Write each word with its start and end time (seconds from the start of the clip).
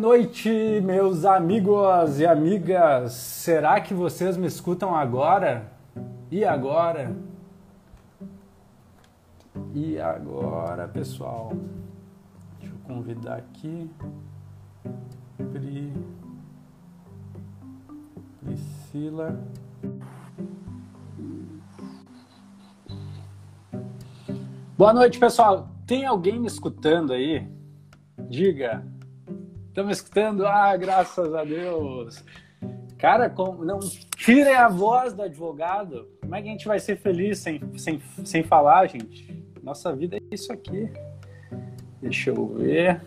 noite, 0.00 0.80
meus 0.82 1.26
amigos 1.26 2.18
e 2.18 2.26
amigas. 2.26 3.12
Será 3.12 3.78
que 3.82 3.92
vocês 3.92 4.34
me 4.34 4.46
escutam 4.46 4.96
agora? 4.96 5.70
E 6.30 6.42
agora? 6.42 7.14
E 9.74 10.00
agora, 10.00 10.88
pessoal? 10.88 11.52
Deixa 12.58 12.74
eu 12.74 12.78
convidar 12.86 13.36
aqui. 13.36 13.90
Pri... 15.52 15.92
Priscila. 18.42 19.38
Boa 24.78 24.94
noite, 24.94 25.18
pessoal. 25.18 25.68
Tem 25.86 26.06
alguém 26.06 26.40
me 26.40 26.46
escutando 26.46 27.12
aí? 27.12 27.46
Diga. 28.30 28.89
Me 29.84 29.92
escutando? 29.92 30.46
Ah, 30.46 30.76
graças 30.76 31.34
a 31.34 31.44
Deus. 31.44 32.24
Cara, 32.98 33.32
não 33.60 33.78
tirem 34.16 34.54
a 34.54 34.68
voz 34.68 35.14
do 35.14 35.22
advogado. 35.22 36.06
Como 36.20 36.34
é 36.34 36.42
que 36.42 36.48
a 36.48 36.50
gente 36.52 36.68
vai 36.68 36.78
ser 36.78 36.96
feliz 36.96 37.38
sem, 37.38 37.60
sem, 37.76 38.00
sem 38.24 38.42
falar, 38.42 38.86
gente? 38.88 39.42
Nossa 39.62 39.94
vida 39.94 40.16
é 40.16 40.20
isso 40.30 40.52
aqui. 40.52 40.90
Deixa 42.00 42.30
eu 42.30 42.46
ver. 42.46 43.00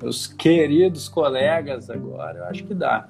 Meus 0.00 0.26
queridos 0.26 1.08
colegas 1.08 1.88
agora, 1.88 2.40
eu 2.40 2.44
acho 2.44 2.64
que 2.64 2.74
dá. 2.74 3.08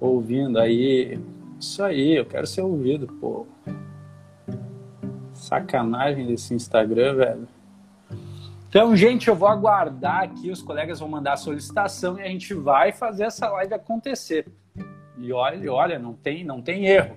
Ouvindo 0.00 0.58
aí. 0.58 1.20
Isso 1.60 1.82
aí, 1.82 2.16
eu 2.16 2.24
quero 2.24 2.46
ser 2.46 2.62
ouvido, 2.62 3.06
pô. 3.06 3.46
Sacanagem 5.34 6.26
desse 6.26 6.54
Instagram, 6.54 7.16
velho. 7.16 7.48
Então, 8.74 8.96
gente, 8.96 9.28
eu 9.28 9.36
vou 9.36 9.46
aguardar 9.46 10.24
aqui, 10.24 10.50
os 10.50 10.60
colegas 10.60 10.98
vão 10.98 11.08
mandar 11.08 11.34
a 11.34 11.36
solicitação 11.36 12.18
e 12.18 12.22
a 12.22 12.26
gente 12.26 12.52
vai 12.52 12.90
fazer 12.90 13.22
essa 13.22 13.48
live 13.48 13.72
acontecer. 13.72 14.48
E 15.16 15.32
olha, 15.32 15.72
olha, 15.72 15.96
não 15.96 16.12
tem, 16.12 16.42
não 16.42 16.60
tem 16.60 16.86
erro. 16.86 17.16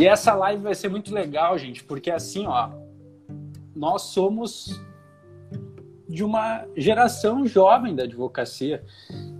E 0.00 0.06
essa 0.08 0.32
live 0.32 0.62
vai 0.62 0.74
ser 0.74 0.88
muito 0.88 1.12
legal, 1.12 1.58
gente, 1.58 1.84
porque 1.84 2.10
assim, 2.10 2.46
ó, 2.46 2.70
nós 3.74 4.00
somos 4.00 4.80
de 6.08 6.24
uma 6.24 6.64
geração 6.74 7.46
jovem 7.46 7.94
da 7.94 8.04
advocacia. 8.04 8.82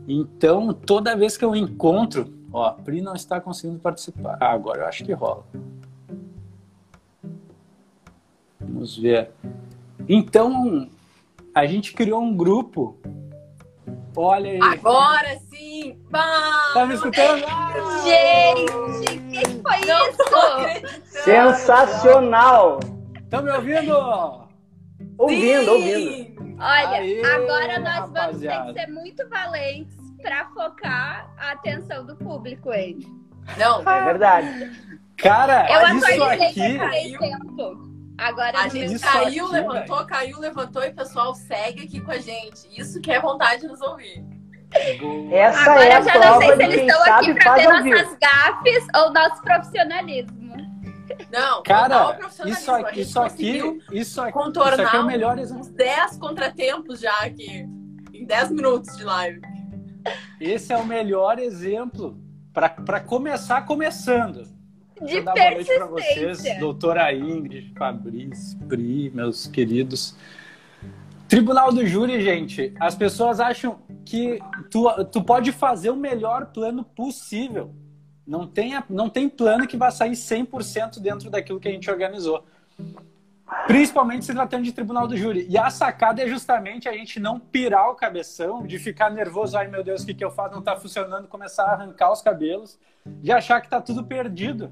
Então, 0.07 0.75
toda 0.75 1.17
vez 1.17 1.39
que 1.39 1.47
eu 1.47 1.57
encontro, 1.57 2.31
ó, 2.53 2.73
Pri 2.73 3.01
não 3.01 3.15
está 3.15 3.41
conseguindo 3.41 3.79
participar. 3.79 4.37
Ah, 4.39 4.53
agora 4.53 4.83
eu 4.83 4.87
acho 4.87 5.03
que 5.03 5.15
rola. 5.15 5.47
Vamos 8.61 8.99
ver. 8.99 9.31
Então, 10.09 10.89
a 11.55 11.67
gente 11.67 11.93
criou 11.93 12.23
um 12.23 12.37
grupo. 12.37 12.99
Olha 14.17 14.51
aí. 14.51 14.61
Agora 14.63 15.39
sim! 15.51 15.99
Bom, 16.11 16.19
tá 16.75 16.87
me 16.87 16.95
escutando? 16.95 17.45
Gente, 18.05 18.73
o 18.73 19.31
que 19.31 19.63
foi 19.63 19.87
Não 19.87 20.09
isso? 20.09 21.25
Sensacional! 21.25 22.81
Estão 23.23 23.43
me 23.43 23.51
ouvindo? 23.51 24.47
Ouvindo, 25.19 25.65
sim. 25.65 25.69
ouvindo. 25.69 26.57
Olha, 26.59 26.89
Aê, 26.89 27.25
agora 27.25 27.79
nós 27.81 27.99
rapaziada. 27.99 28.33
vamos 28.33 28.41
ter 28.41 28.63
que 28.67 28.81
ser 28.81 28.93
muito 28.93 29.29
valentes 29.29 29.97
para 30.23 30.47
focar 30.51 31.31
a 31.37 31.53
atenção 31.53 32.07
do 32.07 32.17
público, 32.17 32.73
hein? 32.73 32.99
Não, 33.59 33.81
é 33.81 34.05
verdade. 34.05 34.71
Cara, 35.19 35.67
eu 35.71 35.99
isso 35.99 36.23
aqui... 36.25 36.79
tempo. 37.19 37.86
Agora 38.19 38.61
a 38.61 38.69
gente 38.69 38.99
caiu, 38.99 39.47
aqui, 39.47 39.53
levantou, 39.53 39.97
véio. 39.97 40.07
caiu, 40.07 40.41
levantou 40.41 40.83
e 40.83 40.89
o 40.89 40.95
pessoal 40.95 41.35
segue 41.35 41.85
aqui 41.85 42.01
com 42.01 42.11
a 42.11 42.19
gente. 42.19 42.67
Isso 42.77 43.01
que 43.01 43.13
é 43.13 43.21
vontade 43.21 43.63
de 43.63 43.69
nos 43.69 43.81
ouvir. 43.81 44.25
Essa 45.31 45.71
Agora 45.71 45.85
é 45.85 45.93
a 45.95 46.01
já 46.01 46.15
não 46.19 46.41
sei 46.41 46.57
se 46.57 46.63
eles 46.63 46.81
estão 46.81 47.15
aqui 47.15 47.35
para 47.35 47.55
ver 47.55 47.69
nossas 47.69 48.19
gafes 48.19 48.87
ou 48.97 49.13
nosso 49.13 49.43
profissionalismo. 49.43 50.47
Não, 51.31 51.63
cara, 51.63 52.19
isso 52.47 52.73
aqui, 52.73 53.01
isso 53.01 53.21
aqui, 53.21 53.79
isso 53.93 54.21
aqui, 54.21 54.33
contornar 54.33 54.73
isso 54.73 54.83
aqui 54.83 54.97
é 54.97 55.01
o 55.01 55.07
melhor 55.07 55.39
exemplo. 55.39 55.63
uns 55.63 55.69
10 55.69 56.19
contratempos 56.19 57.01
já 57.01 57.17
aqui 57.21 57.67
em 58.13 58.25
10 58.25 58.51
minutos 58.51 58.97
de 58.97 59.05
live. 59.05 59.41
Esse 60.41 60.73
é 60.73 60.77
o 60.77 60.85
melhor 60.85 61.39
exemplo 61.39 62.19
para 62.53 63.01
começar 63.01 63.63
começando 63.67 64.56
de 65.05 65.21
dar 65.21 65.35
boa 65.35 65.51
noite 65.51 65.75
para 65.75 65.87
vocês, 65.87 66.59
doutora 66.59 67.13
Ingrid, 67.13 67.73
Fabrício, 67.77 68.59
Pri, 68.61 69.11
meus 69.11 69.47
queridos. 69.47 70.17
Tribunal 71.29 71.73
do 71.73 71.85
Júri, 71.85 72.23
gente, 72.23 72.73
as 72.79 72.95
pessoas 72.95 73.41
acham 73.41 73.81
que 74.05 74.39
tu, 74.71 74.87
tu 75.07 75.23
pode 75.23 75.51
fazer 75.53 75.91
o 75.91 75.97
melhor 75.97 76.47
plano 76.47 76.85
possível. 76.85 77.75
Não 78.27 78.47
tem, 78.47 78.73
não 78.89 79.09
tem 79.09 79.29
plano 79.29 79.67
que 79.67 79.77
vai 79.77 79.91
sair 79.91 80.13
100% 80.13 81.01
dentro 81.01 81.29
daquilo 81.29 81.61
que 81.61 81.69
a 81.69 81.73
gente 81.73 81.91
organizou. 81.91 82.45
Principalmente 83.67 84.25
se 84.25 84.33
tratando 84.33 84.65
de 84.65 84.73
tribunal 84.73 85.07
do 85.07 85.17
júri. 85.17 85.47
E 85.49 85.59
a 85.59 85.71
sacada 85.71 86.23
é 86.23 86.29
justamente 86.29 86.89
a 86.89 86.93
gente 86.93 87.21
não 87.21 87.39
pirar 87.39 87.91
o 87.91 87.95
cabeção, 87.95 88.67
de 88.67 88.79
ficar 88.79 89.11
nervoso, 89.11 89.57
ai 89.57 89.69
meu 89.69 89.85
Deus, 89.85 90.03
o 90.03 90.07
que, 90.07 90.15
que 90.15 90.25
eu 90.25 90.31
faço? 90.31 90.53
Não 90.53 90.61
está 90.61 90.77
funcionando, 90.77 91.29
começar 91.29 91.65
a 91.65 91.73
arrancar 91.73 92.13
os 92.13 92.23
cabelos, 92.23 92.79
de 93.23 93.33
achar 93.33 93.61
que 93.61 93.67
está 93.67 93.81
tudo 93.81 94.05
perdido. 94.05 94.71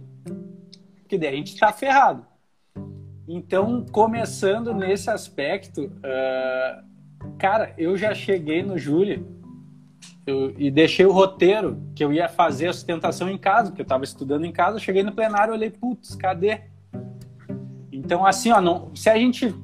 Porque 1.00 1.18
daí 1.18 1.34
a 1.34 1.36
gente 1.36 1.54
está 1.54 1.72
ferrado. 1.72 2.26
Então, 3.26 3.84
começando 3.90 4.74
nesse 4.74 5.08
aspecto, 5.10 5.84
uh, 5.84 7.36
cara, 7.38 7.72
eu 7.78 7.96
já 7.96 8.14
cheguei 8.14 8.62
no 8.62 8.76
júri 8.76 9.26
eu, 10.26 10.54
e 10.58 10.70
deixei 10.70 11.06
o 11.06 11.12
roteiro 11.12 11.82
que 11.94 12.04
eu 12.04 12.12
ia 12.12 12.28
fazer 12.28 12.68
a 12.68 12.72
sustentação 12.72 13.30
em 13.30 13.38
casa, 13.38 13.70
porque 13.70 13.82
eu 13.82 13.84
estava 13.84 14.04
estudando 14.04 14.44
em 14.44 14.52
casa, 14.52 14.78
cheguei 14.78 15.02
no 15.02 15.12
plenário 15.12 15.54
olhei, 15.54 15.70
putz, 15.70 16.14
cadê? 16.14 16.60
Então, 17.90 18.26
assim, 18.26 18.50
ó, 18.50 18.60
não, 18.60 18.94
se 18.94 19.08
a 19.08 19.16
gente 19.16 19.54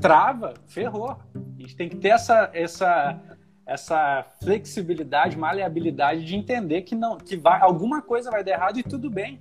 trava, 0.00 0.54
ferrou. 0.66 1.16
A 1.34 1.60
gente 1.60 1.76
tem 1.76 1.88
que 1.88 1.96
ter 1.96 2.08
essa, 2.08 2.50
essa, 2.52 3.20
essa 3.66 4.24
flexibilidade, 4.40 5.36
maleabilidade 5.36 6.24
de 6.24 6.36
entender 6.36 6.82
que 6.82 6.94
não, 6.94 7.18
que 7.18 7.36
vai, 7.36 7.60
alguma 7.60 8.00
coisa 8.00 8.30
vai 8.30 8.44
dar 8.44 8.52
errado 8.52 8.78
e 8.78 8.82
tudo 8.82 9.10
bem, 9.10 9.40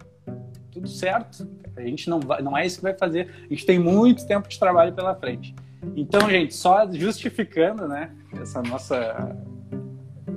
tudo 0.72 0.88
certo. 0.88 1.48
A 1.78 1.82
gente 1.82 2.10
não 2.10 2.20
vai, 2.20 2.42
não 2.42 2.58
é 2.58 2.66
isso 2.66 2.78
que 2.78 2.84
vai 2.84 2.98
fazer. 2.98 3.30
A 3.46 3.50
gente 3.50 3.66
tem 3.66 3.78
muito 3.78 4.26
tempo 4.26 4.48
de 4.48 4.58
trabalho 4.58 4.94
pela 4.94 5.14
frente. 5.14 5.54
Então, 5.96 6.28
gente, 6.30 6.56
só 6.56 6.92
justificando, 6.92 7.88
né, 7.88 8.12
essa 8.42 8.62
nossa 8.64 9.36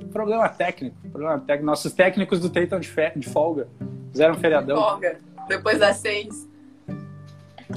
problema 0.09 0.49
técnico, 0.49 0.97
problema 1.09 1.39
técnico. 1.39 1.65
Nossos 1.65 1.93
técnicos 1.93 2.39
do 2.39 2.49
TEI 2.49 2.67
de, 2.67 3.19
de 3.19 3.29
folga, 3.29 3.67
fizeram 4.11 4.33
um 4.33 4.37
feriadão. 4.37 4.75
De 4.75 4.83
folga, 4.83 5.19
depois 5.47 5.79
das 5.79 5.97
seis. 5.97 6.48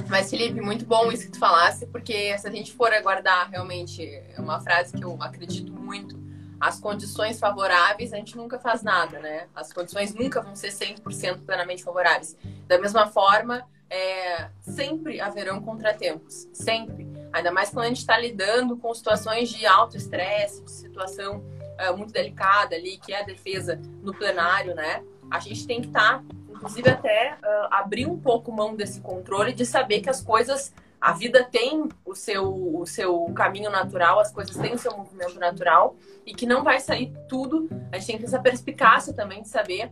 Mas, 0.09 0.29
Felipe, 0.29 0.59
muito 0.59 0.85
bom 0.85 1.11
isso 1.11 1.25
que 1.25 1.31
tu 1.33 1.39
falasse, 1.39 1.85
porque 1.87 2.37
se 2.37 2.47
a 2.47 2.51
gente 2.51 2.73
for 2.73 2.91
aguardar 2.91 3.49
realmente, 3.49 4.21
uma 4.37 4.59
frase 4.59 4.93
que 4.93 5.03
eu 5.03 5.17
acredito 5.21 5.71
muito, 5.71 6.21
as 6.59 6.79
condições 6.79 7.39
favoráveis, 7.39 8.13
a 8.13 8.17
gente 8.17 8.37
nunca 8.37 8.57
faz 8.57 8.81
nada, 8.81 9.19
né? 9.19 9.47
As 9.53 9.71
condições 9.71 10.13
nunca 10.13 10.41
vão 10.41 10.55
ser 10.55 10.69
100% 10.69 11.45
plenamente 11.45 11.83
favoráveis. 11.83 12.37
Da 12.67 12.79
mesma 12.79 13.05
forma, 13.07 13.67
é, 13.89 14.49
sempre 14.61 15.19
haverão 15.19 15.61
contratempos, 15.61 16.47
sempre. 16.53 17.07
Ainda 17.31 17.51
mais 17.51 17.69
quando 17.69 17.85
a 17.85 17.89
gente 17.89 17.99
está 17.99 18.17
lidando 18.17 18.77
com 18.77 18.93
situações 18.93 19.49
de 19.49 19.65
alto 19.65 19.97
estresse, 19.97 20.63
de 20.63 20.71
situação 20.71 21.43
é, 21.77 21.91
muito 21.91 22.13
delicada 22.13 22.75
ali, 22.75 22.97
que 22.97 23.13
é 23.13 23.21
a 23.21 23.23
defesa 23.23 23.79
no 24.01 24.13
plenário, 24.13 24.73
né? 24.73 25.03
A 25.29 25.39
gente 25.39 25.67
tem 25.67 25.81
que 25.81 25.87
estar 25.87 26.19
tá 26.19 26.23
inclusive 26.63 26.89
até 26.89 27.37
uh, 27.43 27.67
abrir 27.69 28.05
um 28.05 28.17
pouco 28.17 28.51
mão 28.51 28.73
desse 28.73 29.01
controle 29.01 29.51
de 29.51 29.65
saber 29.65 29.99
que 29.99 30.09
as 30.09 30.21
coisas, 30.21 30.73
a 30.99 31.11
vida 31.11 31.43
tem 31.43 31.89
o 32.05 32.15
seu, 32.15 32.77
o 32.79 32.85
seu 32.85 33.25
caminho 33.35 33.69
natural, 33.69 34.19
as 34.19 34.31
coisas 34.31 34.55
têm 34.55 34.73
o 34.73 34.77
seu 34.77 34.95
movimento 34.95 35.37
natural 35.37 35.97
e 36.25 36.33
que 36.33 36.45
não 36.45 36.63
vai 36.63 36.79
sair 36.79 37.13
tudo. 37.27 37.67
A 37.91 37.97
gente 37.97 38.07
tem 38.07 38.15
que 38.15 38.21
ter 38.21 38.27
essa 38.27 38.39
perspicácia 38.39 39.13
também 39.13 39.41
de 39.41 39.49
saber 39.49 39.91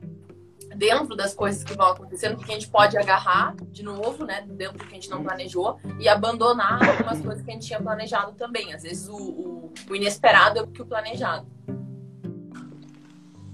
dentro 0.78 1.14
das 1.14 1.34
coisas 1.34 1.62
que 1.62 1.76
vão 1.76 1.88
acontecendo, 1.88 2.38
que 2.38 2.50
a 2.50 2.54
gente 2.54 2.70
pode 2.70 2.98
agarrar 2.98 3.54
de 3.70 3.84
novo, 3.84 4.24
né, 4.24 4.46
dentro 4.48 4.78
do 4.78 4.86
que 4.86 4.92
a 4.92 4.96
gente 4.96 5.10
não 5.10 5.22
planejou 5.22 5.78
e 6.00 6.08
abandonar 6.08 6.82
algumas 6.88 7.20
coisas 7.20 7.44
que 7.44 7.52
a 7.52 7.54
gente 7.54 7.68
tinha 7.68 7.82
planejado 7.82 8.32
também. 8.34 8.74
Às 8.74 8.84
vezes 8.84 9.10
o, 9.10 9.18
o, 9.18 9.74
o 9.90 9.96
inesperado 9.96 10.60
é 10.60 10.62
o 10.62 10.68
que 10.68 10.82
o 10.82 10.86
planejado. 10.86 11.46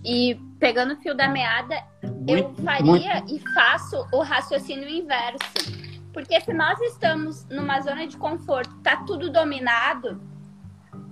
E 0.07 0.35
pegando 0.57 0.93
o 0.93 0.97
fio 0.97 1.13
da 1.13 1.27
meada, 1.27 1.83
eu 2.25 2.55
faria 2.63 2.85
muito. 3.19 3.35
e 3.35 3.39
faço 3.53 4.07
o 4.13 4.21
raciocínio 4.21 4.87
inverso. 4.87 5.37
Porque 6.13 6.39
se 6.39 6.53
nós 6.53 6.79
estamos 6.79 7.45
numa 7.49 7.81
zona 7.81 8.07
de 8.07 8.15
conforto, 8.15 8.73
tá 8.77 9.03
tudo 9.05 9.29
dominado, 9.29 10.21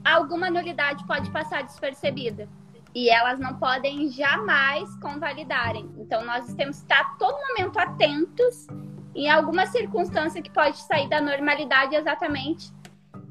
alguma 0.01 0.49
nulidade 0.49 1.05
pode 1.05 1.29
passar 1.29 1.63
despercebida. 1.63 2.47
E 2.93 3.09
elas 3.09 3.37
não 3.37 3.55
podem 3.55 4.07
jamais 4.09 4.95
convalidarem. 4.99 5.91
Então, 5.97 6.25
nós 6.25 6.53
temos 6.53 6.77
que 6.77 6.83
estar 6.83 7.01
a 7.01 7.15
todo 7.15 7.37
momento 7.49 7.77
atentos 7.77 8.65
em 9.13 9.29
alguma 9.29 9.65
circunstância 9.65 10.41
que 10.41 10.49
pode 10.49 10.77
sair 10.77 11.09
da 11.09 11.19
normalidade 11.19 11.95
exatamente 11.95 12.73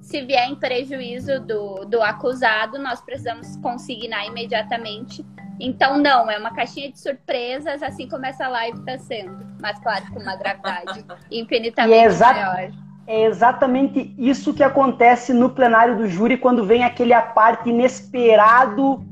se 0.05 0.21
vier 0.21 0.51
em 0.51 0.55
prejuízo 0.55 1.41
do, 1.41 1.87
do 1.87 2.03
acusado, 2.03 2.79
nós 2.79 3.01
precisamos 3.01 3.57
consignar 3.57 4.27
imediatamente. 4.27 5.25
Então, 5.61 5.99
não, 5.99 6.31
é 6.31 6.39
uma 6.39 6.53
caixinha 6.53 6.91
de 6.91 6.99
surpresas, 6.99 7.83
assim 7.83 8.09
como 8.09 8.27
essa 8.27 8.49
live 8.49 8.79
está 8.79 8.99
sendo. 8.99 9.47
Mas, 9.61 9.79
claro, 9.79 10.05
com 10.13 10.21
uma 10.21 10.37
gravidade 10.37 11.05
infinitamente 11.31 11.97
é 11.97 12.19
maior. 12.19 12.71
É 13.07 13.25
exatamente 13.25 14.15
isso 14.17 14.55
que 14.55 14.63
acontece 14.63 15.33
no 15.35 15.51
plenário 15.51 15.97
do 15.97 16.07
júri 16.09 16.39
quando 16.39 16.65
vem 16.65 16.85
aquele 16.85 17.13
aparte 17.13 17.69
inesperado 17.69 19.05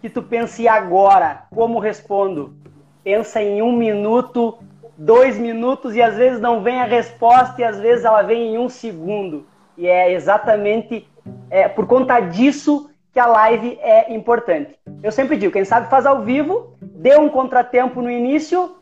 que 0.00 0.08
tu 0.08 0.22
pensa, 0.22 0.62
e 0.62 0.68
agora? 0.68 1.44
Como 1.50 1.78
respondo? 1.78 2.56
Pensa 3.02 3.42
em 3.42 3.60
um 3.60 3.72
minuto, 3.72 4.58
dois 4.96 5.36
minutos 5.36 5.94
e 5.94 6.02
às 6.02 6.16
vezes 6.16 6.40
não 6.40 6.62
vem 6.62 6.80
a 6.80 6.84
resposta 6.84 7.60
e 7.60 7.64
às 7.64 7.78
vezes 7.78 8.04
ela 8.04 8.22
vem 8.22 8.54
em 8.54 8.58
um 8.58 8.68
segundo. 8.68 9.46
E 9.76 9.86
é 9.86 10.12
exatamente 10.12 11.06
é, 11.50 11.68
por 11.68 11.86
conta 11.86 12.20
disso 12.20 12.90
que 13.16 13.20
a 13.20 13.26
live 13.26 13.78
é 13.80 14.14
importante. 14.14 14.78
Eu 15.02 15.10
sempre 15.10 15.38
digo, 15.38 15.50
quem 15.50 15.64
sabe 15.64 15.88
faz 15.88 16.04
ao 16.04 16.20
vivo, 16.20 16.76
deu 16.82 17.22
um 17.22 17.30
contratempo 17.30 18.02
no 18.02 18.10
início, 18.10 18.76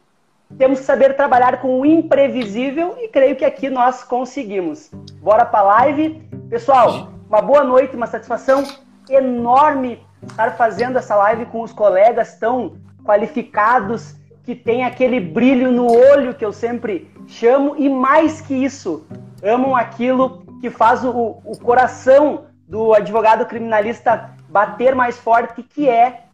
temos 0.58 0.80
que 0.80 0.84
saber 0.84 1.14
trabalhar 1.14 1.60
com 1.60 1.78
o 1.78 1.86
imprevisível 1.86 2.96
e 2.98 3.06
creio 3.06 3.36
que 3.36 3.44
aqui 3.44 3.70
nós 3.70 4.02
conseguimos. 4.02 4.90
Bora 5.22 5.46
para 5.46 5.60
a 5.60 5.62
live. 5.62 6.20
Pessoal, 6.50 7.12
uma 7.28 7.40
boa 7.40 7.62
noite, 7.62 7.94
uma 7.94 8.08
satisfação 8.08 8.64
enorme 9.08 10.04
estar 10.26 10.56
fazendo 10.56 10.98
essa 10.98 11.14
live 11.14 11.46
com 11.46 11.62
os 11.62 11.72
colegas 11.72 12.36
tão 12.36 12.76
qualificados, 13.04 14.16
que 14.42 14.56
tem 14.56 14.82
aquele 14.82 15.20
brilho 15.20 15.70
no 15.70 15.86
olho 15.86 16.34
que 16.34 16.44
eu 16.44 16.52
sempre 16.52 17.08
chamo, 17.28 17.76
e 17.78 17.88
mais 17.88 18.40
que 18.40 18.52
isso, 18.52 19.06
amam 19.40 19.76
aquilo 19.76 20.44
que 20.60 20.70
faz 20.70 21.04
o, 21.04 21.36
o 21.44 21.56
coração 21.56 22.46
do 22.68 22.94
advogado 22.94 23.46
criminalista 23.46 24.30
bater 24.48 24.94
mais 24.94 25.18
forte, 25.18 25.62
que 25.62 25.88
é 25.88 26.24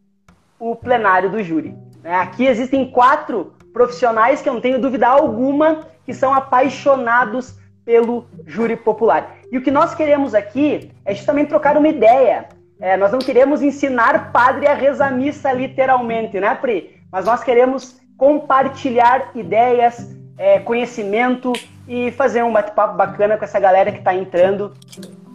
o 0.58 0.76
plenário 0.76 1.30
do 1.30 1.42
júri. 1.42 1.74
É, 2.04 2.14
aqui 2.14 2.46
existem 2.46 2.90
quatro 2.90 3.54
profissionais 3.72 4.40
que 4.40 4.48
eu 4.48 4.54
não 4.54 4.60
tenho 4.60 4.80
dúvida 4.80 5.06
alguma 5.06 5.86
que 6.04 6.14
são 6.14 6.34
apaixonados 6.34 7.54
pelo 7.84 8.26
júri 8.46 8.76
popular. 8.76 9.36
E 9.50 9.58
o 9.58 9.62
que 9.62 9.70
nós 9.70 9.94
queremos 9.94 10.34
aqui 10.34 10.90
é 11.04 11.14
justamente 11.14 11.48
trocar 11.48 11.76
uma 11.76 11.88
ideia. 11.88 12.48
É, 12.80 12.96
nós 12.96 13.12
não 13.12 13.18
queremos 13.18 13.62
ensinar 13.62 14.32
padre 14.32 14.66
a 14.66 14.74
rezar 14.74 15.12
missa 15.12 15.52
literalmente, 15.52 16.38
né, 16.38 16.54
Pri? 16.54 16.96
Mas 17.10 17.24
nós 17.24 17.42
queremos 17.42 18.00
compartilhar 18.16 19.30
ideias, 19.34 20.14
é, 20.38 20.58
conhecimento 20.60 21.52
e 21.88 22.10
fazer 22.12 22.42
um 22.42 22.52
bate-papo 22.52 22.96
bacana 22.96 23.36
com 23.36 23.44
essa 23.44 23.58
galera 23.58 23.90
que 23.90 23.98
está 23.98 24.14
entrando. 24.14 24.72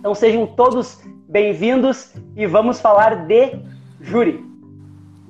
Então 0.05 0.13
sejam 0.13 0.45
todos 0.45 1.01
bem-vindos 1.27 2.13
e 2.35 2.45
vamos 2.45 2.79
falar 2.79 3.25
de 3.25 3.59
júri. 3.99 4.45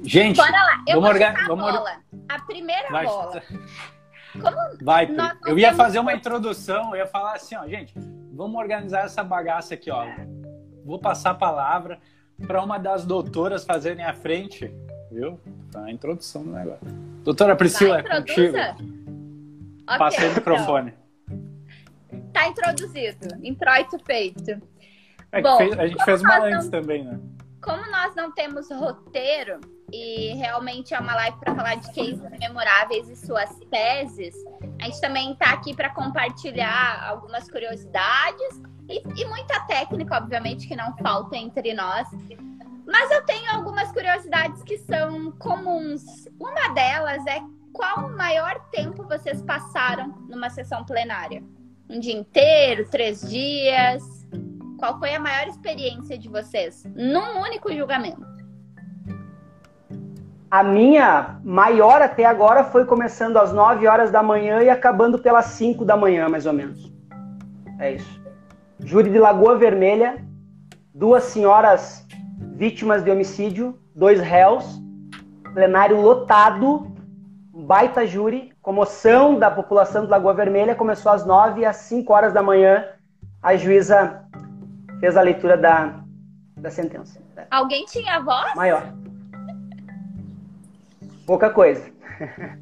Gente, 0.04 0.36
Bora 0.36 0.52
lá. 0.52 0.84
Eu 0.86 0.96
vamos 0.96 1.10
organizar 1.12 1.46
a 1.46 1.48
vamos 1.48 1.72
bola. 1.72 1.92
A 2.28 2.40
primeira 2.42 2.90
Vai. 2.92 3.06
bola. 3.06 3.42
Como 4.34 4.58
Vai, 4.82 5.08
eu 5.46 5.58
ia 5.58 5.74
fazer 5.74 6.00
uma 6.00 6.14
introdução, 6.14 6.90
eu 6.90 6.98
ia 6.98 7.08
falar 7.08 7.36
assim, 7.36 7.56
ó, 7.56 7.66
gente, 7.66 7.94
vamos 8.34 8.60
organizar 8.60 9.06
essa 9.06 9.24
bagaça 9.24 9.76
aqui, 9.76 9.90
ó. 9.90 10.08
Vou 10.84 11.00
passar 11.00 11.30
a 11.30 11.36
palavra 11.36 11.98
para 12.46 12.62
uma 12.62 12.78
das 12.78 13.06
doutoras 13.06 13.64
fazerem 13.64 14.04
a 14.04 14.12
frente, 14.12 14.70
viu? 15.10 15.40
A 15.74 15.90
introdução 15.90 16.44
do 16.44 16.52
negócio. 16.52 16.86
Doutora 17.24 17.56
Priscila, 17.56 18.04
Vai, 18.04 18.12
é 18.12 18.20
contigo. 18.20 18.58
Okay, 18.58 19.98
Passei 19.98 20.26
o 20.26 20.32
então. 20.32 20.36
microfone. 20.36 20.90
Então. 20.90 21.05
Tá 22.34 22.48
introduzido. 22.48 23.28
Introito 23.44 23.98
feito. 24.06 24.62
É 25.32 25.42
Bom, 25.42 25.58
fez, 25.58 25.80
a 25.80 25.88
gente 25.88 26.04
fez 26.04 26.22
uma 26.22 26.40
antes 26.40 26.66
não, 26.66 26.72
também, 26.72 27.04
né? 27.04 27.20
Como 27.62 27.90
nós 27.92 28.16
não 28.16 28.32
temos 28.32 28.70
roteiro 28.70 29.60
e 29.92 30.34
realmente 30.36 30.94
é 30.94 31.00
uma 31.00 31.16
live 31.16 31.38
para 31.40 31.56
falar 31.56 31.76
de 31.76 31.88
cases 31.88 32.22
memoráveis 32.40 33.10
e 33.10 33.16
suas 33.16 33.50
teses, 33.72 34.36
a 34.82 34.86
gente 34.86 35.02
também 35.02 35.32
está 35.34 35.52
aqui 35.52 35.74
para 35.74 35.90
compartilhar 35.90 37.08
algumas 37.08 37.50
curiosidades 37.50 38.62
e, 38.90 39.02
e 39.16 39.26
muita 39.26 39.60
técnica, 39.62 40.18
obviamente, 40.18 40.68
que 40.68 40.76
não 40.76 40.96
falta 40.98 41.36
entre 41.36 41.74
nós. 41.74 42.08
Mas 42.86 43.10
eu 43.12 43.26
tenho 43.26 43.52
algumas 43.52 43.92
curiosidades 43.92 44.62
que 44.64 44.78
são 44.78 45.32
comuns. 45.32 46.28
Uma 46.40 46.70
delas 46.70 47.26
é 47.26 47.42
qual 47.74 48.08
o 48.08 48.16
maior 48.16 48.60
tempo 48.70 49.04
vocês 49.04 49.42
passaram 49.42 50.10
numa 50.30 50.50
sessão 50.50 50.86
plenária? 50.86 51.44
Um 51.90 52.00
dia 52.00 52.14
inteiro, 52.14 52.88
três 52.90 53.22
dias? 53.30 54.04
Qual 54.80 54.98
foi 54.98 55.14
a 55.14 55.20
maior 55.20 55.48
experiência 55.48 56.18
de 56.18 56.28
vocês 56.28 56.84
num 56.96 57.42
único 57.42 57.72
julgamento? 57.72 58.26
A 60.50 60.64
minha 60.64 61.40
maior 61.44 62.02
até 62.02 62.26
agora 62.26 62.64
foi 62.64 62.86
começando 62.86 63.38
às 63.38 63.54
9 63.54 63.88
horas 63.88 64.10
da 64.10 64.24
manhã 64.24 64.64
e 64.64 64.70
acabando 64.70 65.20
pelas 65.20 65.46
5 65.46 65.86
da 65.86 65.96
manhã, 65.96 66.28
mais 66.28 66.46
ou 66.46 66.54
menos. 66.54 66.92
É 67.80 67.94
isso. 67.94 68.22
Júri 68.80 69.12
de 69.12 69.20
Lagoa 69.20 69.58
Vermelha, 69.58 70.26
duas 70.94 71.24
senhoras 71.26 72.06
vítimas 72.56 73.04
de 73.04 73.12
homicídio, 73.12 73.78
dois 73.94 74.20
réus, 74.20 74.82
plenário 75.54 76.02
lotado, 76.02 76.96
baita 77.54 78.06
júri, 78.08 78.55
comoção 78.66 79.38
da 79.38 79.52
população 79.52 80.06
de 80.06 80.10
Lagoa 80.10 80.34
Vermelha, 80.34 80.74
começou 80.74 81.12
às 81.12 81.24
9 81.24 81.64
às 81.64 81.76
5 81.76 82.12
horas 82.12 82.34
da 82.34 82.42
manhã, 82.42 82.84
a 83.40 83.56
juíza 83.56 84.26
fez 85.00 85.16
a 85.16 85.22
leitura 85.22 85.56
da, 85.56 86.04
da 86.58 86.72
sentença. 86.72 87.22
Alguém 87.52 87.86
tinha 87.86 88.20
voz? 88.22 88.56
Maior. 88.56 88.92
Pouca 91.28 91.52
coisa. 91.52 91.92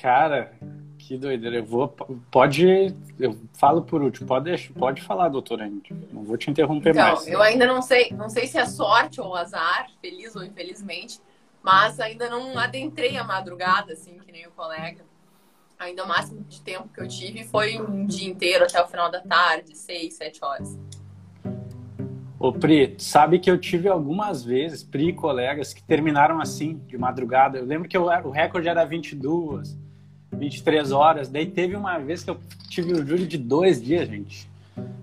Cara, 0.00 0.54
que 0.96 1.18
doideira. 1.18 1.56
Eu 1.56 1.64
vou. 1.66 1.88
Pode. 2.30 2.96
Eu 3.20 3.36
falo 3.52 3.82
por 3.82 4.00
último. 4.00 4.26
Pode, 4.26 4.72
pode 4.78 5.02
falar, 5.02 5.28
doutora. 5.28 5.70
Não 6.10 6.24
vou 6.24 6.38
te 6.38 6.50
interromper 6.50 6.90
então, 6.90 7.08
mais. 7.08 7.28
Eu 7.28 7.42
ainda 7.42 7.66
não 7.66 7.82
sei, 7.82 8.10
não 8.12 8.30
sei 8.30 8.46
se 8.46 8.56
é 8.56 8.64
sorte 8.64 9.20
ou 9.20 9.36
azar, 9.36 9.88
feliz 10.00 10.34
ou 10.34 10.42
infelizmente 10.42 11.20
mas 11.64 11.98
ainda 11.98 12.28
não 12.28 12.58
adentrei 12.58 13.16
a 13.16 13.24
madrugada, 13.24 13.94
assim, 13.94 14.18
que 14.18 14.30
nem 14.30 14.46
o 14.46 14.50
colega. 14.50 15.02
Ainda 15.78 16.04
o 16.04 16.08
máximo 16.08 16.44
de 16.44 16.60
tempo 16.60 16.90
que 16.92 17.00
eu 17.00 17.08
tive 17.08 17.42
foi 17.44 17.80
um 17.80 18.04
dia 18.04 18.28
inteiro 18.28 18.64
até 18.64 18.80
o 18.82 18.86
final 18.86 19.10
da 19.10 19.22
tarde, 19.22 19.74
seis, 19.74 20.12
sete 20.12 20.44
horas. 20.44 20.78
Ô 22.38 22.52
Pri, 22.52 22.94
sabe 22.98 23.38
que 23.38 23.50
eu 23.50 23.56
tive 23.56 23.88
algumas 23.88 24.44
vezes, 24.44 24.82
Pri 24.82 25.08
e 25.08 25.12
colegas, 25.14 25.72
que 25.72 25.82
terminaram 25.82 26.38
assim, 26.38 26.76
de 26.86 26.98
madrugada. 26.98 27.56
Eu 27.56 27.64
lembro 27.64 27.88
que 27.88 27.96
eu, 27.96 28.04
o 28.04 28.30
recorde 28.30 28.68
era 28.68 28.84
22, 28.84 29.74
23 30.32 30.92
horas. 30.92 31.30
Daí 31.30 31.46
teve 31.46 31.74
uma 31.74 31.96
vez 31.96 32.22
que 32.22 32.28
eu 32.28 32.38
tive 32.68 32.92
o 32.92 33.06
júri 33.06 33.26
de 33.26 33.38
dois 33.38 33.82
dias, 33.82 34.06
gente. 34.06 34.50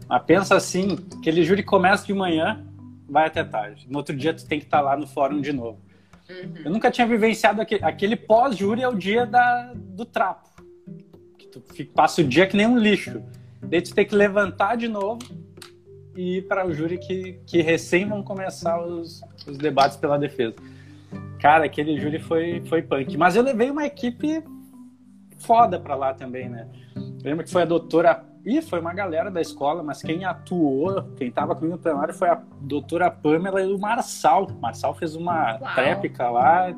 Mas 0.07 0.23
pensa 0.25 0.55
assim, 0.55 0.95
aquele 1.17 1.43
júri 1.43 1.63
começa 1.63 2.05
de 2.05 2.13
manhã, 2.13 2.63
vai 3.09 3.25
até 3.25 3.43
tarde. 3.43 3.87
No 3.89 3.97
outro 3.97 4.15
dia 4.15 4.31
tu 4.31 4.45
tem 4.45 4.59
que 4.59 4.65
estar 4.65 4.81
lá 4.81 4.95
no 4.95 5.07
fórum 5.07 5.41
de 5.41 5.51
novo. 5.51 5.79
Uhum. 6.31 6.53
Eu 6.65 6.71
nunca 6.71 6.89
tinha 6.89 7.05
vivenciado 7.05 7.61
aquele, 7.61 7.83
aquele 7.83 8.15
pós-júri 8.15 8.81
é 8.81 8.87
o 8.87 8.95
dia 8.95 9.25
da, 9.25 9.73
do 9.75 10.05
trapo. 10.05 10.49
Que 11.37 11.47
tu 11.47 11.61
fica, 11.73 11.91
passa 11.93 12.21
o 12.21 12.23
dia 12.23 12.47
que 12.47 12.55
nem 12.55 12.67
um 12.67 12.77
lixo. 12.77 13.21
Daí 13.61 13.81
tu 13.81 13.93
tem 13.93 14.05
que 14.05 14.15
levantar 14.15 14.75
de 14.75 14.87
novo 14.87 15.19
e 16.15 16.37
ir 16.37 16.47
para 16.47 16.65
o 16.65 16.73
júri 16.73 16.97
que, 16.97 17.39
que 17.45 17.61
recém 17.61 18.07
vão 18.07 18.23
começar 18.23 18.81
os, 18.83 19.21
os 19.47 19.57
debates 19.57 19.97
pela 19.97 20.17
defesa. 20.17 20.55
Cara, 21.39 21.65
aquele 21.65 21.99
júri 21.99 22.19
foi, 22.19 22.61
foi 22.65 22.81
punk. 22.81 23.17
Mas 23.17 23.35
eu 23.35 23.43
levei 23.43 23.69
uma 23.69 23.85
equipe 23.85 24.43
foda 25.37 25.79
para 25.79 25.95
lá 25.95 26.13
também, 26.13 26.49
né? 26.49 26.67
Eu 26.95 27.29
lembro 27.29 27.43
que 27.43 27.51
foi 27.51 27.63
a 27.63 27.65
doutora 27.65 28.23
e 28.45 28.61
foi 28.61 28.79
uma 28.79 28.93
galera 28.93 29.29
da 29.29 29.39
escola, 29.39 29.83
mas 29.83 30.01
quem 30.01 30.25
atuou, 30.25 31.03
quem 31.15 31.27
estava 31.27 31.55
comigo 31.55 31.75
no 31.75 31.81
plenário 31.81 32.13
foi 32.13 32.29
a 32.29 32.41
doutora 32.61 33.11
Pamela 33.11 33.61
e 33.61 33.71
o 33.71 33.77
Marçal. 33.77 34.45
O 34.45 34.59
Marçal 34.59 34.95
fez 34.95 35.15
uma 35.15 35.57
Uau. 35.59 35.75
tréplica 35.75 36.29
lá. 36.29 36.69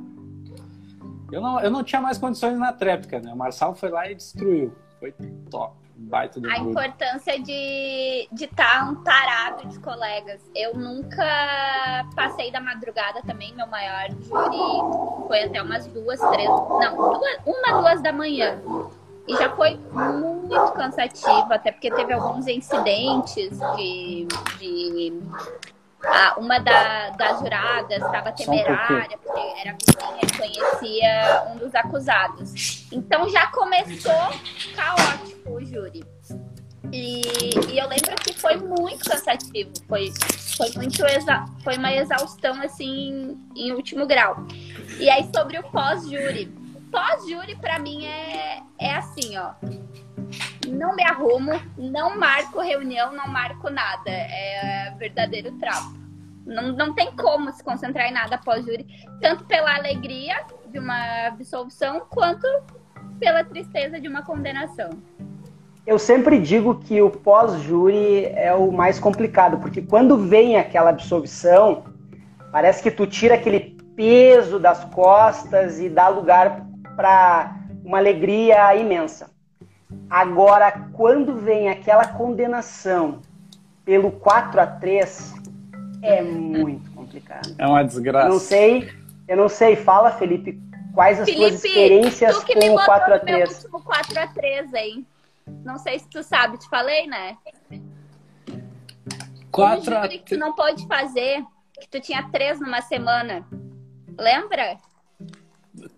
Eu 1.32 1.42
não, 1.42 1.60
eu 1.62 1.72
não 1.72 1.84
tinha 1.84 2.02
mais 2.02 2.18
condições 2.18 2.58
na 2.60 2.74
tréplica, 2.74 3.20
né? 3.20 3.32
O 3.32 3.38
Marçal 3.38 3.74
foi 3.74 3.90
lá 3.90 4.10
e 4.12 4.16
destruiu. 4.16 4.74
Foi 5.00 5.14
top. 5.50 5.84
Baita 5.96 6.40
do 6.40 6.50
a 6.50 6.56
grupo. 6.56 6.72
importância 6.72 7.40
de 7.40 8.28
estar 8.32 8.36
de 8.36 8.48
tá 8.48 8.90
um 8.90 8.96
tarado 9.04 9.68
de 9.68 9.80
colegas. 9.80 10.42
Eu 10.54 10.76
nunca 10.76 12.06
passei 12.16 12.52
da 12.52 12.60
madrugada 12.60 13.22
também. 13.22 13.54
Meu 13.56 13.68
maior 13.68 14.10
júri 14.10 15.28
foi 15.28 15.44
até 15.44 15.62
umas 15.62 15.88
duas, 15.88 16.20
três. 16.20 16.50
Não, 16.50 16.96
duas, 16.96 17.38
uma, 17.46 17.82
duas 17.82 18.02
da 18.02 18.12
manhã. 18.12 18.60
E 19.28 19.36
já 19.36 19.50
foi 19.56 19.80
muito 19.92 20.72
cansativo, 20.74 21.48
até 21.54 21.72
porque 21.72 21.90
teve 21.92 22.14
alguns 22.14 22.48
incidentes 22.48 23.58
de. 23.76 24.28
de 24.60 25.22
ah, 26.06 26.36
uma 26.38 26.60
da, 26.60 27.12
das 27.12 27.40
juradas 27.40 28.04
estava 28.04 28.34
temerária, 28.34 29.18
porque 29.18 29.40
era 29.62 29.78
vizinha 29.80 30.24
conhecia 30.38 31.44
um 31.52 31.58
dos 31.58 31.74
acusados. 31.74 32.88
Então 32.92 33.30
já 33.30 33.48
começou 33.48 34.12
caótico 34.76 35.52
o 35.52 35.66
júri. 35.66 36.04
E, 36.92 37.22
e, 37.72 37.80
eu 37.80 37.88
lembro 37.88 38.16
que 38.24 38.34
foi 38.40 38.58
muito 38.58 39.10
cansativo, 39.10 39.72
foi, 39.88 40.14
foi, 40.58 40.70
muito 40.76 41.04
exa 41.06 41.46
foi 41.64 41.78
uma 41.78 41.92
exaustão 41.92 42.62
assim 42.62 43.38
em 43.56 43.72
último 43.72 44.06
grau. 44.06 44.46
E 45.00 45.10
aí 45.10 45.28
sobre 45.34 45.58
o 45.58 45.64
pós-júri. 45.64 46.63
Pós-júri 46.94 47.56
para 47.56 47.80
mim 47.80 48.06
é, 48.06 48.62
é 48.80 48.94
assim, 48.94 49.36
ó. 49.36 49.54
Não 50.68 50.96
me 50.96 51.04
arrumo, 51.04 51.60
não 51.76 52.20
marco 52.20 52.62
reunião, 52.62 53.12
não 53.12 53.28
marco 53.28 53.68
nada. 53.68 54.12
É 54.12 54.94
verdadeiro 55.00 55.52
trapo. 55.54 55.98
Não, 56.46 56.72
não 56.72 56.94
tem 56.94 57.12
como 57.16 57.52
se 57.52 57.64
concentrar 57.64 58.08
em 58.08 58.14
nada 58.14 58.38
pós-júri, 58.38 58.86
tanto 59.20 59.44
pela 59.46 59.74
alegria 59.76 60.44
de 60.68 60.78
uma 60.78 61.28
absolvição, 61.28 62.02
quanto 62.10 62.46
pela 63.20 63.44
tristeza 63.44 64.00
de 64.00 64.08
uma 64.08 64.22
condenação. 64.22 64.92
Eu 65.88 65.98
sempre 65.98 66.40
digo 66.40 66.76
que 66.76 67.02
o 67.02 67.10
pós-júri 67.10 68.26
é 68.36 68.54
o 68.54 68.72
mais 68.72 69.00
complicado, 69.00 69.58
porque 69.58 69.82
quando 69.82 70.16
vem 70.16 70.58
aquela 70.58 70.92
absolvição, 70.92 71.86
parece 72.52 72.84
que 72.84 72.92
tu 72.92 73.08
tira 73.08 73.34
aquele 73.34 73.78
peso 73.96 74.60
das 74.60 74.86
costas 74.86 75.80
e 75.80 75.90
dá 75.90 76.08
lugar 76.08 76.73
para 76.96 77.56
uma 77.84 77.98
alegria 77.98 78.76
imensa. 78.76 79.30
Agora, 80.10 80.72
quando 80.94 81.36
vem 81.36 81.70
aquela 81.70 82.08
condenação 82.08 83.22
pelo 83.86 84.12
4 84.12 84.62
a 84.62 84.68
3 84.68 85.34
é 86.02 86.22
muito 86.22 86.92
complicado. 86.92 87.56
É 87.58 87.68
uma 87.68 87.84
desgraça. 87.84 88.28
Eu 88.28 88.32
não 88.34 88.40
sei, 88.40 88.94
eu 89.28 89.38
não 89.38 89.50
sei, 89.50 89.76
fala 89.76 90.12
Felipe, 90.12 90.62
quais 90.94 91.20
as 91.20 91.26
Felipe, 91.30 91.50
suas 91.50 91.64
experiências 91.64 92.40
tu 92.40 92.46
que 92.46 92.56
com 92.56 92.76
o 92.76 92.86
4 92.86 93.14
a 93.14 93.20
3 93.20 93.38
meu 93.38 93.58
último 93.58 93.82
4 93.82 94.20
a 94.20 94.28
3 94.28 94.74
hein? 94.74 95.08
Não 95.64 95.78
sei 95.78 96.00
se 96.00 96.08
tu 96.08 96.24
sabe, 96.24 96.58
te 96.58 96.70
falei, 96.70 97.08
né? 97.08 97.38
4 99.52 99.96
a 99.96 100.02
3 100.02 100.22
que 100.22 100.36
tu 100.36 100.38
não 100.38 100.54
pode 100.54 100.86
fazer, 100.88 101.44
que 101.80 101.88
tu 101.90 102.00
tinha 102.00 102.30
três 102.32 102.60
numa 102.60 102.82
semana. 102.82 103.46
Lembra? 104.18 104.78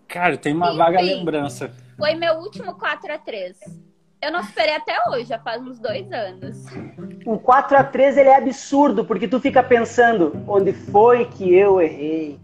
Cara, 0.08 0.36
tem 0.36 0.54
uma 0.54 0.68
Enfim, 0.68 0.78
vaga 0.78 1.00
lembrança. 1.00 1.70
Foi 1.96 2.14
meu 2.14 2.34
último 2.34 2.74
4 2.74 3.12
a 3.12 3.18
3 3.18 3.58
Eu 4.22 4.30
não 4.30 4.40
esperei 4.40 4.74
até 4.76 4.96
hoje, 5.08 5.24
já 5.24 5.38
faz 5.38 5.62
uns 5.62 5.78
dois 5.78 6.10
anos. 6.12 6.64
O 7.24 7.38
4 7.38 7.76
a 7.76 7.84
3 7.84 8.16
ele 8.18 8.28
é 8.28 8.36
absurdo, 8.36 9.04
porque 9.04 9.26
tu 9.26 9.40
fica 9.40 9.62
pensando, 9.62 10.32
onde 10.46 10.72
foi 10.72 11.26
que 11.26 11.52
eu 11.52 11.80
errei? 11.80 12.38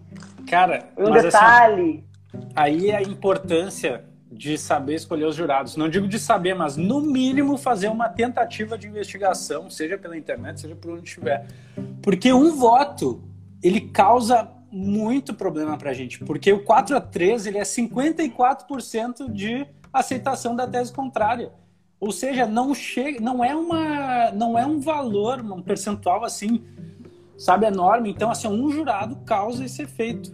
Cara, 0.49 0.89
um 0.99 1.13
assim, 1.15 1.23
detalhe. 1.23 2.05
Assim, 2.35 2.51
aí 2.55 2.91
é 2.91 2.97
a 2.97 3.03
importância 3.03 4.05
de 4.33 4.57
saber 4.57 4.95
escolher 4.95 5.27
os 5.27 5.37
jurados. 5.37 5.77
Não 5.77 5.89
digo 5.89 6.09
de 6.09 6.19
saber, 6.19 6.55
mas 6.55 6.77
no 6.77 7.01
mínimo 7.03 7.59
fazer 7.59 7.89
uma 7.89 8.09
tentativa 8.09 8.79
de 8.79 8.89
investigação, 8.89 9.69
seja 9.69 9.99
pela 9.99 10.17
internet, 10.17 10.61
seja 10.61 10.75
por 10.75 10.93
onde 10.93 11.07
estiver. 11.07 11.47
Porque 12.03 12.33
um 12.33 12.57
voto, 12.57 13.23
ele 13.63 13.81
causa 13.81 14.49
muito 14.73 15.35
problema 15.35 15.77
pra 15.77 15.93
gente, 15.93 16.19
porque 16.21 16.51
o 16.51 16.65
4 16.65 16.97
a 16.97 17.01
3 17.01 17.47
ele 17.47 17.59
é 17.59 17.63
54% 17.63 19.31
de 19.31 19.67
aceitação 19.93 20.57
da 20.57 20.67
tese 20.67 20.91
contrária. 20.91 21.53
Ou 22.01 22.11
seja, 22.11 22.47
não 22.47 22.75
chega, 22.75 23.21
não 23.21 23.45
é 23.45 23.55
uma, 23.55 24.33
não 24.33 24.59
é 24.59 24.65
um 24.65 24.81
valor, 24.81 25.41
um 25.41 25.61
percentual 25.63 26.25
assim, 26.25 26.65
sabe, 27.37 27.67
enorme. 27.67 28.11
Então, 28.11 28.31
assim, 28.31 28.49
um 28.49 28.71
jurado 28.71 29.17
causa 29.27 29.65
esse 29.65 29.83
efeito. 29.83 30.31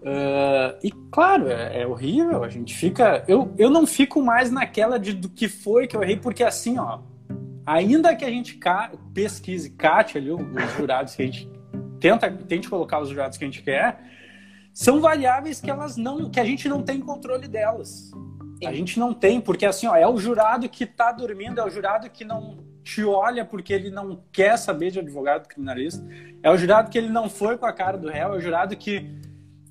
Uh, 0.00 0.78
e 0.82 0.92
claro, 1.10 1.48
é, 1.48 1.82
é, 1.82 1.86
horrível. 1.86 2.44
A 2.44 2.48
gente 2.48 2.74
fica, 2.74 3.24
eu, 3.26 3.52
eu 3.58 3.68
não 3.68 3.86
fico 3.86 4.22
mais 4.22 4.50
naquela 4.52 4.98
de 4.98 5.12
do 5.12 5.28
que 5.28 5.48
foi 5.48 5.88
que 5.88 5.96
eu 5.96 6.02
errei, 6.02 6.16
porque 6.16 6.44
assim, 6.44 6.78
ó, 6.78 7.00
ainda 7.66 8.14
que 8.14 8.24
a 8.24 8.30
gente 8.30 8.54
ca 8.54 8.92
pesquise, 9.12 9.70
cate 9.70 10.16
ali 10.16 10.30
os 10.30 10.40
jurados 10.78 11.16
que 11.16 11.22
a 11.22 11.26
gente 11.26 11.57
tenta, 12.00 12.30
tente 12.30 12.68
colocar 12.68 13.00
os 13.00 13.08
jurados 13.08 13.36
que 13.36 13.44
a 13.44 13.46
gente 13.46 13.62
quer, 13.62 14.00
são 14.72 15.00
variáveis 15.00 15.60
que 15.60 15.70
elas 15.70 15.96
não, 15.96 16.30
que 16.30 16.38
a 16.38 16.44
gente 16.44 16.68
não 16.68 16.82
tem 16.82 17.00
controle 17.00 17.48
delas. 17.48 18.10
A 18.64 18.72
gente 18.72 18.98
não 18.98 19.14
tem, 19.14 19.40
porque 19.40 19.66
assim, 19.66 19.86
ó, 19.86 19.94
é 19.94 20.06
o 20.06 20.18
jurado 20.18 20.68
que 20.68 20.84
está 20.84 21.12
dormindo, 21.12 21.60
é 21.60 21.64
o 21.64 21.70
jurado 21.70 22.10
que 22.10 22.24
não 22.24 22.58
te 22.82 23.04
olha 23.04 23.44
porque 23.44 23.72
ele 23.72 23.90
não 23.90 24.22
quer 24.32 24.56
saber 24.56 24.90
de 24.90 24.98
advogado 24.98 25.46
criminalista, 25.46 26.04
é 26.42 26.50
o 26.50 26.56
jurado 26.56 26.90
que 26.90 26.96
ele 26.96 27.08
não 27.10 27.28
foi 27.28 27.58
com 27.58 27.66
a 27.66 27.72
cara 27.72 27.98
do 27.98 28.08
réu, 28.08 28.34
é 28.34 28.36
o 28.36 28.40
jurado 28.40 28.76
que, 28.76 29.04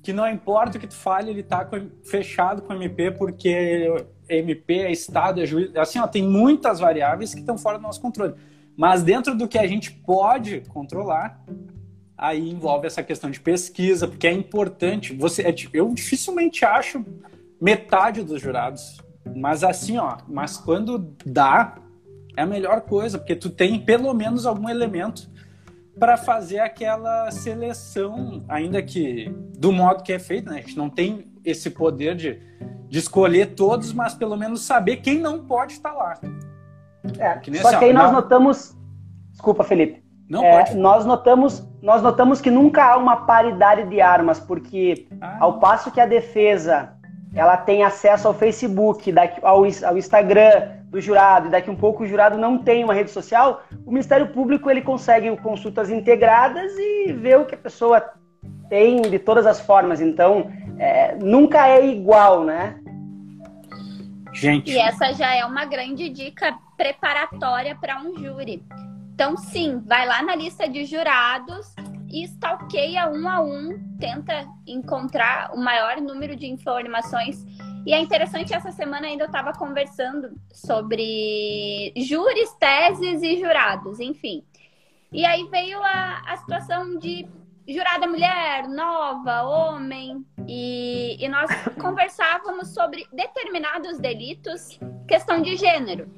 que 0.02 0.12
não 0.12 0.28
importa 0.28 0.78
o 0.78 0.80
que 0.80 0.86
tu 0.86 0.94
fale, 0.94 1.30
ele 1.30 1.40
está 1.40 1.68
fechado 2.04 2.62
com 2.62 2.72
o 2.72 2.76
MP 2.76 3.10
porque 3.10 4.06
MP 4.28 4.74
é 4.74 4.92
Estado, 4.92 5.42
é 5.42 5.46
juiz. 5.46 5.74
Assim, 5.76 5.98
ó, 5.98 6.06
tem 6.06 6.22
muitas 6.22 6.78
variáveis 6.78 7.34
que 7.34 7.40
estão 7.40 7.58
fora 7.58 7.78
do 7.78 7.82
nosso 7.82 8.00
controle. 8.00 8.34
Mas 8.76 9.02
dentro 9.02 9.34
do 9.34 9.48
que 9.48 9.58
a 9.58 9.66
gente 9.66 9.90
pode 9.90 10.60
controlar, 10.68 11.42
aí 12.18 12.50
envolve 12.50 12.88
essa 12.88 13.02
questão 13.02 13.30
de 13.30 13.38
pesquisa, 13.38 14.08
porque 14.08 14.26
é 14.26 14.32
importante. 14.32 15.14
Você, 15.14 15.42
é, 15.42 15.54
eu 15.72 15.94
dificilmente 15.94 16.64
acho 16.64 17.04
metade 17.60 18.24
dos 18.24 18.42
jurados, 18.42 18.98
mas 19.36 19.62
assim, 19.62 19.98
ó, 19.98 20.18
mas 20.26 20.56
quando 20.56 21.14
dá, 21.24 21.76
é 22.36 22.42
a 22.42 22.46
melhor 22.46 22.80
coisa, 22.80 23.18
porque 23.18 23.36
tu 23.36 23.48
tem 23.48 23.78
pelo 23.80 24.12
menos 24.12 24.46
algum 24.46 24.68
elemento 24.68 25.30
para 25.98 26.16
fazer 26.16 26.60
aquela 26.60 27.30
seleção, 27.30 28.44
ainda 28.48 28.82
que 28.82 29.32
do 29.56 29.72
modo 29.72 30.02
que 30.02 30.12
é 30.12 30.18
feito, 30.18 30.50
né? 30.50 30.58
A 30.58 30.60
gente 30.60 30.76
não 30.76 30.88
tem 30.90 31.26
esse 31.44 31.70
poder 31.70 32.14
de, 32.14 32.40
de 32.88 32.98
escolher 32.98 33.54
todos, 33.54 33.92
mas 33.92 34.14
pelo 34.14 34.36
menos 34.36 34.62
saber 34.62 34.98
quem 34.98 35.18
não 35.18 35.44
pode 35.44 35.72
estar 35.72 35.92
lá. 35.92 36.14
É, 37.18 37.36
que 37.38 37.56
só 37.58 37.76
que 37.78 37.84
aí 37.84 37.92
nós 37.92 38.12
notamos. 38.12 38.76
Desculpa, 39.32 39.64
Felipe. 39.64 40.07
Não, 40.28 40.44
é, 40.44 40.74
nós 40.74 41.06
notamos 41.06 41.66
nós 41.80 42.02
notamos 42.02 42.40
que 42.40 42.50
nunca 42.50 42.84
há 42.84 42.96
uma 42.96 43.18
paridade 43.18 43.88
de 43.88 44.00
armas, 44.00 44.40
porque 44.40 45.06
ah. 45.20 45.36
ao 45.40 45.58
passo 45.58 45.90
que 45.90 46.00
a 46.00 46.06
defesa 46.06 46.92
ela 47.34 47.56
tem 47.56 47.84
acesso 47.84 48.26
ao 48.26 48.34
Facebook, 48.34 49.12
ao, 49.42 49.62
ao 49.86 49.98
Instagram 49.98 50.78
do 50.86 51.00
jurado, 51.00 51.46
e 51.46 51.50
daqui 51.50 51.70
um 51.70 51.76
pouco 51.76 52.02
o 52.02 52.06
jurado 52.06 52.38
não 52.38 52.58
tem 52.58 52.82
uma 52.82 52.94
rede 52.94 53.10
social, 53.10 53.62
o 53.86 53.90
Ministério 53.90 54.28
Público 54.28 54.70
ele 54.70 54.80
consegue 54.80 55.34
consultas 55.36 55.90
integradas 55.90 56.72
e 56.76 57.12
ver 57.12 57.38
o 57.38 57.44
que 57.44 57.54
a 57.54 57.58
pessoa 57.58 58.02
tem 58.68 59.02
de 59.02 59.18
todas 59.18 59.46
as 59.46 59.60
formas. 59.60 60.00
Então, 60.00 60.50
é, 60.78 61.14
nunca 61.16 61.68
é 61.68 61.86
igual, 61.86 62.44
né? 62.44 62.80
Gente. 64.32 64.70
E 64.70 64.78
essa 64.78 65.12
já 65.12 65.34
é 65.34 65.44
uma 65.44 65.64
grande 65.64 66.08
dica 66.08 66.56
preparatória 66.76 67.76
para 67.78 68.00
um 68.00 68.16
júri. 68.16 68.62
Então, 69.18 69.36
sim, 69.36 69.80
vai 69.80 70.06
lá 70.06 70.22
na 70.22 70.36
lista 70.36 70.68
de 70.68 70.84
jurados 70.84 71.74
e 72.08 72.22
stalkeia 72.22 73.10
um 73.10 73.28
a 73.28 73.40
um, 73.40 73.98
tenta 73.98 74.46
encontrar 74.64 75.52
o 75.52 75.58
maior 75.58 76.00
número 76.00 76.36
de 76.36 76.46
informações. 76.46 77.44
E 77.84 77.92
é 77.92 77.98
interessante, 77.98 78.54
essa 78.54 78.70
semana 78.70 79.08
ainda 79.08 79.24
eu 79.24 79.26
estava 79.26 79.52
conversando 79.52 80.40
sobre 80.52 81.92
júris, 81.96 82.54
teses 82.60 83.20
e 83.20 83.40
jurados, 83.40 83.98
enfim. 83.98 84.44
E 85.10 85.26
aí 85.26 85.48
veio 85.48 85.82
a, 85.82 86.22
a 86.24 86.36
situação 86.36 86.96
de 86.96 87.28
jurada 87.66 88.06
mulher, 88.06 88.68
nova, 88.68 89.42
homem, 89.42 90.24
e, 90.46 91.16
e 91.18 91.28
nós 91.28 91.50
conversávamos 91.82 92.72
sobre 92.72 93.04
determinados 93.12 93.98
delitos, 93.98 94.78
questão 95.08 95.42
de 95.42 95.56
gênero. 95.56 96.08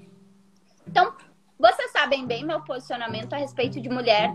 Então, 0.86 1.14
vocês 1.60 1.92
sabem 1.92 2.26
bem 2.26 2.44
meu 2.44 2.62
posicionamento 2.62 3.34
a 3.34 3.36
respeito 3.36 3.80
de 3.80 3.88
mulher. 3.90 4.34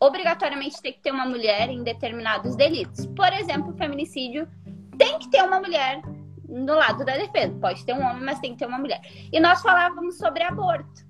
Obrigatoriamente 0.00 0.82
tem 0.82 0.92
que 0.92 1.00
ter 1.00 1.12
uma 1.12 1.24
mulher 1.24 1.68
em 1.68 1.84
determinados 1.84 2.56
delitos. 2.56 3.06
Por 3.06 3.32
exemplo, 3.32 3.76
feminicídio 3.76 4.48
tem 4.98 5.18
que 5.18 5.30
ter 5.30 5.42
uma 5.44 5.60
mulher 5.60 6.02
no 6.48 6.74
lado 6.74 7.04
da 7.04 7.16
defesa. 7.16 7.56
Pode 7.60 7.86
ter 7.86 7.92
um 7.92 8.04
homem, 8.04 8.24
mas 8.24 8.40
tem 8.40 8.52
que 8.52 8.58
ter 8.58 8.66
uma 8.66 8.78
mulher. 8.78 9.00
E 9.32 9.38
nós 9.38 9.62
falávamos 9.62 10.18
sobre 10.18 10.42
aborto. 10.42 11.06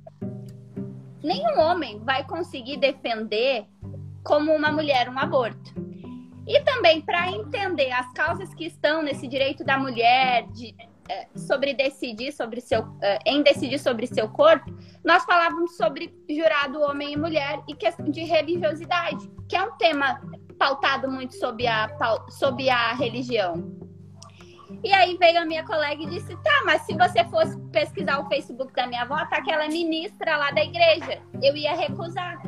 Nenhum 1.22 1.58
homem 1.58 1.98
vai 2.00 2.24
conseguir 2.24 2.76
defender 2.76 3.66
como 4.22 4.54
uma 4.54 4.70
mulher 4.70 5.08
um 5.08 5.18
aborto. 5.18 5.72
E 6.46 6.60
também 6.64 7.00
para 7.00 7.30
entender 7.30 7.90
as 7.92 8.12
causas 8.12 8.52
que 8.52 8.66
estão 8.66 9.02
nesse 9.02 9.26
direito 9.26 9.64
da 9.64 9.78
mulher 9.78 10.46
de 10.48 10.74
é, 11.10 11.26
sobre 11.36 11.74
decidir 11.74 12.32
sobre 12.32 12.60
seu, 12.60 12.86
é, 13.02 13.18
em 13.26 13.42
decidir 13.42 13.78
sobre 13.78 14.06
seu 14.06 14.28
corpo, 14.28 14.72
nós 15.04 15.24
falávamos 15.24 15.76
sobre 15.76 16.14
jurado 16.28 16.80
homem 16.82 17.12
e 17.12 17.16
mulher 17.16 17.62
e 17.66 17.74
questão 17.74 18.10
de 18.10 18.22
religiosidade, 18.22 19.30
que 19.48 19.56
é 19.56 19.62
um 19.62 19.76
tema 19.76 20.20
pautado 20.58 21.10
muito 21.10 21.34
sob 21.36 21.66
a, 21.66 21.88
sob 22.28 22.68
a 22.68 22.92
religião. 22.92 23.80
E 24.84 24.92
aí 24.92 25.16
veio 25.16 25.40
a 25.40 25.44
minha 25.44 25.64
colega 25.64 26.02
e 26.02 26.06
disse: 26.06 26.36
tá, 26.36 26.62
mas 26.64 26.82
se 26.82 26.94
você 26.94 27.24
fosse 27.24 27.58
pesquisar 27.72 28.20
o 28.20 28.28
Facebook 28.28 28.72
da 28.72 28.86
minha 28.86 29.02
avó, 29.02 29.16
tá 29.26 29.38
aquela 29.38 29.66
ministra 29.68 30.36
lá 30.36 30.50
da 30.50 30.62
igreja. 30.62 31.20
Eu 31.42 31.56
ia 31.56 31.74
recusar. 31.74 32.40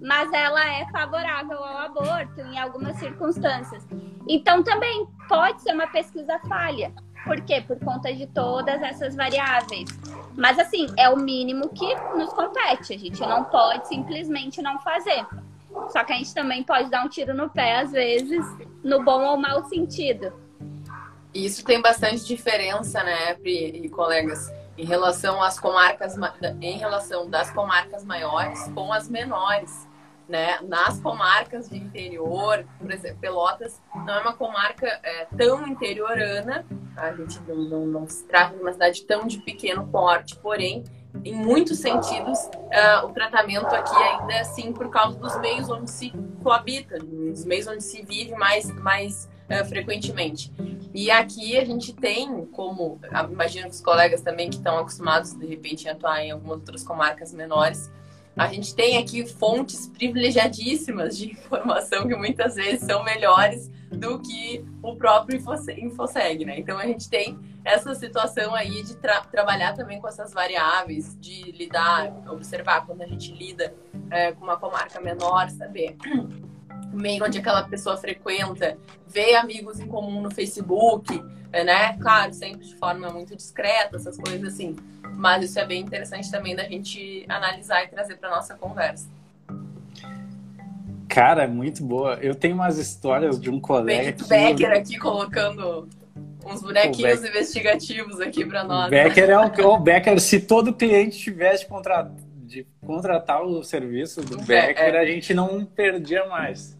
Mas 0.00 0.30
ela 0.32 0.62
é 0.66 0.86
favorável 0.90 1.56
ao 1.64 1.78
aborto 1.78 2.40
em 2.40 2.58
algumas 2.58 2.96
circunstâncias. 2.98 3.86
Então 4.28 4.62
também 4.62 5.06
pode 5.28 5.62
ser 5.62 5.72
uma 5.72 5.86
pesquisa 5.86 6.38
falha. 6.46 6.92
Por 7.24 7.40
quê? 7.40 7.60
Por 7.60 7.78
conta 7.80 8.12
de 8.12 8.26
todas 8.26 8.82
essas 8.82 9.14
variáveis. 9.16 9.88
Mas 10.36 10.58
assim, 10.58 10.86
é 10.96 11.08
o 11.08 11.16
mínimo 11.16 11.70
que 11.70 11.94
nos 12.16 12.32
compete. 12.32 12.94
A 12.94 12.98
gente 12.98 13.20
não 13.20 13.44
pode 13.44 13.88
simplesmente 13.88 14.60
não 14.60 14.78
fazer. 14.80 15.26
Só 15.88 16.04
que 16.04 16.12
a 16.12 16.16
gente 16.16 16.32
também 16.34 16.62
pode 16.62 16.90
dar 16.90 17.04
um 17.04 17.08
tiro 17.08 17.34
no 17.34 17.48
pé, 17.48 17.80
às 17.80 17.92
vezes, 17.92 18.44
no 18.82 19.02
bom 19.02 19.24
ou 19.24 19.36
mau 19.36 19.64
sentido. 19.64 20.32
Isso 21.32 21.64
tem 21.64 21.82
bastante 21.82 22.24
diferença, 22.24 23.02
né, 23.02 23.34
Pri 23.34 23.80
e 23.84 23.88
colegas, 23.88 24.52
em 24.78 24.84
relação 24.84 25.42
às 25.42 25.58
comarcas, 25.58 26.14
em 26.60 26.78
relação 26.78 27.28
das 27.28 27.50
comarcas 27.50 28.04
maiores 28.04 28.62
com 28.74 28.92
as 28.92 29.08
menores. 29.08 29.88
Né? 30.26 30.58
Nas 30.62 30.98
comarcas 31.00 31.68
de 31.68 31.76
interior, 31.76 32.64
por 32.78 32.90
exemplo, 32.90 33.18
Pelotas 33.20 33.78
não 33.94 34.14
é 34.14 34.20
uma 34.22 34.32
comarca 34.32 34.86
é, 35.02 35.26
tão 35.36 35.66
interiorana, 35.66 36.64
a 36.96 37.12
gente 37.12 37.40
não, 37.42 37.56
não, 37.56 37.86
não, 37.86 38.08
se 38.08 38.24
trata 38.24 38.56
de 38.56 38.62
uma 38.62 38.72
cidade 38.72 39.04
tão 39.04 39.26
de 39.26 39.38
pequeno 39.38 39.86
porte, 39.86 40.36
porém, 40.36 40.84
em 41.24 41.34
muitos 41.34 41.78
sentidos, 41.78 42.38
uh, 42.40 43.06
o 43.06 43.12
tratamento 43.12 43.66
aqui 43.66 43.94
ainda 43.94 44.32
é 44.32 44.40
assim 44.40 44.72
por 44.72 44.90
causa 44.90 45.18
dos 45.18 45.38
meios 45.40 45.68
onde 45.68 45.90
se 45.90 46.10
coabita, 46.42 46.98
dos 46.98 47.44
meios 47.44 47.66
onde 47.66 47.82
se 47.82 48.02
vive 48.02 48.32
mais, 48.32 48.66
mais 48.80 49.28
uh, 49.48 49.64
frequentemente. 49.66 50.52
E 50.92 51.10
aqui 51.10 51.56
a 51.58 51.64
gente 51.64 51.92
tem, 51.92 52.46
como 52.46 53.00
imagino 53.30 53.66
que 53.66 53.74
os 53.74 53.80
colegas 53.80 54.20
também 54.22 54.48
que 54.48 54.56
estão 54.56 54.78
acostumados 54.78 55.34
de 55.34 55.46
repente 55.46 55.88
a 55.88 55.92
atuar 55.92 56.22
em 56.22 56.30
algumas 56.30 56.58
outras 56.58 56.84
comarcas 56.84 57.32
menores, 57.32 57.90
a 58.36 58.48
gente 58.48 58.74
tem 58.74 58.98
aqui 58.98 59.26
fontes 59.26 59.86
privilegiadíssimas 59.86 61.16
de 61.16 61.30
informação 61.30 62.06
que 62.08 62.16
muitas 62.16 62.56
vezes 62.56 62.80
são 62.80 63.04
melhores 63.04 63.70
do 63.90 64.18
que 64.18 64.64
o 64.82 64.96
próprio 64.96 65.40
InfoSeg, 65.78 66.44
né? 66.44 66.58
Então 66.58 66.76
a 66.76 66.86
gente 66.86 67.08
tem 67.08 67.38
essa 67.64 67.94
situação 67.94 68.54
aí 68.54 68.82
de 68.82 68.96
tra 68.96 69.20
trabalhar 69.22 69.74
também 69.74 70.00
com 70.00 70.08
essas 70.08 70.32
variáveis, 70.32 71.16
de 71.20 71.52
lidar, 71.52 72.12
observar 72.28 72.84
quando 72.84 73.02
a 73.02 73.06
gente 73.06 73.32
lida 73.32 73.74
é, 74.10 74.32
com 74.32 74.44
uma 74.44 74.56
comarca 74.56 75.00
menor, 75.00 75.48
saber 75.50 75.96
o 76.92 76.96
meio 76.98 77.24
onde 77.24 77.38
aquela 77.38 77.62
pessoa 77.62 77.96
frequenta, 77.96 78.76
ver 79.06 79.36
amigos 79.36 79.78
em 79.78 79.86
comum 79.86 80.20
no 80.20 80.30
Facebook, 80.30 81.22
né? 81.62 81.96
Claro, 81.98 82.32
sempre 82.34 82.66
de 82.66 82.74
forma 82.76 83.10
muito 83.10 83.36
discreta, 83.36 83.96
essas 83.96 84.16
coisas 84.16 84.54
assim. 84.54 84.74
Mas 85.16 85.44
isso 85.44 85.58
é 85.58 85.66
bem 85.66 85.82
interessante 85.82 86.30
também 86.30 86.56
da 86.56 86.64
gente 86.64 87.24
analisar 87.28 87.84
e 87.84 87.88
trazer 87.88 88.16
para 88.16 88.30
nossa 88.30 88.54
conversa. 88.54 89.08
Cara, 91.08 91.46
muito 91.46 91.84
boa. 91.84 92.18
Eu 92.20 92.34
tenho 92.34 92.54
umas 92.54 92.78
histórias 92.78 93.38
de 93.38 93.48
um 93.48 93.60
colega. 93.60 94.02
Benito 94.02 94.26
Becker 94.26 94.72
aqui 94.72 94.98
colocando 94.98 95.88
uns 96.44 96.60
bonequinhos 96.60 97.20
Becker... 97.20 97.30
investigativos 97.30 98.20
aqui 98.20 98.44
para 98.44 98.64
nós. 98.64 98.90
Becker 98.90 99.30
é 99.30 99.38
o, 99.38 99.74
o 99.74 99.78
Becker, 99.78 100.20
se 100.20 100.40
todo 100.40 100.74
cliente 100.74 101.16
tivesse 101.16 101.66
contra, 101.66 102.10
de 102.42 102.66
contratar 102.84 103.42
o 103.42 103.62
serviço 103.62 104.22
do 104.22 104.40
é, 104.40 104.44
Becker, 104.44 104.94
é. 104.94 104.98
a 104.98 105.06
gente 105.06 105.32
não 105.32 105.64
perdia 105.64 106.26
mais. 106.26 106.76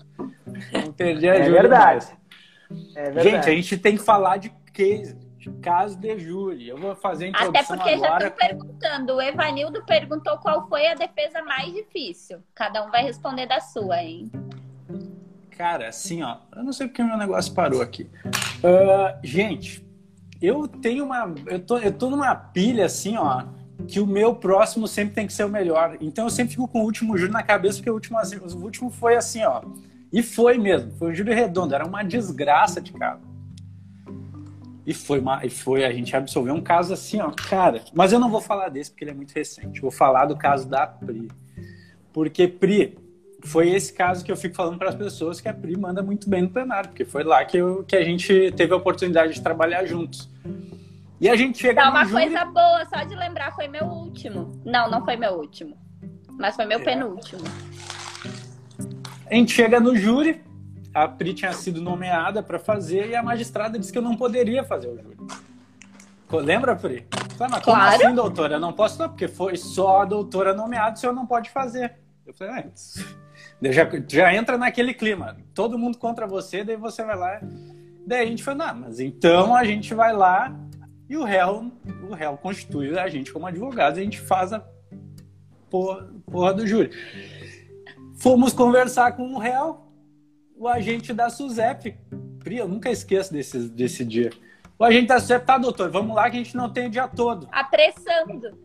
Não 0.73 0.93
perdia 0.93 1.35
é 1.35 1.49
verdade. 1.49 2.07
é 2.97 3.03
verdade. 3.11 3.31
Gente, 3.31 3.49
a 3.49 3.53
gente 3.53 3.79
tem 3.79 3.97
que 3.97 4.03
falar 4.03 4.39
de 4.39 4.53
case 4.75 5.25
caso 5.53 5.97
de 5.99 6.19
júri. 6.19 6.69
Eu 6.69 6.79
vou 6.79 6.95
fazer 6.97 7.27
a 7.27 7.29
introdução 7.29 7.77
Até 7.77 7.77
porque 7.77 7.91
agora. 7.91 8.21
já 8.21 8.29
estão 8.29 8.49
perguntando. 8.49 9.15
O 9.15 9.23
Evanildo 9.23 9.85
perguntou 9.85 10.39
qual 10.39 10.69
foi 10.69 10.87
a 10.87 10.95
defesa 10.95 11.43
mais 11.43 11.73
difícil. 11.73 12.39
Cada 12.55 12.85
um 12.85 12.91
vai 12.91 13.03
responder 13.03 13.47
da 13.47 13.61
sua, 13.61 14.03
hein? 14.03 14.31
Cara, 15.57 15.89
assim, 15.89 16.23
ó. 16.23 16.39
Eu 16.55 16.65
não 16.65 16.73
sei 16.73 16.87
porque 16.87 17.03
meu 17.03 17.17
negócio 17.17 17.53
parou 17.55 17.81
aqui. 17.81 18.11
Uh, 18.25 19.19
gente, 19.23 19.87
eu 20.41 20.67
tenho 20.67 21.05
uma. 21.05 21.33
Eu 21.47 21.61
tô, 21.61 21.79
eu 21.79 21.93
tô 21.93 22.11
numa 22.11 22.35
pilha, 22.35 22.87
assim, 22.87 23.17
ó. 23.17 23.45
Que 23.87 24.01
o 24.01 24.07
meu 24.07 24.35
próximo 24.35 24.89
sempre 24.89 25.15
tem 25.15 25.27
que 25.27 25.33
ser 25.33 25.45
o 25.45 25.49
melhor. 25.49 25.97
Então 26.01 26.25
eu 26.25 26.31
sempre 26.31 26.53
fico 26.53 26.67
com 26.69 26.81
o 26.81 26.85
último 26.85 27.17
júri 27.19 27.33
na 27.33 27.43
cabeça, 27.43 27.79
porque 27.79 27.91
o 27.91 27.95
último, 27.95 28.19
o 28.19 28.63
último 28.63 28.91
foi 28.91 29.17
assim, 29.17 29.45
ó. 29.45 29.63
E 30.13 30.23
foi 30.23 30.59
mesmo. 30.59 30.93
Foi 30.93 31.11
um 31.11 31.15
júri 31.15 31.35
redondo. 31.35 31.75
Era 31.75 31.85
uma 31.85 32.03
desgraça 32.03 32.81
de 32.81 32.93
cara. 32.93 33.21
E 34.87 34.93
foi, 34.93 35.19
uma, 35.19 35.45
e 35.45 35.51
foi, 35.51 35.85
a 35.85 35.93
gente 35.93 36.15
absolveu 36.15 36.55
um 36.55 36.61
caso 36.61 36.93
assim, 36.93 37.21
ó, 37.21 37.31
cara. 37.31 37.83
Mas 37.95 38.13
eu 38.13 38.19
não 38.19 38.31
vou 38.31 38.41
falar 38.41 38.69
desse 38.69 38.91
porque 38.91 39.05
ele 39.05 39.13
é 39.13 39.15
muito 39.15 39.33
recente. 39.33 39.81
vou 39.81 39.91
falar 39.91 40.27
do 40.27 40.37
caso 40.37 40.69
da 40.69 40.87
Pri. 40.87 41.29
Porque 42.13 42.47
Pri 42.47 42.99
foi 43.43 43.71
esse 43.71 43.93
caso 43.93 44.25
que 44.25 44.31
eu 44.31 44.37
fico 44.37 44.55
falando 44.55 44.79
para 44.79 44.91
as 44.91 44.95
pessoas 44.95 45.41
que 45.41 45.49
a 45.49 45.55
Pri 45.55 45.77
manda 45.77 46.03
muito 46.03 46.29
bem 46.29 46.43
no 46.43 46.51
plenário, 46.51 46.91
porque 46.91 47.05
foi 47.05 47.25
lá 47.25 47.45
que, 47.45 47.57
eu, 47.57 47.85
que 47.85 47.97
a 47.97 48.05
gente 48.05 48.53
teve 48.57 48.73
a 48.73 48.77
oportunidade 48.77 49.35
de 49.35 49.43
trabalhar 49.43 49.87
juntos. 49.87 50.29
E 51.21 51.29
a 51.29 51.37
gente 51.37 51.59
chega 51.59 51.83
Dá 51.83 51.91
uma 51.91 52.05
júri... 52.05 52.25
coisa 52.25 52.45
boa, 52.45 52.85
só 52.87 53.05
de 53.05 53.15
lembrar, 53.15 53.55
foi 53.55 53.69
meu 53.69 53.85
último. 53.85 54.53
Não, 54.65 54.91
não 54.91 55.05
foi 55.05 55.17
meu 55.17 55.33
último. 55.33 55.77
Mas 56.39 56.57
foi 56.57 56.67
meu 56.67 56.81
é. 56.81 56.85
penúltimo. 56.85 57.43
A 59.31 59.35
gente 59.35 59.53
chega 59.53 59.81
no 59.81 59.97
júri, 59.97 60.43
a 60.95 61.09
Pri 61.09 61.35
tinha 61.35 61.53
sido 61.53 61.81
nomeada 61.81 62.43
para 62.43 62.59
fazer 62.59 63.11
e 63.11 63.17
a 63.17 63.23
magistrada 63.23 63.79
disse 63.79 63.93
que 63.93 63.99
eu 63.99 64.03
não 64.03 64.17
poderia 64.17 64.63
fazer 64.63 64.89
o 64.89 64.97
júri. 64.97 65.17
Lembra, 66.31 66.75
Pri? 66.75 67.07
Falei, 67.37 67.53
mas 67.53 67.65
como 67.65 67.77
claro. 67.77 68.03
assim, 68.03 68.15
doutora? 68.15 68.55
Eu 68.55 68.61
não 68.61 68.73
posso, 68.73 68.99
não, 68.99 69.09
porque 69.09 69.29
foi 69.29 69.57
só 69.57 70.03
a 70.03 70.05
doutora 70.05 70.55
nomeada, 70.55 70.97
o 70.97 70.99
senhor 70.99 71.13
não 71.13 71.27
pode 71.27 71.51
fazer. 71.51 71.95
Eu 72.25 72.33
falei, 72.33 72.55
ah, 72.55 72.71
já, 73.71 73.89
já 74.09 74.35
entra 74.35 74.57
naquele 74.57 74.95
clima. 74.95 75.37
Todo 75.53 75.79
mundo 75.79 75.99
contra 75.99 76.27
você, 76.27 76.65
daí 76.65 76.77
você 76.77 77.05
vai 77.05 77.17
lá. 77.17 77.41
Daí 78.07 78.21
a 78.21 78.27
gente 78.27 78.43
falou, 78.43 78.67
não, 78.67 78.75
mas 78.75 79.01
então 79.01 79.55
a 79.55 79.65
gente 79.65 79.95
vai 79.95 80.13
lá 80.13 80.55
e 81.09 81.17
o 81.17 81.25
réu, 81.25 81.71
o 82.09 82.15
réu 82.15 82.37
constitui 82.37 82.99
a 82.99 83.09
gente 83.09 83.33
como 83.33 83.47
advogado 83.47 83.99
e 83.99 84.01
a 84.01 84.05
gente 84.05 84.21
faz 84.21 84.53
a 84.53 84.63
porra, 85.71 86.09
porra 86.27 86.55
do 86.55 86.67
júri. 86.67 86.91
Fomos 88.17 88.53
conversar 88.53 89.13
com 89.13 89.35
o 89.35 89.39
réu, 89.39 89.84
o 90.57 90.69
agente 90.69 91.13
da 91.13 91.31
SUSEP. 91.31 91.97
Pri, 92.39 92.59
eu 92.59 92.69
nunca 92.69 92.91
esqueço 92.91 93.33
desse, 93.33 93.69
desse 93.69 94.05
dia. 94.05 94.31
O 94.79 94.85
agente 94.85 95.09
da 95.09 95.19
SUSEP, 95.19 95.47
tá, 95.47 95.59
doutor, 95.59 95.91
vamos 95.91 96.15
lá 96.15 96.31
que 96.31 96.37
a 96.37 96.43
gente 96.43 96.57
não 96.57 96.73
tem 96.73 96.87
o 96.87 96.91
dia 96.91 97.09
todo. 97.09 97.49
Apressando. 97.51 98.59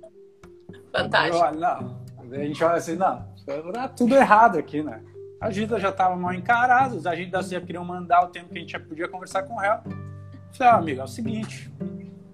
Fantástico. 0.92 1.46
Eu, 1.46 1.54
não, 1.54 2.02
a 2.32 2.38
gente 2.38 2.64
olha 2.64 2.76
assim, 2.76 2.96
não, 2.96 3.26
tá 3.74 3.88
tudo 3.88 4.16
errado 4.16 4.58
aqui, 4.58 4.82
né? 4.82 5.02
A 5.42 5.48
agenda 5.48 5.80
já 5.80 5.90
estava 5.90 6.16
mal 6.16 6.34
encarada, 6.34 6.96
os 6.96 7.06
agentes 7.06 7.32
da 7.32 7.42
SUSEP 7.42 7.68
queriam 7.68 7.86
mandar 7.86 8.24
o 8.26 8.28
tempo 8.28 8.50
que 8.50 8.58
a 8.58 8.62
gente 8.62 8.72
já 8.72 8.80
podia 8.80 9.08
conversar 9.08 9.44
com 9.44 9.54
o 9.54 9.60
réu. 9.60 9.80
Eu 9.86 10.54
falei, 10.54 10.74
ah, 10.74 10.76
amigo, 10.76 11.02
é 11.02 11.04
o 11.04 11.08
seguinte, 11.08 11.72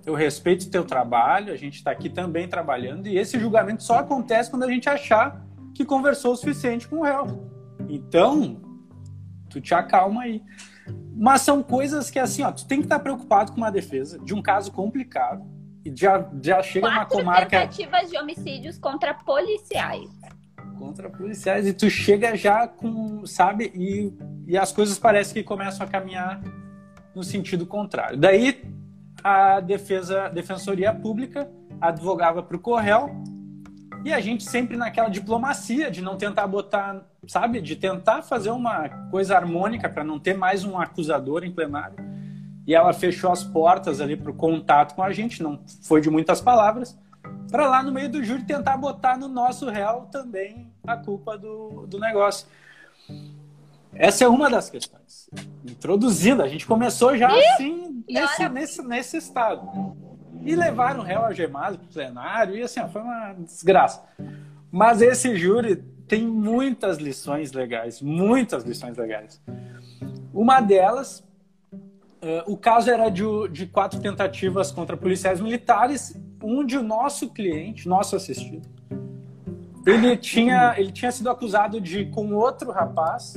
eu 0.06 0.16
respeito 0.16 0.66
o 0.66 0.70
teu 0.70 0.84
trabalho, 0.84 1.52
a 1.52 1.56
gente 1.56 1.76
está 1.76 1.92
aqui 1.92 2.10
também 2.10 2.48
trabalhando, 2.48 3.08
e 3.08 3.18
esse 3.18 3.40
julgamento 3.40 3.84
só 3.84 4.00
acontece 4.00 4.50
quando 4.50 4.64
a 4.64 4.70
gente 4.70 4.88
achar 4.90 5.46
que 5.74 5.84
conversou 5.84 6.34
o 6.34 6.36
suficiente 6.36 6.88
com 6.88 6.98
o 6.98 7.04
réu. 7.04 7.50
Então, 7.90 8.62
tu 9.56 9.62
te 9.62 9.74
acalma 9.74 10.24
aí. 10.24 10.44
Mas 11.16 11.42
são 11.42 11.64
coisas 11.64 12.12
que, 12.12 12.20
assim, 12.20 12.44
ó, 12.44 12.52
tu 12.52 12.68
tem 12.68 12.80
que 12.80 12.86
estar 12.86 13.00
preocupado 13.00 13.52
com 13.52 13.58
uma 13.58 13.72
defesa 13.72 14.20
de 14.20 14.34
um 14.34 14.42
caso 14.42 14.72
complicado. 14.72 15.46
E 15.84 15.96
já, 15.96 16.30
já 16.42 16.62
chega 16.62 16.88
Quatro 16.88 17.18
uma 17.18 17.24
comarca. 17.24 17.62
tentativas 17.62 18.10
de 18.10 18.18
homicídios 18.18 18.78
contra 18.78 19.14
policiais. 19.14 20.10
Contra 20.78 21.10
policiais. 21.10 21.66
E 21.66 21.74
tu 21.74 21.90
chega 21.90 22.36
já 22.36 22.68
com, 22.68 23.26
sabe? 23.26 23.72
E, 23.74 24.14
e 24.46 24.58
as 24.58 24.72
coisas 24.72 25.00
parecem 25.00 25.34
que 25.36 25.44
começam 25.44 25.86
a 25.86 25.90
caminhar 25.90 26.42
no 27.16 27.24
sentido 27.24 27.66
contrário. 27.66 28.18
Daí 28.18 28.62
a 29.24 29.60
defesa, 29.60 30.28
defensoria 30.30 30.94
pública 30.94 31.50
advogava 31.80 32.44
para 32.44 32.58
o 32.58 32.60
Correio 32.60 33.10
e 34.06 34.14
a 34.14 34.22
gente 34.22 34.44
sempre 34.44 34.78
naquela 34.78 35.10
diplomacia 35.10 35.90
de 35.90 36.00
não 36.00 36.16
tentar 36.16 36.46
botar, 36.46 37.04
sabe, 37.28 37.60
de 37.60 37.76
tentar 37.76 38.22
fazer 38.22 38.52
uma 38.52 38.88
coisa 39.10 39.36
harmônica 39.36 39.90
para 39.90 40.04
não 40.04 40.20
ter 40.20 40.38
mais 40.38 40.64
um 40.64 40.80
acusador 40.80 41.44
em 41.44 41.52
plenário. 41.52 41.98
E 42.68 42.76
ela 42.76 42.94
fechou 42.94 43.32
as 43.32 43.44
portas 43.44 44.00
ali 44.00 44.16
para 44.16 44.30
o 44.30 44.36
contato 44.36 44.94
com 44.94 45.02
a 45.02 45.12
gente, 45.12 45.42
não 45.42 45.60
foi 45.82 46.02
de 46.02 46.10
muitas 46.12 46.40
palavras, 46.40 46.96
para 47.50 47.68
lá 47.68 47.82
no 47.82 47.92
meio 47.92 48.08
do 48.08 48.24
júri 48.24 48.44
tentar 48.44 48.78
botar 48.78 49.18
no 49.18 49.28
nosso 49.28 49.68
réu 49.72 50.02
também 50.12 50.72
a 50.86 50.96
culpa 50.96 51.36
do, 51.36 51.88
do 51.88 52.00
negócio. 52.00 52.46
Essa 53.92 54.26
é 54.26 54.28
uma 54.28 54.52
das 54.52 54.70
questões. 54.70 55.32
Introduzindo, 55.66 56.44
a 56.44 56.48
gente 56.48 56.68
começou 56.68 57.18
já 57.18 57.28
assim, 57.28 58.04
nesse, 58.08 58.50
nesse, 58.50 58.82
nesse 58.84 59.18
estado. 59.18 59.68
E 60.46 60.56
levaram 60.56 61.00
o 61.00 61.04
réu 61.04 61.26
algemado 61.26 61.80
para 61.80 61.86
o 61.86 61.90
plenário, 61.92 62.56
e 62.56 62.62
assim, 62.62 62.80
ó, 62.80 62.88
foi 62.88 63.02
uma 63.02 63.34
desgraça. 63.34 64.04
Mas 64.72 65.02
esse 65.02 65.36
júri 65.36 65.78
tem 66.08 66.26
muitas 66.26 66.98
lições 66.98 67.52
legais, 67.52 68.00
muitas 68.00 68.64
lições 68.64 68.96
legais. 68.96 69.42
Uma 70.32 70.62
delas, 70.62 71.20
uh, 71.72 72.44
o 72.46 72.56
caso 72.56 72.92
era 72.92 73.10
de, 73.10 73.24
de 73.52 73.66
quatro 73.66 74.00
tentativas 74.00 74.72
contra 74.72 74.96
policiais 74.96 75.42
militares, 75.42 76.16
onde 76.44 76.78
o 76.78 76.84
nosso 76.84 77.32
cliente, 77.32 77.90
nosso 77.90 78.16
assistido, 78.16 78.68
ele 79.86 80.16
tinha, 80.18 80.76
ele 80.78 80.92
tinha 80.92 81.12
sido 81.12 81.30
acusado 81.30 81.82
de, 81.82 82.06
com 82.06 82.34
outro 82.34 82.72
rapaz, 82.72 83.36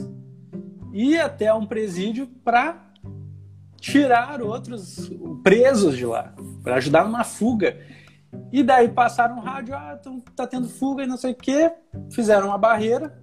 ir 0.93 1.21
até 1.21 1.53
um 1.55 1.67
presídio 1.67 2.27
para 2.45 2.88
tirar 3.81 4.43
outros 4.43 5.11
presos 5.43 5.97
de 5.97 6.05
lá, 6.05 6.35
para 6.63 6.77
ajudar 6.77 7.05
numa 7.05 7.25
fuga. 7.25 7.79
E 8.53 8.63
daí 8.63 8.89
passaram 8.89 9.41
rádio, 9.41 9.75
ah, 9.75 9.99
tá 10.37 10.47
tendo 10.47 10.69
fuga 10.69 11.05
e 11.05 11.07
não 11.07 11.17
sei 11.17 11.33
o 11.33 11.37
quê, 11.37 11.73
fizeram 12.11 12.49
uma 12.49 12.59
barreira. 12.59 13.17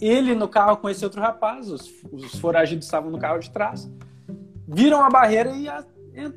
Ele 0.00 0.34
no 0.34 0.48
carro 0.48 0.76
com 0.76 0.88
esse 0.88 1.04
outro 1.04 1.20
rapaz, 1.20 1.70
os, 1.70 1.90
os 2.12 2.38
foragidos 2.38 2.84
estavam 2.84 3.10
no 3.10 3.18
carro 3.18 3.38
de 3.38 3.50
trás, 3.50 3.90
viram 4.68 5.02
a 5.02 5.10
barreira 5.10 5.50
e, 5.50 5.68
a, 5.68 5.84
e 6.14 6.32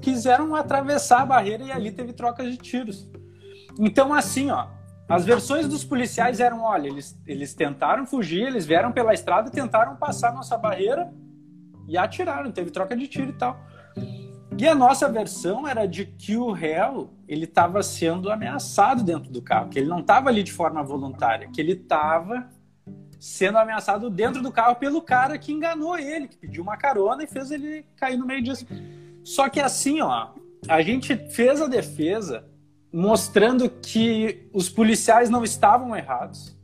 quiseram 0.00 0.54
atravessar 0.54 1.22
a 1.22 1.26
barreira 1.26 1.64
e 1.64 1.72
ali 1.72 1.90
teve 1.90 2.12
trocas 2.12 2.50
de 2.50 2.56
tiros. 2.56 3.08
Então, 3.78 4.12
assim, 4.12 4.50
ó, 4.50 4.68
as 5.08 5.24
versões 5.24 5.68
dos 5.68 5.84
policiais 5.84 6.40
eram: 6.40 6.62
olha, 6.62 6.88
eles, 6.88 7.16
eles 7.26 7.54
tentaram 7.54 8.06
fugir, 8.06 8.46
eles 8.46 8.66
vieram 8.66 8.90
pela 8.90 9.14
estrada, 9.14 9.50
tentaram 9.50 9.96
passar 9.96 10.32
nossa 10.32 10.56
barreira 10.56 11.12
e 11.88 11.96
atiraram, 11.96 12.50
teve 12.50 12.70
troca 12.70 12.96
de 12.96 13.06
tiro 13.06 13.30
e 13.30 13.34
tal. 13.34 13.58
E 14.58 14.66
a 14.66 14.74
nossa 14.74 15.08
versão 15.08 15.68
era 15.68 15.86
de 15.86 16.06
que 16.06 16.36
o 16.36 16.50
réu 16.50 17.12
ele 17.28 17.44
estava 17.44 17.82
sendo 17.82 18.30
ameaçado 18.30 19.02
dentro 19.02 19.30
do 19.30 19.42
carro, 19.42 19.68
que 19.68 19.78
ele 19.78 19.88
não 19.88 20.00
estava 20.00 20.30
ali 20.30 20.42
de 20.42 20.52
forma 20.52 20.82
voluntária, 20.82 21.48
que 21.52 21.60
ele 21.60 21.72
estava 21.72 22.48
sendo 23.18 23.58
ameaçado 23.58 24.08
dentro 24.08 24.42
do 24.42 24.52
carro 24.52 24.76
pelo 24.76 25.02
cara 25.02 25.36
que 25.36 25.52
enganou 25.52 25.98
ele, 25.98 26.28
que 26.28 26.36
pediu 26.36 26.62
uma 26.62 26.76
carona 26.76 27.24
e 27.24 27.26
fez 27.26 27.50
ele 27.50 27.84
cair 27.96 28.16
no 28.16 28.26
meio 28.26 28.42
disso. 28.42 28.66
Só 29.22 29.48
que 29.48 29.60
assim, 29.60 30.00
ó, 30.00 30.28
a 30.68 30.80
gente 30.80 31.14
fez 31.30 31.60
a 31.60 31.66
defesa 31.66 32.46
mostrando 32.92 33.68
que 33.68 34.48
os 34.54 34.68
policiais 34.68 35.28
não 35.28 35.44
estavam 35.44 35.94
errados. 35.94 36.56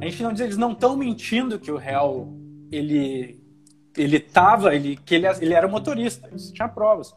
A 0.00 0.04
gente 0.04 0.22
não 0.22 0.32
diz 0.32 0.40
eles 0.42 0.56
não 0.56 0.72
estão 0.72 0.96
mentindo 0.96 1.58
que 1.58 1.70
o 1.70 1.76
réu 1.76 2.36
ele 2.70 3.41
ele 3.96 4.20
tava, 4.20 4.74
ele 4.74 4.96
que 4.96 5.14
ele, 5.14 5.26
ele 5.40 5.54
era 5.54 5.68
motorista, 5.68 6.28
isso 6.34 6.52
tinha 6.52 6.68
provas. 6.68 7.14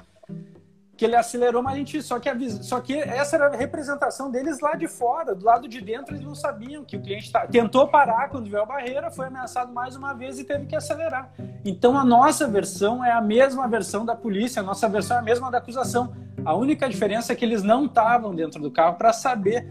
Que 0.97 1.03
ele 1.03 1.15
acelerou, 1.15 1.61
mas 1.61 1.73
a 1.73 1.77
gente 1.77 2.01
só 2.01 2.19
que 2.19 2.29
avisa, 2.29 2.63
só 2.63 2.79
que 2.79 2.93
essa 2.97 3.35
era 3.35 3.47
a 3.47 3.57
representação 3.57 4.31
deles 4.31 4.61
lá 4.61 4.75
de 4.75 4.87
fora, 4.87 5.35
do 5.35 5.43
lado 5.43 5.67
de 5.67 5.81
dentro 5.81 6.15
eles 6.15 6.25
não 6.25 6.33
sabiam 6.33 6.85
que 6.85 6.95
o 6.95 7.01
cliente 7.01 7.29
tá, 7.29 7.45
tentou 7.45 7.85
parar 7.85 8.29
quando 8.29 8.49
viu 8.49 8.61
a 8.61 8.65
barreira, 8.65 9.11
foi 9.11 9.27
ameaçado 9.27 9.73
mais 9.73 9.97
uma 9.97 10.13
vez 10.13 10.39
e 10.39 10.45
teve 10.45 10.65
que 10.67 10.75
acelerar. 10.75 11.33
Então 11.65 11.97
a 11.97 12.05
nossa 12.05 12.47
versão 12.47 13.03
é 13.03 13.11
a 13.11 13.19
mesma 13.19 13.67
versão 13.67 14.05
da 14.05 14.15
polícia, 14.15 14.61
a 14.61 14.63
nossa 14.63 14.87
versão 14.87 15.17
é 15.17 15.19
a 15.19 15.23
mesma 15.23 15.51
da 15.51 15.57
acusação. 15.57 16.13
A 16.45 16.55
única 16.55 16.87
diferença 16.87 17.33
é 17.33 17.35
que 17.35 17.43
eles 17.43 17.61
não 17.61 17.85
estavam 17.85 18.33
dentro 18.33 18.61
do 18.61 18.71
carro 18.71 18.95
para 18.95 19.11
saber. 19.11 19.67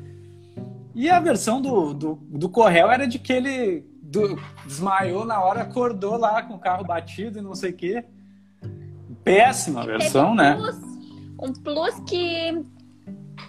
E 0.95 1.09
a 1.09 1.21
versão 1.21 1.61
do, 1.61 1.95
do, 1.95 2.19
do 2.23 2.49
Correio 2.49 2.89
era 2.89 3.07
de 3.07 3.19
que 3.19 3.33
ele 3.33 3.94
do, 4.15 4.41
desmaiou 4.65 5.25
na 5.25 5.41
hora, 5.41 5.63
acordou 5.63 6.17
lá 6.17 6.43
com 6.43 6.55
o 6.55 6.59
carro 6.59 6.85
batido 6.85 7.39
e 7.39 7.43
não 7.43 7.55
sei 7.55 7.71
o 7.71 7.77
quê. 7.77 8.05
Péssima 9.23 9.83
e 9.85 9.87
versão, 9.87 10.33
um 10.33 10.35
né? 10.35 10.55
Plus, 10.55 10.77
um 11.41 11.53
plus 11.53 12.01
que 12.09 12.65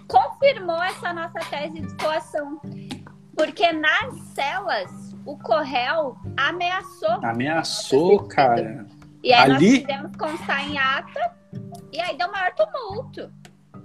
confirmou 0.07 0.81
essa 0.83 1.13
nossa 1.13 1.39
tese 1.49 1.79
de 1.79 1.89
situação. 1.89 2.59
Porque 3.35 3.71
nas 3.73 4.17
celas, 4.33 5.15
o 5.25 5.37
Correio 5.37 6.15
ameaçou. 6.37 7.19
Ameaçou, 7.23 8.23
cara. 8.27 8.85
E 9.23 9.33
aí 9.33 9.51
Ali... 9.51 9.53
nós 9.53 9.79
fizemos 9.79 10.17
constar 10.17 10.69
em 10.69 10.77
ata 10.77 11.35
e 11.91 11.99
aí 11.99 12.17
deu 12.17 12.31
maior 12.31 12.53
tumulto. 12.55 13.31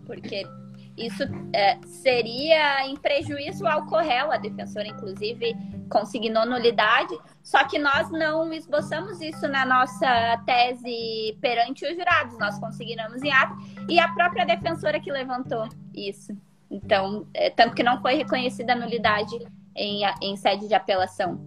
Porque 0.06 0.46
isso 0.96 1.22
é, 1.52 1.78
seria 1.84 2.86
em 2.86 2.96
prejuízo 2.96 3.66
ao 3.66 3.86
Correio, 3.86 4.30
a 4.30 4.36
defensora, 4.36 4.86
inclusive, 4.86 5.54
consignou 5.90 6.46
nulidade, 6.46 7.16
só 7.42 7.64
que 7.64 7.78
nós 7.78 8.10
não 8.10 8.52
esboçamos 8.52 9.20
isso 9.20 9.48
na 9.48 9.64
nossa 9.64 10.42
tese 10.44 11.36
perante 11.40 11.86
os 11.86 11.96
jurados, 11.96 12.38
nós 12.38 12.58
conseguimos 12.58 13.22
em 13.22 13.32
ato, 13.32 13.56
e 13.88 13.98
a 13.98 14.08
própria 14.12 14.44
defensora 14.44 15.00
que 15.00 15.10
levantou 15.10 15.68
isso. 15.94 16.36
Então, 16.70 17.26
é, 17.34 17.50
tanto 17.50 17.74
que 17.74 17.82
não 17.82 18.00
foi 18.00 18.14
reconhecida 18.14 18.74
a 18.74 18.76
nulidade 18.76 19.36
em, 19.74 20.02
em 20.22 20.36
sede 20.36 20.68
de 20.68 20.74
apelação. 20.74 21.40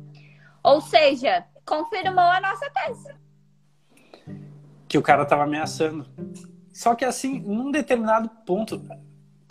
Ou 0.62 0.82
seja, 0.82 1.46
confirmou 1.66 2.24
a 2.24 2.42
nossa 2.42 2.70
tese. 2.70 3.16
Que 4.88 4.98
o 4.98 5.02
cara 5.02 5.24
estava 5.24 5.44
ameaçando. 5.44 6.06
Só 6.74 6.96
que 6.96 7.06
assim, 7.06 7.40
num 7.40 7.72
determinado 7.72 8.30
ponto, 8.46 8.82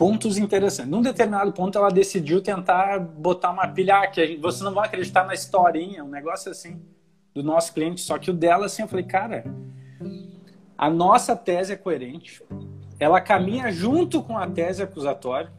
pontos 0.02 0.36
interessantes. 0.36 0.90
Num 0.90 1.00
determinado 1.00 1.52
ponto, 1.52 1.78
ela 1.78 1.88
decidiu 1.88 2.42
tentar 2.42 2.98
botar 2.98 3.52
uma 3.52 3.68
pilha 3.68 3.98
ah, 3.98 4.06
que 4.08 4.36
você 4.36 4.64
não 4.64 4.74
vai 4.74 4.88
acreditar 4.88 5.24
na 5.24 5.32
historinha, 5.32 6.02
um 6.02 6.08
negócio 6.08 6.50
assim, 6.50 6.82
do 7.32 7.40
nosso 7.40 7.72
cliente. 7.72 8.00
Só 8.00 8.18
que 8.18 8.28
o 8.28 8.34
dela, 8.34 8.66
assim, 8.66 8.82
eu 8.82 8.88
falei, 8.88 9.04
cara, 9.04 9.44
a 10.76 10.90
nossa 10.90 11.36
tese 11.36 11.72
é 11.72 11.76
coerente, 11.76 12.42
ela 12.98 13.20
caminha 13.20 13.70
junto 13.70 14.24
com 14.24 14.36
a 14.36 14.44
tese 14.44 14.82
acusatória, 14.82 15.52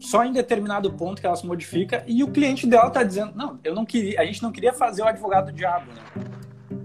só 0.00 0.24
em 0.24 0.32
determinado 0.32 0.92
ponto 0.94 1.20
que 1.20 1.26
ela 1.28 1.36
se 1.36 1.46
modifica, 1.46 2.02
e 2.04 2.24
o 2.24 2.32
cliente 2.32 2.66
dela 2.66 2.88
está 2.88 3.04
dizendo, 3.04 3.30
não, 3.36 3.60
eu 3.62 3.76
não 3.76 3.84
queria, 3.84 4.20
a 4.20 4.24
gente 4.24 4.42
não 4.42 4.50
queria 4.50 4.72
fazer 4.72 5.02
o 5.02 5.06
advogado 5.06 5.52
do 5.52 5.52
diabo, 5.52 5.86
né? 5.92 6.24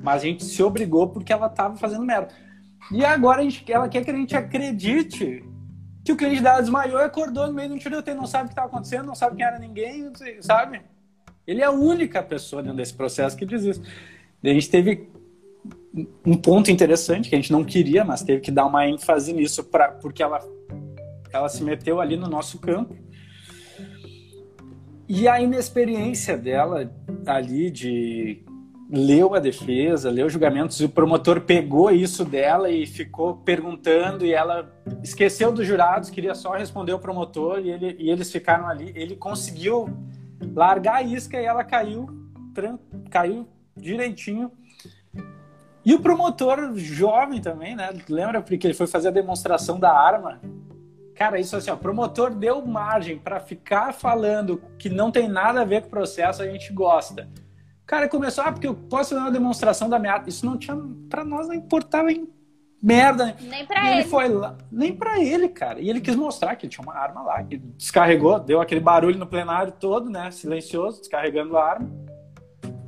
Mas 0.04 0.22
a 0.22 0.26
gente 0.28 0.44
se 0.46 0.62
obrigou 0.62 1.08
porque 1.08 1.34
ela 1.34 1.48
estava 1.48 1.76
fazendo 1.76 2.06
merda. 2.06 2.36
E 2.92 3.04
agora 3.04 3.42
a 3.42 3.44
gente, 3.44 3.66
ela 3.72 3.90
quer 3.90 4.06
que 4.06 4.12
a 4.12 4.16
gente 4.16 4.38
acredite 4.38 5.49
que 6.10 6.14
o 6.14 6.18
cliente 6.18 6.42
dela 6.42 6.60
desmaiou 6.60 7.00
e 7.00 7.04
acordou 7.04 7.46
no 7.46 7.54
meio 7.54 7.70
de 7.70 7.76
um 7.76 7.78
tiroteio, 7.78 8.18
não 8.18 8.26
sabe 8.26 8.46
o 8.46 8.48
que 8.48 8.54
estava 8.54 8.68
acontecendo, 8.68 9.06
não 9.06 9.14
sabe 9.14 9.36
quem 9.36 9.46
era 9.46 9.60
ninguém, 9.60 10.12
sabe? 10.42 10.82
Ele 11.46 11.62
é 11.62 11.66
a 11.66 11.72
única 11.72 12.24
pessoa 12.24 12.64
dentro 12.64 12.78
desse 12.78 12.96
processo 12.96 13.38
que 13.38 13.46
diz 13.46 13.64
isso. 13.64 13.84
A 14.44 14.48
gente 14.48 14.70
teve 14.70 15.08
um 16.26 16.36
ponto 16.36 16.72
interessante 16.72 17.30
que 17.30 17.36
a 17.36 17.38
gente 17.38 17.52
não 17.52 17.64
queria, 17.64 18.04
mas 18.04 18.24
teve 18.24 18.42
que 18.42 18.50
dar 18.50 18.66
uma 18.66 18.88
ênfase 18.88 19.34
nisso 19.34 19.64
pra, 19.64 19.92
porque 19.92 20.24
ela, 20.24 20.40
ela 21.32 21.48
se 21.48 21.64
meteu 21.64 22.02
ali 22.02 22.18
no 22.18 22.28
nosso 22.28 22.58
campo. 22.58 22.96
E 25.08 25.28
a 25.28 25.40
inexperiência 25.40 26.36
dela 26.36 26.92
ali 27.28 27.70
de 27.70 28.44
leu 28.92 29.36
a 29.36 29.40
defesa, 29.40 30.10
leu 30.10 30.26
os 30.26 30.34
julgamentos, 30.34 30.80
o 30.80 30.90
promotor 30.90 31.42
pegou 31.42 31.92
isso 31.92 32.26
dela 32.26 32.72
e 32.72 32.88
ficou 32.88 33.36
perguntando, 33.38 34.26
e 34.26 34.34
ela 34.34 34.74
esqueceu 35.04 35.52
dos 35.52 35.68
jurados, 35.68 36.10
queria 36.10 36.34
só 36.34 36.54
responder 36.54 36.94
o 36.94 37.00
promotor, 37.00 37.60
e, 37.60 37.70
ele, 37.70 37.96
e 38.00 38.10
eles 38.10 38.32
ficaram 38.32 38.68
ali. 38.68 38.92
Ele 38.96 39.16
conseguiu 39.16 39.88
largar 40.56 40.96
a 40.96 41.04
isca 41.04 41.40
e 41.40 41.46
ela 41.46 41.64
caiu, 41.64 42.08
caiu 43.12 43.48
direitinho. 43.78 44.52
E 45.86 45.94
o 45.94 46.02
promotor 46.02 46.74
jovem 46.76 47.40
também, 47.40 47.76
né? 47.76 47.90
Lembra 48.10 48.42
porque 48.42 48.66
ele 48.66 48.74
foi 48.74 48.88
fazer 48.88 49.10
a 49.10 49.12
demonstração 49.12 49.80
da 49.80 49.92
arma? 49.92 50.42
Cara, 51.16 51.40
isso 51.40 51.56
assim, 51.56 51.70
ó, 51.70 51.76
promotor 51.76 52.34
deu 52.34 52.66
margem 52.66 53.20
para 53.20 53.40
ficar 53.40 53.94
falando 53.94 54.62
que 54.80 54.90
não 54.90 55.12
tem 55.12 55.28
nada 55.28 55.62
a 55.62 55.66
ver 55.66 55.82
com 55.82 55.88
o 55.88 55.92
processo, 55.92 56.42
a 56.42 56.48
gente 56.48 56.74
gosta 56.74 57.28
cara 57.90 58.08
começou, 58.08 58.44
ah, 58.44 58.52
porque 58.52 58.68
eu 58.68 58.76
posso 58.76 59.10
fazer 59.10 59.22
uma 59.22 59.32
demonstração 59.32 59.90
da 59.90 59.98
minha 59.98 60.24
Isso 60.28 60.46
não 60.46 60.58
tinha, 60.60 60.80
pra 61.10 61.26
nós 61.26 61.48
não 61.48 61.56
importava 61.56 62.12
em 62.12 62.30
merda. 62.82 63.36
Nem 63.42 63.66
pra 63.66 63.84
e 63.84 63.88
ele. 63.88 64.00
ele 64.02 64.08
foi 64.08 64.28
lá, 64.28 64.56
nem 64.72 64.96
pra 64.96 65.20
ele, 65.20 65.50
cara. 65.50 65.82
E 65.82 65.90
ele 65.90 66.00
quis 66.00 66.16
mostrar 66.16 66.56
que 66.56 66.68
ele 66.68 66.72
tinha 66.72 66.84
uma 66.84 66.96
arma 66.96 67.24
lá, 67.24 67.44
que 67.44 67.58
descarregou, 67.58 68.40
deu 68.40 68.62
aquele 68.62 68.80
barulho 68.80 69.18
no 69.18 69.26
plenário 69.26 69.74
todo, 69.80 70.08
né, 70.08 70.30
silencioso, 70.30 71.00
descarregando 71.00 71.58
a 71.58 71.66
arma. 71.66 71.90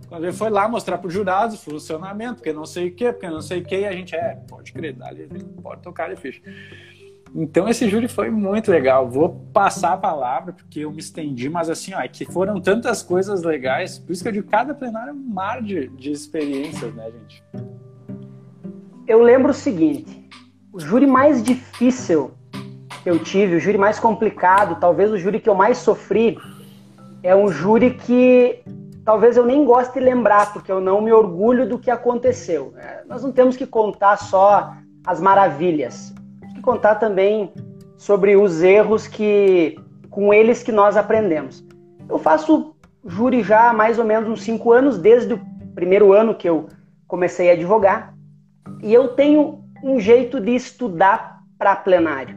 Quando 0.07 0.23
ele 0.25 0.33
foi 0.33 0.51
lá 0.51 0.69
mostrar 0.69 0.99
para 0.99 1.07
os 1.07 1.13
jurados 1.13 1.55
o 1.55 1.71
funcionamento, 1.71 2.35
porque 2.35 2.53
não 2.53 2.65
sei 2.65 2.89
o 2.89 2.95
quê, 2.95 3.11
porque 3.11 3.29
não 3.29 3.41
sei 3.41 3.61
o 3.61 3.65
quê, 3.65 3.79
e 3.79 3.87
a 3.87 3.93
gente, 3.93 4.15
é, 4.15 4.37
pode 4.47 4.71
crer, 4.71 4.93
dali, 4.93 5.27
pode 5.63 5.81
tocar, 5.81 6.11
ele 6.11 6.17
ficha. 6.17 6.41
Então 7.33 7.67
esse 7.69 7.89
júri 7.89 8.07
foi 8.07 8.29
muito 8.29 8.69
legal. 8.69 9.09
Vou 9.09 9.29
passar 9.53 9.93
a 9.93 9.97
palavra 9.97 10.51
porque 10.51 10.81
eu 10.81 10.91
me 10.91 10.99
estendi, 10.99 11.49
mas 11.49 11.69
assim, 11.69 11.93
ó, 11.93 12.01
é 12.01 12.07
que 12.07 12.25
foram 12.25 12.59
tantas 12.59 13.01
coisas 13.01 13.43
legais. 13.43 13.97
Por 13.97 14.11
isso 14.11 14.21
que 14.21 14.27
eu 14.27 14.33
digo, 14.33 14.49
cada 14.49 14.73
plenário 14.73 15.11
é 15.11 15.13
um 15.13 15.33
mar 15.33 15.61
de, 15.61 15.87
de 15.89 16.11
experiências, 16.11 16.93
né, 16.93 17.09
gente? 17.09 17.43
Eu 19.07 19.21
lembro 19.21 19.51
o 19.51 19.53
seguinte: 19.53 20.29
o 20.73 20.79
júri 20.79 21.07
mais 21.07 21.41
difícil 21.41 22.31
que 23.01 23.09
eu 23.09 23.17
tive, 23.17 23.55
o 23.55 23.59
júri 23.59 23.77
mais 23.77 23.97
complicado, 23.97 24.79
talvez 24.79 25.09
o 25.09 25.17
júri 25.17 25.39
que 25.39 25.49
eu 25.49 25.55
mais 25.55 25.77
sofri, 25.77 26.37
é 27.23 27.33
um 27.33 27.49
júri 27.49 27.93
que 27.93 28.61
talvez 29.05 29.37
eu 29.37 29.45
nem 29.45 29.63
goste 29.63 29.93
de 29.93 30.01
lembrar, 30.01 30.51
porque 30.51 30.71
eu 30.71 30.81
não 30.81 31.01
me 31.01 31.13
orgulho 31.13 31.67
do 31.67 31.79
que 31.79 31.89
aconteceu. 31.89 32.73
É, 32.77 33.03
nós 33.07 33.23
não 33.23 33.31
temos 33.31 33.55
que 33.55 33.65
contar 33.65 34.17
só 34.17 34.73
as 35.07 35.19
maravilhas 35.21 36.13
contar 36.61 36.95
também 36.95 37.51
sobre 37.97 38.35
os 38.35 38.61
erros 38.61 39.07
que 39.07 39.77
com 40.09 40.33
eles 40.33 40.61
que 40.61 40.71
nós 40.71 40.97
aprendemos. 40.97 41.63
Eu 42.09 42.19
faço 42.19 42.75
júri 43.05 43.41
já 43.41 43.69
há 43.69 43.73
mais 43.73 43.97
ou 43.97 44.05
menos 44.05 44.29
uns 44.29 44.43
cinco 44.43 44.71
anos, 44.71 44.97
desde 44.97 45.33
o 45.33 45.41
primeiro 45.73 46.13
ano 46.13 46.35
que 46.35 46.47
eu 46.47 46.67
comecei 47.07 47.49
a 47.49 47.53
advogar, 47.53 48.13
e 48.81 48.93
eu 48.93 49.09
tenho 49.09 49.63
um 49.83 49.99
jeito 49.99 50.39
de 50.39 50.53
estudar 50.55 51.41
para 51.57 51.75
plenário. 51.75 52.35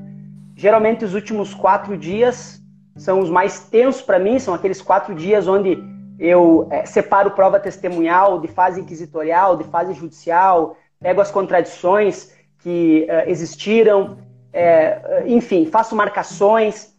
Geralmente 0.57 1.05
os 1.05 1.15
últimos 1.15 1.53
quatro 1.53 1.97
dias 1.97 2.63
são 2.97 3.21
os 3.21 3.29
mais 3.29 3.61
tensos 3.69 4.03
para 4.03 4.19
mim, 4.19 4.39
são 4.39 4.55
aqueles 4.55 4.81
quatro 4.81 5.15
dias 5.15 5.49
onde 5.49 5.83
eu 6.19 6.69
é, 6.71 6.87
separo 6.87 7.33
prova 7.33 7.59
testemunhal 7.59 8.41
de 8.41 8.49
fase 8.49 8.81
inquisitorial, 8.81 9.57
de 9.57 9.65
fase 9.65 9.95
judicial, 9.95 10.77
pego 11.01 11.21
as 11.21 11.31
contradições 11.31 12.34
que 12.65 13.07
uh, 13.11 13.29
existiram, 13.29 14.17
é, 14.51 15.23
enfim, 15.27 15.67
faço 15.67 15.95
marcações. 15.95 16.97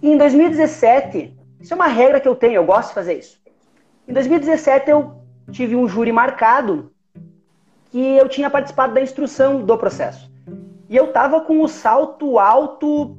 E 0.00 0.08
em 0.08 0.16
2017, 0.16 1.36
isso 1.60 1.74
é 1.74 1.76
uma 1.76 1.88
regra 1.88 2.20
que 2.20 2.28
eu 2.28 2.36
tenho, 2.36 2.54
eu 2.54 2.64
gosto 2.64 2.90
de 2.90 2.94
fazer 2.94 3.18
isso. 3.18 3.40
Em 4.06 4.12
2017 4.12 4.88
eu 4.88 5.16
tive 5.50 5.74
um 5.74 5.88
júri 5.88 6.12
marcado 6.12 6.92
que 7.90 7.98
eu 7.98 8.28
tinha 8.28 8.48
participado 8.48 8.94
da 8.94 9.00
instrução 9.00 9.64
do 9.64 9.76
processo. 9.76 10.30
E 10.88 10.96
eu 10.96 11.06
estava 11.06 11.40
com 11.40 11.60
o 11.60 11.66
salto 11.66 12.38
alto 12.38 13.18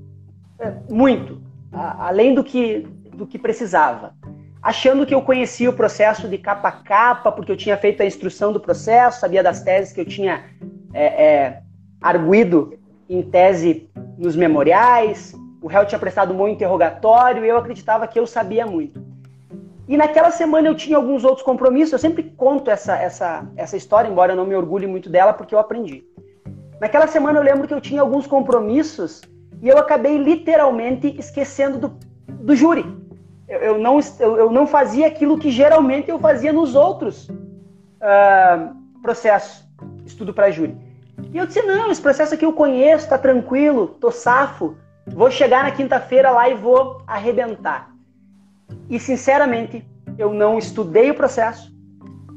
é, 0.57 0.71
muito, 0.89 1.41
a, 1.73 2.07
além 2.07 2.33
do 2.33 2.41
que, 2.41 2.87
do 3.13 3.27
que 3.27 3.37
precisava. 3.37 4.15
Achando 4.63 5.05
que 5.05 5.13
eu 5.13 5.21
conhecia 5.21 5.69
o 5.69 5.73
processo 5.73 6.25
de 6.29 6.37
capa 6.37 6.69
a 6.69 6.71
capa, 6.71 7.33
porque 7.33 7.51
eu 7.51 7.57
tinha 7.57 7.75
feito 7.75 8.01
a 8.01 8.05
instrução 8.05 8.53
do 8.53 8.61
processo, 8.61 9.19
sabia 9.19 9.43
das 9.43 9.61
teses 9.61 9.91
que 9.91 9.99
eu 9.99 10.05
tinha 10.05 10.45
é, 10.93 11.25
é, 11.25 11.61
arguído 12.01 12.79
em 13.09 13.21
tese 13.21 13.89
nos 14.17 14.37
memoriais, 14.37 15.35
o 15.61 15.67
réu 15.67 15.85
tinha 15.85 15.99
prestado 15.99 16.33
um 16.33 16.37
bom 16.37 16.47
interrogatório 16.47 17.43
e 17.43 17.49
eu 17.49 17.57
acreditava 17.57 18.07
que 18.07 18.17
eu 18.17 18.25
sabia 18.25 18.65
muito. 18.65 19.03
E 19.85 19.97
naquela 19.97 20.31
semana 20.31 20.69
eu 20.69 20.75
tinha 20.75 20.95
alguns 20.95 21.25
outros 21.25 21.43
compromissos, 21.43 21.91
eu 21.91 21.99
sempre 21.99 22.23
conto 22.23 22.71
essa, 22.71 22.95
essa, 22.95 23.45
essa 23.57 23.75
história, 23.75 24.09
embora 24.09 24.31
eu 24.31 24.37
não 24.37 24.45
me 24.45 24.55
orgulhe 24.55 24.87
muito 24.87 25.09
dela, 25.09 25.33
porque 25.33 25.53
eu 25.53 25.59
aprendi. 25.59 26.05
Naquela 26.79 27.07
semana 27.07 27.37
eu 27.37 27.43
lembro 27.43 27.67
que 27.67 27.73
eu 27.73 27.81
tinha 27.81 27.99
alguns 27.99 28.25
compromissos 28.25 29.21
e 29.61 29.67
eu 29.67 29.77
acabei 29.77 30.17
literalmente 30.17 31.13
esquecendo 31.19 31.79
do, 31.79 31.99
do 32.27 32.55
júri. 32.55 32.85
Eu, 33.53 33.59
eu 33.59 33.77
não, 33.77 33.99
eu, 34.19 34.37
eu, 34.37 34.51
não 34.51 34.65
fazia 34.65 35.05
aquilo 35.05 35.37
que 35.37 35.51
geralmente 35.51 36.09
eu 36.09 36.17
fazia 36.17 36.51
nos 36.51 36.73
outros 36.73 37.29
uh, 37.29 38.75
processos, 38.99 39.63
estudo 40.07 40.33
para 40.33 40.49
júri. 40.49 40.75
E 41.31 41.37
eu 41.37 41.45
disse: 41.45 41.61
não, 41.61 41.91
esse 41.91 42.01
processo 42.01 42.33
aqui 42.33 42.43
eu 42.43 42.53
conheço, 42.53 43.07
tá 43.07 43.17
tranquilo, 43.17 43.89
tô 43.99 44.09
safo, 44.09 44.75
vou 45.05 45.29
chegar 45.29 45.63
na 45.63 45.71
quinta-feira 45.71 46.31
lá 46.31 46.49
e 46.49 46.55
vou 46.55 47.03
arrebentar. 47.05 47.91
E 48.89 48.99
sinceramente, 48.99 49.85
eu 50.17 50.33
não 50.33 50.57
estudei 50.57 51.11
o 51.11 51.15
processo. 51.15 51.71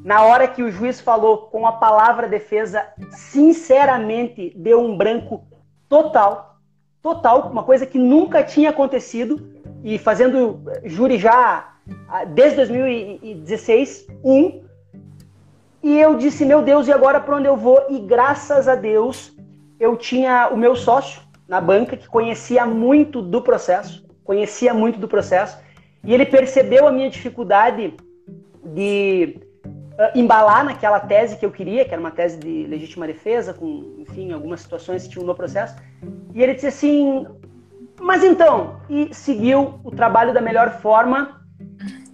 Na 0.04 0.22
hora 0.22 0.46
que 0.46 0.62
o 0.62 0.70
juiz 0.70 1.00
falou 1.00 1.48
com 1.48 1.66
a 1.66 1.72
palavra 1.72 2.28
defesa, 2.28 2.86
sinceramente 3.10 4.52
deu 4.54 4.84
um 4.84 4.94
branco 4.94 5.42
total, 5.88 6.58
total, 7.00 7.48
uma 7.50 7.64
coisa 7.64 7.86
que 7.86 7.98
nunca 7.98 8.42
tinha 8.42 8.68
acontecido 8.68 9.55
e 9.86 9.98
fazendo 9.98 10.60
júri 10.82 11.16
já 11.16 11.74
ah, 12.08 12.24
desde 12.24 12.56
2016, 12.56 14.08
um, 14.24 14.64
e 15.80 16.00
eu 16.00 16.16
disse, 16.16 16.44
meu 16.44 16.60
Deus, 16.60 16.88
e 16.88 16.92
agora 16.92 17.20
para 17.20 17.36
onde 17.36 17.46
eu 17.46 17.56
vou? 17.56 17.80
E 17.88 18.00
graças 18.00 18.66
a 18.66 18.74
Deus, 18.74 19.32
eu 19.78 19.96
tinha 19.96 20.48
o 20.48 20.56
meu 20.56 20.74
sócio 20.74 21.22
na 21.46 21.60
banca 21.60 21.96
que 21.96 22.08
conhecia 22.08 22.66
muito 22.66 23.22
do 23.22 23.40
processo, 23.40 24.04
conhecia 24.24 24.74
muito 24.74 24.98
do 24.98 25.06
processo, 25.06 25.56
e 26.02 26.12
ele 26.12 26.26
percebeu 26.26 26.88
a 26.88 26.90
minha 26.90 27.08
dificuldade 27.08 27.94
de 28.64 29.38
uh, 29.64 30.18
embalar 30.18 30.64
naquela 30.64 30.98
tese 30.98 31.36
que 31.36 31.46
eu 31.46 31.52
queria, 31.52 31.84
que 31.84 31.92
era 31.92 32.00
uma 32.00 32.10
tese 32.10 32.38
de 32.38 32.66
legítima 32.66 33.06
defesa, 33.06 33.54
com, 33.54 33.94
enfim, 34.00 34.32
algumas 34.32 34.62
situações 34.62 35.04
que 35.04 35.10
tinham 35.10 35.24
no 35.24 35.34
processo. 35.36 35.76
E 36.34 36.42
ele 36.42 36.54
disse 36.54 36.66
assim: 36.66 37.24
Mas 38.00 38.22
então, 38.22 38.80
e 38.88 39.12
seguiu 39.14 39.80
o 39.82 39.90
trabalho 39.90 40.34
da 40.34 40.40
melhor 40.40 40.80
forma 40.80 41.40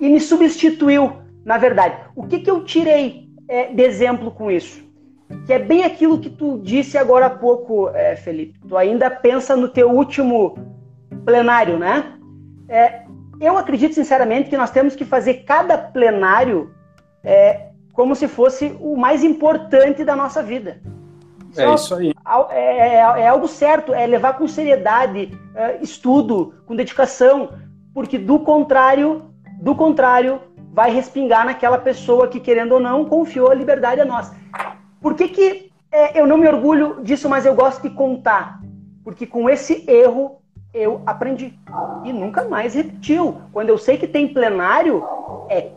e 0.00 0.08
me 0.08 0.20
substituiu, 0.20 1.12
na 1.44 1.58
verdade. 1.58 1.96
O 2.14 2.26
que, 2.26 2.40
que 2.40 2.50
eu 2.50 2.64
tirei 2.64 3.28
é, 3.48 3.72
de 3.72 3.82
exemplo 3.82 4.30
com 4.30 4.50
isso? 4.50 4.82
Que 5.46 5.54
é 5.54 5.58
bem 5.58 5.84
aquilo 5.84 6.20
que 6.20 6.30
tu 6.30 6.58
disse 6.62 6.96
agora 6.98 7.26
há 7.26 7.30
pouco, 7.30 7.88
é, 7.90 8.16
Felipe. 8.16 8.58
Tu 8.68 8.76
ainda 8.76 9.10
pensa 9.10 9.56
no 9.56 9.68
teu 9.68 9.90
último 9.90 10.56
plenário, 11.24 11.78
né? 11.78 12.18
É, 12.68 13.02
eu 13.40 13.56
acredito 13.58 13.94
sinceramente 13.94 14.50
que 14.50 14.56
nós 14.56 14.70
temos 14.70 14.94
que 14.94 15.04
fazer 15.04 15.44
cada 15.44 15.76
plenário 15.76 16.72
é, 17.24 17.68
como 17.92 18.14
se 18.14 18.28
fosse 18.28 18.76
o 18.80 18.96
mais 18.96 19.22
importante 19.22 20.04
da 20.04 20.16
nossa 20.16 20.42
vida. 20.42 20.80
É 21.56 21.74
isso 21.74 21.94
aí. 21.94 22.14
É, 22.50 22.78
é, 22.78 22.94
é, 22.96 23.28
algo 23.28 23.46
certo, 23.48 23.92
é 23.92 24.06
levar 24.06 24.38
com 24.38 24.46
seriedade, 24.48 25.38
é, 25.54 25.78
estudo, 25.82 26.54
com 26.66 26.74
dedicação, 26.74 27.50
porque 27.92 28.18
do 28.18 28.38
contrário, 28.38 29.30
do 29.60 29.74
contrário, 29.74 30.40
vai 30.72 30.90
respingar 30.90 31.44
naquela 31.44 31.78
pessoa 31.78 32.28
que, 32.28 32.40
querendo 32.40 32.72
ou 32.72 32.80
não, 32.80 33.04
confiou 33.04 33.50
a 33.50 33.54
liberdade 33.54 34.00
a 34.00 34.04
nós. 34.04 34.32
Por 35.00 35.14
que, 35.14 35.28
que 35.28 35.70
é, 35.90 36.18
eu 36.18 36.26
não 36.26 36.38
me 36.38 36.48
orgulho 36.48 37.02
disso, 37.02 37.28
mas 37.28 37.44
eu 37.44 37.54
gosto 37.54 37.82
de 37.82 37.90
contar? 37.90 38.60
Porque 39.04 39.26
com 39.26 39.50
esse 39.50 39.84
erro 39.90 40.38
eu 40.72 41.02
aprendi. 41.04 41.58
E 42.04 42.12
nunca 42.12 42.48
mais 42.48 42.74
repetiu. 42.74 43.42
Quando 43.52 43.68
eu 43.68 43.76
sei 43.76 43.98
que 43.98 44.06
tem 44.06 44.32
plenário, 44.32 45.04
é 45.50 45.70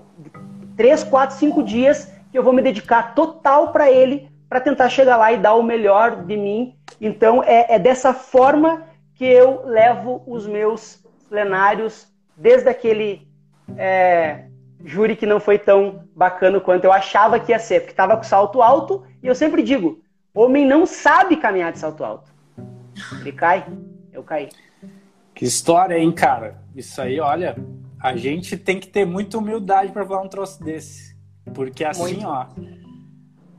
três, 0.78 1.04
quatro, 1.04 1.36
cinco 1.36 1.62
dias 1.62 2.12
que 2.32 2.38
eu 2.38 2.44
vou 2.44 2.54
me 2.54 2.62
dedicar 2.62 3.14
total 3.14 3.72
para 3.72 3.92
ele, 3.92 4.30
para 4.56 4.62
tentar 4.62 4.88
chegar 4.88 5.18
lá 5.18 5.34
e 5.34 5.38
dar 5.38 5.54
o 5.56 5.62
melhor 5.62 6.24
de 6.24 6.38
mim. 6.38 6.78
Então 7.02 7.44
é, 7.44 7.76
é 7.76 7.78
dessa 7.78 8.14
forma 8.14 8.84
que 9.14 9.26
eu 9.26 9.66
levo 9.66 10.24
os 10.26 10.48
meus 10.48 11.06
plenários, 11.28 12.08
desde 12.38 12.70
aquele 12.70 13.28
é, 13.76 14.46
júri 14.82 15.18
que 15.18 15.26
não 15.26 15.42
foi 15.42 15.60
tão 15.60 16.08
bacana 16.16 16.62
quanto 16.62 16.86
eu 16.86 16.94
achava 16.94 17.38
que 17.38 17.52
ia 17.52 17.60
ser, 17.60 17.82
porque 17.82 17.92
estava 17.92 18.16
com 18.16 18.24
salto 18.24 18.62
alto 18.62 19.04
e 19.22 19.28
eu 19.28 19.36
sempre 19.36 19.62
digo: 19.62 20.02
homem 20.34 20.66
não 20.66 20.86
sabe 20.86 21.36
caminhar 21.36 21.74
de 21.74 21.80
salto 21.80 22.06
alto. 22.06 22.32
Ele 23.20 23.34
cai, 23.34 23.66
eu 24.14 24.24
caí. 24.24 24.48
Que 25.34 25.44
história, 25.44 25.98
hein, 25.98 26.14
cara? 26.14 26.56
Isso 26.74 27.02
aí, 27.02 27.20
olha, 27.20 27.58
a 28.02 28.16
gente 28.16 28.56
tem 28.56 28.80
que 28.80 28.88
ter 28.88 29.04
muita 29.04 29.38
humildade 29.38 29.92
para 29.92 30.06
falar 30.06 30.22
um 30.22 30.30
troço 30.30 30.64
desse. 30.64 31.14
Porque 31.54 31.84
assim, 31.84 32.24
Muito. 32.24 32.26
ó, 32.26 32.48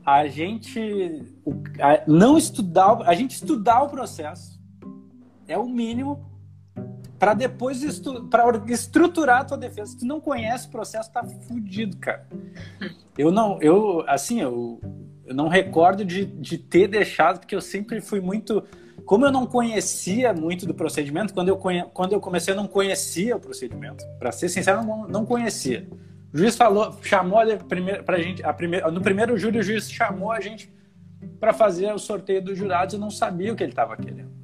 a 0.07 0.25
gente 0.25 1.21
a, 1.81 2.01
não 2.07 2.37
estudar, 2.37 3.01
a 3.01 3.13
gente 3.13 3.31
estudar 3.31 3.83
o 3.83 3.89
processo 3.89 4.57
é 5.45 5.57
o 5.57 5.67
mínimo 5.67 6.25
para 7.19 7.33
depois 7.33 7.83
estruturar 7.83 9.41
a 9.41 9.43
tua 9.43 9.57
defesa. 9.57 9.91
Se 9.91 9.97
tu 9.97 10.05
não 10.05 10.21
conhece 10.21 10.67
o 10.67 10.71
processo, 10.71 11.11
tá 11.11 11.25
fudido, 11.25 11.97
cara. 11.97 12.25
Eu 13.17 13.31
não, 13.31 13.61
eu 13.61 14.05
assim, 14.07 14.39
eu, 14.39 14.79
eu 15.25 15.35
não 15.35 15.49
recordo 15.49 16.05
de, 16.05 16.25
de 16.25 16.57
ter 16.57 16.87
deixado, 16.87 17.39
porque 17.39 17.55
eu 17.55 17.61
sempre 17.61 17.99
fui 17.99 18.21
muito. 18.21 18.63
Como 19.05 19.25
eu 19.25 19.31
não 19.31 19.45
conhecia 19.45 20.31
muito 20.31 20.65
do 20.65 20.73
procedimento, 20.73 21.33
quando 21.33 21.49
eu, 21.49 21.57
conhe, 21.57 21.83
quando 21.93 22.13
eu 22.13 22.21
comecei, 22.21 22.53
eu 22.53 22.57
não 22.57 22.67
conhecia 22.67 23.35
o 23.35 23.39
procedimento. 23.41 24.05
Para 24.19 24.31
ser 24.31 24.47
sincero, 24.47 24.85
não, 24.85 25.05
não 25.05 25.25
conhecia. 25.25 25.85
O 26.33 26.37
juiz 26.37 26.55
falou, 26.55 26.97
chamou 27.01 27.39
a 27.39 27.57
primeira, 27.57 28.03
pra 28.03 28.19
gente, 28.19 28.43
a 28.43 28.53
primeira, 28.53 28.91
no 28.91 29.01
primeiro 29.01 29.37
júri, 29.37 29.59
o 29.59 29.63
juiz 29.63 29.89
chamou 29.89 30.31
a 30.31 30.39
gente 30.39 30.71
para 31.39 31.53
fazer 31.53 31.91
o 31.93 31.97
sorteio 31.97 32.41
dos 32.41 32.57
jurados 32.57 32.95
e 32.95 32.97
não 32.97 33.09
sabia 33.09 33.53
o 33.53 33.55
que 33.55 33.63
ele 33.63 33.71
estava 33.71 33.95
querendo 33.95 34.37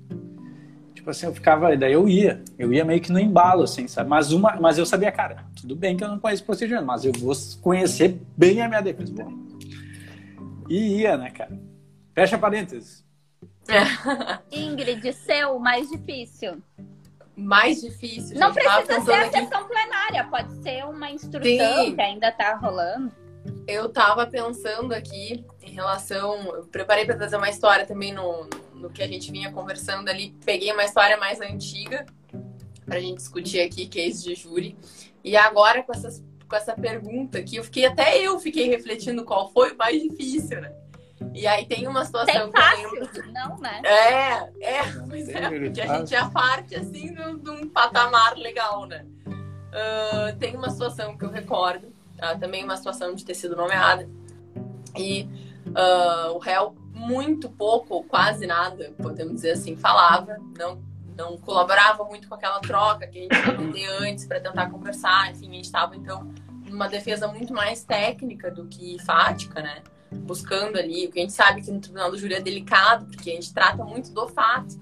tipo 1.04 1.10
assim, 1.10 1.26
eu 1.26 1.34
ficava, 1.34 1.76
daí 1.76 1.92
eu 1.92 2.08
ia, 2.08 2.42
eu 2.58 2.74
ia 2.74 2.86
meio 2.86 3.02
que 3.02 3.12
no 3.12 3.20
embalo, 3.20 3.64
assim, 3.64 3.90
sabe? 3.90 4.10
Mas, 4.10 4.32
uma, 4.32 4.56
mas 4.56 4.78
eu 4.78 4.86
sabia, 4.86 5.12
cara, 5.12 5.44
tudo 5.54 5.76
bem 5.76 5.98
que 5.98 6.04
eu 6.04 6.08
não 6.08 6.18
conheço 6.18 6.44
o 6.44 6.46
procedimento, 6.46 6.86
mas 6.86 7.04
eu 7.04 7.12
vou 7.12 7.34
conhecer 7.62 8.22
bem 8.38 8.62
a 8.62 8.70
minha 8.70 8.80
defesa. 8.80 9.12
Bom, 9.12 9.34
e 10.70 11.02
ia, 11.02 11.18
né, 11.18 11.30
cara? 11.30 11.60
Fecha 12.16 12.38
parênteses. 12.38 13.04
Ingrid, 14.50 15.12
seu 15.12 15.60
mais 15.60 15.90
difícil. 15.90 16.64
Mais 17.36 17.82
difícil. 17.82 18.38
Não 18.38 18.54
precisa 18.54 19.02
ser 19.02 19.14
a 19.14 19.32
sessão 19.32 19.68
plenária, 19.68 20.24
pode 20.26 20.62
ser 20.62 20.86
uma 20.86 21.10
instrução 21.10 21.86
Sim. 21.86 21.96
que 21.96 22.02
ainda 22.02 22.32
tá 22.32 22.56
rolando. 22.56 23.12
Eu 23.68 23.90
tava 23.90 24.26
pensando 24.28 24.94
aqui 24.94 25.44
em 25.62 25.72
relação. 25.72 26.42
Eu 26.56 26.66
preparei 26.66 27.06
para 27.06 27.16
trazer 27.16 27.36
uma 27.36 27.50
história 27.50 27.86
também 27.86 28.14
no, 28.14 28.48
no 28.76 28.90
que 28.90 29.02
a 29.02 29.08
gente 29.08 29.32
vinha 29.32 29.52
conversando 29.52 30.10
ali, 30.10 30.36
peguei 30.46 30.72
uma 30.72 30.84
história 30.84 31.18
mais 31.18 31.42
antiga 31.42 32.06
para 32.86 32.98
a 32.98 33.00
gente 33.00 33.18
discutir 33.18 33.62
aqui, 33.62 33.88
case 33.88 34.24
de 34.24 34.36
júri. 34.36 34.78
E 35.24 35.36
agora 35.36 35.82
com, 35.84 35.94
essas, 35.94 36.24
com 36.48 36.56
essa 36.56 36.76
pergunta 36.76 37.40
aqui, 37.40 37.56
eu 37.56 37.64
fiquei 37.64 37.86
até 37.86 38.18
eu 38.18 38.40
fiquei 38.40 38.68
refletindo 38.68 39.24
qual 39.24 39.52
foi 39.52 39.72
o 39.72 39.78
mais 39.78 40.02
difícil, 40.02 40.62
né? 40.62 40.74
E 41.34 41.48
aí 41.48 41.66
tem 41.66 41.88
uma 41.88 42.06
situação 42.06 42.52
tem 42.52 42.52
fácil, 42.52 42.90
que 42.90 42.98
eu 42.98 43.02
lembro. 43.02 43.32
Não, 43.32 43.58
né? 43.60 43.82
É, 43.84 44.78
é, 44.78 44.84
pois 45.10 45.30
é, 45.30 45.50
porque 45.50 45.82
a 45.82 45.98
gente 45.98 46.16
é 46.16 46.30
parte 46.30 46.76
assim 46.76 47.14
de, 47.14 47.50
um 47.50 47.68
patamar 47.70 48.36
legal, 48.38 48.86
né? 48.86 49.06
Uh, 49.28 50.38
tem 50.38 50.56
uma 50.56 50.70
situação 50.70 51.18
que 51.18 51.26
eu 51.26 51.32
recordo, 51.32 51.88
tá? 52.18 52.36
também 52.38 52.64
uma 52.64 52.78
situação 52.78 53.16
de 53.16 53.26
ter 53.26 53.34
sido 53.34 53.56
nomeada. 53.56 54.08
E 54.96 55.28
uh, 55.68 56.34
o 56.34 56.38
réu 56.38 56.76
muito 56.94 57.50
pouco, 57.50 58.04
quase 58.04 58.46
nada, 58.46 58.94
podemos 59.02 59.36
dizer 59.36 59.52
assim, 59.52 59.76
falava, 59.76 60.38
não, 60.58 60.80
não 61.18 61.38
colaborava 61.38 62.04
muito 62.06 62.28
com 62.30 62.36
aquela 62.36 62.60
troca 62.60 63.08
que 63.08 63.20
a 63.20 63.22
gente 63.22 63.74
ter 63.74 63.88
antes 64.00 64.26
para 64.26 64.40
tentar 64.40 64.70
conversar, 64.70 65.32
enfim, 65.32 65.50
a 65.50 65.54
gente 65.54 65.66
estava 65.66 65.96
então 65.96 66.32
numa 66.66 66.88
defesa 66.88 67.28
muito 67.28 67.54
mais 67.54 67.84
técnica 67.84 68.52
do 68.52 68.66
que 68.68 68.98
fática, 69.04 69.62
né? 69.62 69.82
Buscando 70.14 70.78
ali, 70.78 71.08
porque 71.08 71.20
a 71.20 71.24
gente 71.24 71.34
sabe 71.34 71.62
que 71.62 71.72
no 71.72 71.80
tribunal 71.80 72.12
do 72.12 72.18
júri 72.18 72.36
é 72.36 72.42
delicado, 72.42 73.06
porque 73.06 73.32
a 73.32 73.34
gente 73.34 73.54
trata 73.54 73.84
muito 73.84 74.12
do 74.12 74.28
fato. 74.28 74.80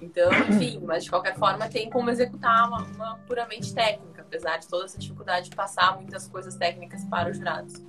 Então, 0.00 0.30
enfim, 0.50 0.80
mas 0.84 1.04
de 1.04 1.10
qualquer 1.10 1.36
forma 1.36 1.68
tem 1.68 1.88
como 1.88 2.10
executar 2.10 2.68
uma, 2.68 2.82
uma 2.82 3.18
puramente 3.26 3.72
técnica, 3.74 4.22
apesar 4.22 4.58
de 4.58 4.68
toda 4.68 4.84
essa 4.84 4.98
dificuldade 4.98 5.50
de 5.50 5.56
passar 5.56 5.96
muitas 5.96 6.26
coisas 6.26 6.56
técnicas 6.56 7.04
para 7.04 7.30
os 7.30 7.36
jurados. 7.36 7.82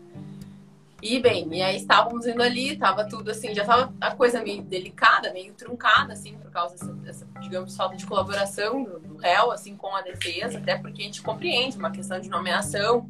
E 1.03 1.19
bem, 1.19 1.45
e 1.53 1.61
aí 1.61 1.75
estávamos 1.75 2.25
indo 2.25 2.41
ali, 2.41 2.77
tava 2.77 3.03
tudo 3.03 3.29
assim, 3.29 3.53
já 3.53 3.65
tava 3.65 3.93
a 3.99 4.15
coisa 4.15 4.41
meio 4.41 4.63
delicada, 4.63 5.33
meio 5.33 5.53
truncada, 5.53 6.13
assim, 6.13 6.37
por 6.37 6.49
causa 6.49 6.75
dessa, 6.75 6.93
dessa 6.93 7.27
digamos, 7.41 7.75
falta 7.75 7.97
de 7.97 8.05
colaboração 8.05 8.85
do, 8.85 8.99
do, 8.99 9.17
réu, 9.17 9.51
assim, 9.51 9.75
com 9.75 9.93
a 9.93 10.01
defesa, 10.01 10.59
até 10.59 10.77
porque 10.77 11.01
a 11.01 11.05
gente 11.05 11.21
compreende 11.21 11.77
uma 11.77 11.91
questão 11.91 12.21
de 12.21 12.29
nomeação. 12.29 13.09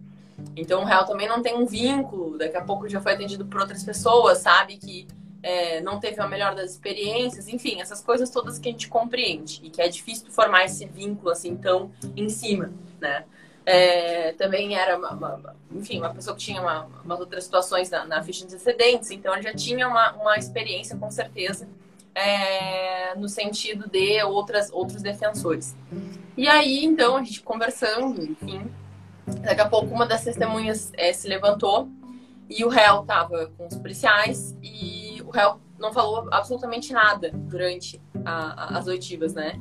Então 0.55 0.81
o 0.81 0.85
réu 0.85 1.05
também 1.05 1.27
não 1.27 1.41
tem 1.41 1.55
um 1.55 1.65
vínculo, 1.65 2.37
daqui 2.37 2.57
a 2.57 2.63
pouco 2.63 2.87
já 2.87 3.01
foi 3.01 3.13
atendido 3.13 3.45
por 3.45 3.61
outras 3.61 3.83
pessoas, 3.83 4.39
sabe? 4.39 4.77
Que 4.77 5.07
é, 5.41 5.81
não 5.81 5.99
teve 5.99 6.19
a 6.21 6.27
melhor 6.27 6.55
das 6.55 6.71
experiências, 6.71 7.47
enfim, 7.47 7.81
essas 7.81 8.01
coisas 8.01 8.29
todas 8.29 8.57
que 8.57 8.69
a 8.69 8.71
gente 8.71 8.87
compreende 8.87 9.59
e 9.63 9.69
que 9.69 9.81
é 9.81 9.87
difícil 9.87 10.31
formar 10.31 10.65
esse 10.65 10.85
vínculo 10.85 11.29
assim 11.31 11.55
tão 11.55 11.91
em 12.15 12.29
cima, 12.29 12.71
né? 12.99 13.25
É, 13.65 14.33
também 14.33 14.75
era 14.75 14.97
uma, 14.97 15.11
uma, 15.13 15.55
enfim, 15.71 15.99
uma 15.99 16.13
pessoa 16.13 16.35
que 16.35 16.43
tinha 16.43 16.61
uma, 16.61 16.85
umas 17.03 17.19
outras 17.19 17.45
situações 17.45 17.89
na, 17.89 18.05
na 18.05 18.21
ficha 18.21 18.45
de 18.45 18.53
antecedentes, 18.53 19.09
então 19.11 19.33
ele 19.33 19.43
já 19.43 19.53
tinha 19.53 19.87
uma, 19.87 20.11
uma 20.13 20.37
experiência 20.37 20.97
com 20.97 21.09
certeza 21.09 21.67
é, 22.15 23.15
no 23.15 23.27
sentido 23.27 23.89
de 23.89 24.21
outras, 24.23 24.71
outros 24.71 25.01
defensores. 25.01 25.75
E 26.37 26.47
aí, 26.47 26.83
então, 26.83 27.17
a 27.17 27.23
gente 27.23 27.41
conversando, 27.41 28.23
enfim, 28.23 28.69
daqui 29.41 29.61
a 29.61 29.69
pouco 29.69 29.93
uma 29.93 30.05
das 30.05 30.23
testemunhas 30.23 30.91
é, 30.95 31.13
se 31.13 31.27
levantou 31.27 31.89
e 32.49 32.63
o 32.63 32.69
réu 32.69 33.01
estava 33.01 33.47
com 33.57 33.67
os 33.67 33.77
policiais 33.77 34.55
e 34.61 35.21
o 35.25 35.31
réu 35.31 35.59
não 35.79 35.91
falou 35.91 36.27
absolutamente 36.31 36.93
nada 36.93 37.31
durante 37.33 38.01
a, 38.23 38.75
a, 38.75 38.77
as 38.77 38.87
oitivas, 38.87 39.33
né? 39.33 39.59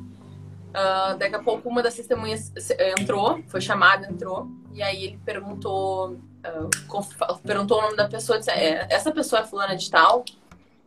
Uh, 0.73 1.17
daqui 1.17 1.35
a 1.35 1.39
pouco 1.39 1.69
uma 1.69 1.83
das 1.83 1.93
testemunhas 1.93 2.51
entrou, 2.97 3.43
foi 3.47 3.61
chamada, 3.61 4.07
entrou, 4.09 4.47
e 4.73 4.81
aí 4.81 5.03
ele 5.05 5.19
perguntou, 5.23 6.13
uh, 6.13 7.39
perguntou 7.43 7.77
o 7.77 7.81
nome 7.83 7.95
da 7.95 8.07
pessoa, 8.07 8.39
disse, 8.39 8.49
é, 8.49 8.87
essa 8.89 9.11
pessoa 9.11 9.41
é 9.41 9.45
fulana 9.45 9.75
de 9.75 9.89
tal? 9.89 10.25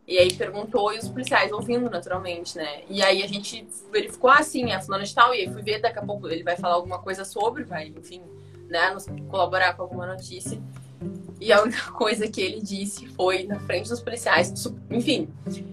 E 0.05 0.17
aí 0.17 0.33
perguntou, 0.33 0.93
e 0.93 0.99
os 0.99 1.07
policiais 1.07 1.51
ouvindo 1.51 1.89
naturalmente, 1.89 2.57
né? 2.57 2.81
E 2.89 3.01
aí 3.01 3.23
a 3.23 3.27
gente 3.27 3.65
verificou, 3.91 4.29
ah, 4.29 4.43
sim, 4.43 4.71
é 4.71 4.81
fulana 4.81 5.05
de 5.05 5.13
tal, 5.13 5.33
e 5.33 5.39
aí 5.39 5.53
fui 5.53 5.61
ver, 5.61 5.79
daqui 5.79 5.99
a 5.99 6.03
pouco 6.03 6.27
ele 6.27 6.43
vai 6.43 6.57
falar 6.57 6.75
alguma 6.75 6.99
coisa 6.99 7.23
sobre, 7.23 7.63
vai, 7.63 7.87
enfim, 7.87 8.21
né, 8.67 8.91
nos 8.91 9.05
colaborar 9.29 9.73
com 9.73 9.83
alguma 9.83 10.05
notícia. 10.05 10.61
E 11.39 11.51
a 11.51 11.61
única 11.61 11.91
coisa 11.93 12.27
que 12.27 12.41
ele 12.41 12.61
disse 12.61 13.07
foi 13.07 13.43
na 13.43 13.59
frente 13.59 13.89
dos 13.89 14.01
policiais. 14.01 14.53
Enfim, 14.89 15.29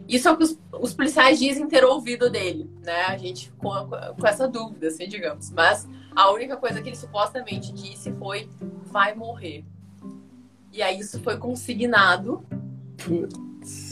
isso 0.09 0.29
é 0.29 0.33
o 0.33 0.37
que 0.37 0.45
os, 0.45 0.59
os 0.73 0.95
policiais 0.95 1.39
dizem 1.39 1.67
ter 1.67 1.85
ouvido 1.85 2.31
dele, 2.31 2.71
né? 2.83 3.05
A 3.07 3.17
gente 3.17 3.47
ficou 3.51 3.89
com 3.89 4.27
essa 4.27 4.47
dúvida, 4.47 4.89
assim, 4.89 5.09
digamos. 5.09 5.51
Mas 5.51 5.89
a 6.15 6.31
única 6.31 6.57
coisa 6.57 6.81
que 6.81 6.89
ele 6.89 6.97
supostamente 6.97 7.73
disse 7.73 8.13
foi: 8.13 8.49
vai 8.85 9.15
morrer. 9.15 9.65
E 10.73 10.83
aí 10.83 10.99
isso 10.99 11.21
foi 11.21 11.39
consignado. 11.39 12.45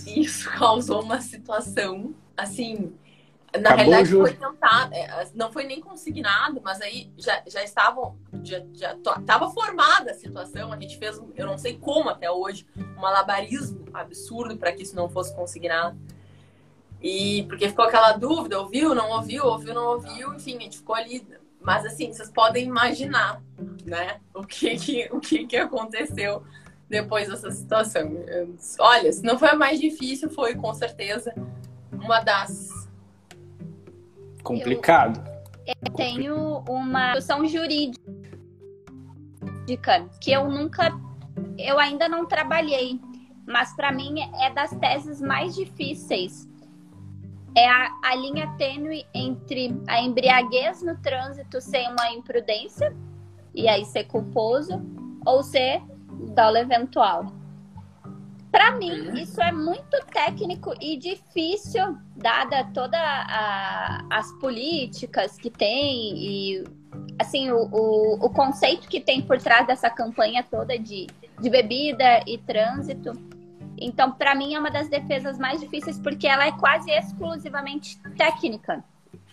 Isso 0.06 0.50
causou 0.58 1.02
uma 1.02 1.20
situação, 1.20 2.14
assim, 2.36 2.92
na 3.60 3.70
Acabou 3.70 3.92
realidade 3.92 4.10
foi 4.10 4.32
tentado, 4.32 4.94
é, 4.94 5.28
não 5.34 5.52
foi 5.52 5.64
nem 5.64 5.80
consignado, 5.80 6.60
mas 6.64 6.80
aí 6.80 7.12
já, 7.18 7.42
já 7.46 7.62
estavam, 7.62 8.16
já, 8.42 8.62
já 8.72 8.94
estava 8.94 9.50
formada 9.50 10.10
a 10.10 10.14
situação, 10.14 10.72
a 10.72 10.80
gente 10.80 10.96
fez, 10.96 11.20
eu 11.36 11.46
não 11.46 11.58
sei 11.58 11.76
como 11.76 12.08
até 12.08 12.30
hoje, 12.30 12.66
um 12.76 13.00
malabarismo 13.00 13.84
absurdo 13.92 14.56
para 14.56 14.72
que 14.72 14.82
isso 14.82 14.96
não 14.96 15.08
fosse 15.08 15.34
consignado. 15.34 15.98
E 17.00 17.44
porque 17.48 17.68
ficou 17.68 17.84
aquela 17.84 18.12
dúvida, 18.12 18.60
ouviu, 18.60 18.94
não 18.94 19.10
ouviu, 19.10 19.44
ouviu, 19.44 19.74
não 19.74 19.86
ouviu, 19.86 20.34
enfim, 20.34 20.56
a 20.56 20.60
gente 20.60 20.78
ficou 20.78 20.94
ali. 20.94 21.26
Mas 21.60 21.84
assim, 21.84 22.12
vocês 22.12 22.30
podem 22.30 22.64
imaginar, 22.64 23.42
né, 23.84 24.20
o 24.34 24.44
que 24.44 24.76
que, 24.76 25.08
o 25.12 25.20
que, 25.20 25.46
que 25.46 25.56
aconteceu 25.56 26.42
depois 26.88 27.28
dessa 27.28 27.50
situação. 27.50 28.12
Olha, 28.78 29.12
se 29.12 29.22
não 29.22 29.38
foi 29.38 29.48
a 29.48 29.56
mais 29.56 29.80
difícil, 29.80 30.30
foi 30.30 30.54
com 30.54 30.72
certeza 30.74 31.34
uma 31.90 32.20
das 32.20 32.71
Complicado. 34.42 35.22
Eu, 35.66 35.74
eu 35.86 35.92
tenho 35.92 36.64
uma 36.68 37.12
solução 37.12 37.46
jurídica 37.46 38.00
que 40.20 40.32
eu 40.32 40.48
nunca, 40.48 40.90
eu 41.58 41.78
ainda 41.78 42.08
não 42.08 42.26
trabalhei, 42.26 43.00
mas 43.46 43.74
para 43.74 43.92
mim 43.92 44.20
é 44.40 44.50
das 44.50 44.70
teses 44.76 45.20
mais 45.20 45.54
difíceis. 45.54 46.48
É 47.56 47.68
a, 47.68 47.90
a 48.02 48.14
linha 48.14 48.48
tênue 48.56 49.04
entre 49.14 49.78
a 49.86 50.00
embriaguez 50.00 50.82
no 50.82 50.96
trânsito 51.00 51.60
ser 51.60 51.88
uma 51.88 52.10
imprudência 52.10 52.96
e 53.54 53.68
aí 53.68 53.84
ser 53.84 54.04
culposo 54.04 54.80
ou 55.24 55.42
ser 55.42 55.82
dolo 56.34 56.56
eventual. 56.56 57.26
Para 58.52 58.72
mim, 58.72 59.14
isso 59.14 59.40
é 59.40 59.50
muito 59.50 59.98
técnico 60.12 60.74
e 60.78 60.98
difícil, 60.98 61.96
dada 62.14 62.64
toda 62.74 62.98
as 64.10 64.30
políticas 64.32 65.38
que 65.38 65.48
tem 65.48 66.14
e 66.18 66.64
assim 67.18 67.50
o, 67.50 67.62
o, 67.72 68.26
o, 68.26 68.28
conceito 68.28 68.86
que 68.88 69.00
tem 69.00 69.22
por 69.22 69.38
trás 69.38 69.66
dessa 69.66 69.88
campanha 69.88 70.42
toda 70.42 70.78
de, 70.78 71.06
de 71.40 71.48
bebida 71.48 72.22
e 72.26 72.36
trânsito. 72.36 73.12
Então, 73.78 74.12
para 74.12 74.34
mim, 74.34 74.54
é 74.54 74.58
uma 74.58 74.70
das 74.70 74.86
defesas 74.86 75.38
mais 75.38 75.58
difíceis 75.58 75.98
porque 75.98 76.28
ela 76.28 76.46
é 76.46 76.52
quase 76.52 76.90
exclusivamente 76.90 77.98
técnica. 78.18 78.84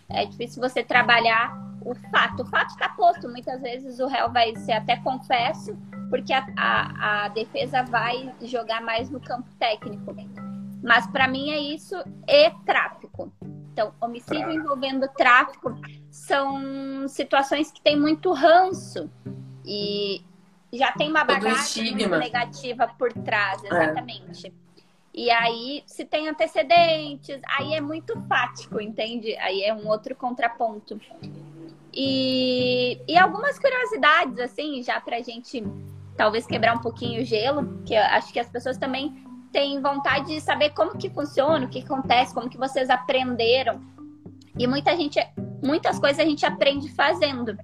É 0.07 0.25
difícil 0.25 0.61
você 0.61 0.81
trabalhar 0.81 1.68
o 1.81 1.95
fato. 2.11 2.43
O 2.43 2.45
fato 2.45 2.69
está 2.71 2.89
posto. 2.89 3.29
Muitas 3.29 3.61
vezes 3.61 3.99
o 3.99 4.07
réu 4.07 4.31
vai 4.31 4.55
ser 4.57 4.73
até 4.73 4.97
confesso, 4.97 5.77
porque 6.09 6.33
a, 6.33 6.45
a, 6.57 7.25
a 7.25 7.27
defesa 7.29 7.83
vai 7.83 8.33
jogar 8.41 8.81
mais 8.81 9.09
no 9.09 9.19
campo 9.19 9.49
técnico. 9.57 10.15
Mas 10.83 11.05
para 11.07 11.27
mim 11.27 11.51
é 11.51 11.59
isso 11.59 11.95
e 12.27 12.51
tráfico. 12.65 13.31
Então, 13.71 13.93
homicídio 14.01 14.51
envolvendo 14.51 15.07
tráfico 15.07 15.73
são 16.11 17.07
situações 17.07 17.71
que 17.71 17.81
têm 17.81 17.97
muito 17.97 18.33
ranço 18.33 19.09
e 19.65 20.21
já 20.73 20.91
tem 20.91 21.09
uma 21.09 21.23
bagagem 21.23 21.95
negativa 21.95 22.87
por 22.97 23.11
trás, 23.13 23.63
é. 23.63 23.67
exatamente. 23.67 24.47
É. 24.47 24.69
E 25.13 25.29
aí, 25.31 25.83
se 25.85 26.05
tem 26.05 26.29
antecedentes, 26.29 27.41
aí 27.47 27.73
é 27.73 27.81
muito 27.81 28.19
fático, 28.27 28.79
entende? 28.79 29.35
Aí 29.37 29.63
é 29.63 29.73
um 29.73 29.87
outro 29.87 30.15
contraponto. 30.15 30.99
E, 31.93 33.01
e 33.07 33.17
algumas 33.17 33.57
curiosidades, 33.57 34.39
assim, 34.39 34.83
já 34.83 34.99
pra 35.01 35.21
gente 35.21 35.63
talvez 36.15 36.45
quebrar 36.45 36.75
um 36.75 36.81
pouquinho 36.81 37.21
o 37.21 37.25
gelo, 37.25 37.81
que 37.85 37.93
eu 37.93 38.01
acho 38.01 38.31
que 38.33 38.39
as 38.39 38.49
pessoas 38.49 38.77
também 38.77 39.23
têm 39.51 39.81
vontade 39.81 40.27
de 40.27 40.41
saber 40.41 40.71
como 40.71 40.97
que 40.97 41.09
funciona, 41.09 41.65
o 41.65 41.69
que 41.69 41.79
acontece, 41.79 42.33
como 42.33 42.49
que 42.49 42.57
vocês 42.57 42.89
aprenderam. 42.89 43.81
E 44.57 44.67
muita 44.67 44.95
gente, 44.95 45.19
muitas 45.63 45.97
coisas 45.97 46.19
a 46.19 46.27
gente 46.27 46.45
aprende 46.45 46.91
fazendo. 46.91 47.57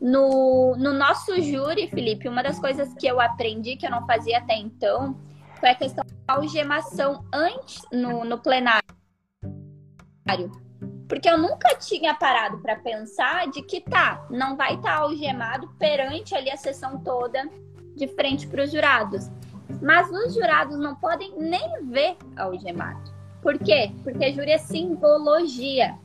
No, 0.00 0.76
no 0.76 0.92
nosso 0.92 1.40
júri, 1.40 1.88
Felipe, 1.88 2.28
uma 2.28 2.42
das 2.42 2.58
coisas 2.58 2.92
que 2.94 3.06
eu 3.06 3.20
aprendi, 3.20 3.76
que 3.76 3.86
eu 3.86 3.90
não 3.90 4.06
fazia 4.06 4.38
até 4.38 4.56
então, 4.56 5.18
foi 5.58 5.70
a 5.70 5.74
questão 5.74 6.04
da 6.26 6.34
algemação 6.34 7.24
antes 7.32 7.82
no, 7.90 8.24
no 8.24 8.38
plenário. 8.38 8.84
Porque 11.08 11.28
eu 11.28 11.36
nunca 11.36 11.74
tinha 11.76 12.14
parado 12.14 12.58
para 12.58 12.76
pensar 12.76 13.48
de 13.50 13.62
que 13.62 13.80
tá, 13.80 14.26
não 14.30 14.56
vai 14.56 14.74
estar 14.74 14.96
tá 14.96 15.02
algemado 15.02 15.68
perante 15.78 16.34
ali 16.34 16.50
a 16.50 16.56
sessão 16.56 16.98
toda 16.98 17.48
de 17.94 18.08
frente 18.08 18.46
para 18.46 18.64
os 18.64 18.72
jurados. 18.72 19.30
Mas 19.82 20.10
os 20.10 20.34
jurados 20.34 20.78
não 20.78 20.94
podem 20.94 21.34
nem 21.38 21.84
ver 21.84 22.16
algemado. 22.36 23.12
Por 23.42 23.58
quê? 23.58 23.92
Porque 24.02 24.32
júri 24.32 24.52
é 24.52 24.58
simbologia. 24.58 25.98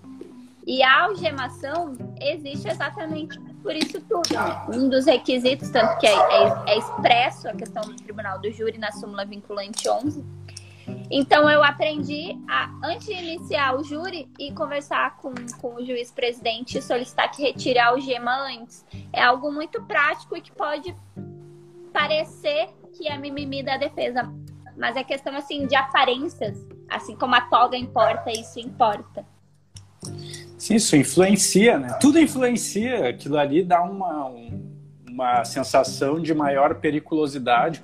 E 0.68 0.84
a 0.84 1.04
algemação 1.04 1.94
existe 2.20 2.68
exatamente 2.68 3.40
por 3.64 3.76
isso 3.76 4.00
tudo. 4.02 4.30
Um 4.74 4.90
dos 4.90 5.06
requisitos, 5.06 5.70
tanto 5.70 5.98
que 6.00 6.08
é, 6.08 6.14
é, 6.14 6.74
é 6.74 6.78
expresso 6.78 7.48
a 7.48 7.54
questão 7.54 7.82
do 7.82 7.96
tribunal 7.96 8.40
do 8.40 8.52
júri 8.52 8.78
na 8.78 8.92
súmula 8.92 9.26
vinculante 9.26 9.90
11, 9.90 10.24
então 11.12 11.50
eu 11.50 11.64
aprendi 11.64 12.38
a, 12.48 12.70
antes 12.84 13.08
de 13.08 13.14
iniciar 13.14 13.76
o 13.76 13.84
júri, 13.84 14.30
e 14.38 14.52
conversar 14.52 15.18
com, 15.18 15.34
com 15.60 15.76
o 15.76 15.86
juiz 15.86 16.12
presidente 16.12 16.78
e 16.78 16.82
solicitar 16.82 17.32
que 17.32 17.42
retire 17.42 17.80
a 17.80 17.88
algema 17.88 18.32
antes. 18.48 18.86
É 19.12 19.24
algo 19.24 19.52
muito 19.52 19.82
prático 19.84 20.38
e 20.38 20.42
que 20.42 20.52
pode 20.52 20.96
parecer 21.92 22.70
que 22.94 23.08
é 23.08 23.18
mimimi 23.18 23.64
da 23.64 23.78
defesa. 23.78 24.32
Mas 24.78 24.96
é 24.96 25.04
questão 25.04 25.36
assim 25.36 25.66
de 25.68 25.76
aparências. 25.76 26.58
Assim 26.90 27.16
como 27.16 27.36
a 27.36 27.42
toga 27.42 27.78
importa, 27.78 28.32
isso 28.32 28.60
importa. 28.60 29.26
Sim, 30.58 30.76
isso 30.76 30.96
influencia, 30.96 31.78
né? 31.78 31.98
Tudo 32.00 32.20
influencia. 32.20 33.10
Aquilo 33.10 33.38
ali 33.38 33.64
dá 33.64 33.82
uma, 33.82 34.32
uma 35.08 35.46
sensação 35.46 36.20
de 36.20 36.34
maior 36.34 36.76
periculosidade 36.76 37.84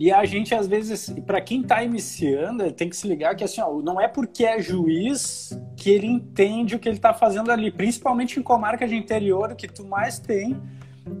E 0.00 0.10
a 0.10 0.24
gente, 0.24 0.54
às 0.54 0.66
vezes, 0.66 1.14
para 1.26 1.42
quem 1.42 1.60
está 1.60 1.84
iniciando, 1.84 2.72
tem 2.72 2.88
que 2.88 2.96
se 2.96 3.06
ligar 3.06 3.36
que 3.36 3.44
assim, 3.44 3.60
ó, 3.60 3.82
não 3.82 4.00
é 4.00 4.08
porque 4.08 4.46
é 4.46 4.58
juiz 4.58 5.50
que 5.76 5.90
ele 5.90 6.06
entende 6.06 6.74
o 6.74 6.78
que 6.78 6.88
ele 6.88 6.96
está 6.96 7.12
fazendo 7.12 7.52
ali. 7.52 7.70
Principalmente 7.70 8.40
em 8.40 8.42
comarca 8.42 8.88
de 8.88 8.96
interior, 8.96 9.54
que 9.54 9.68
tu 9.68 9.84
mais 9.84 10.18
tem 10.18 10.56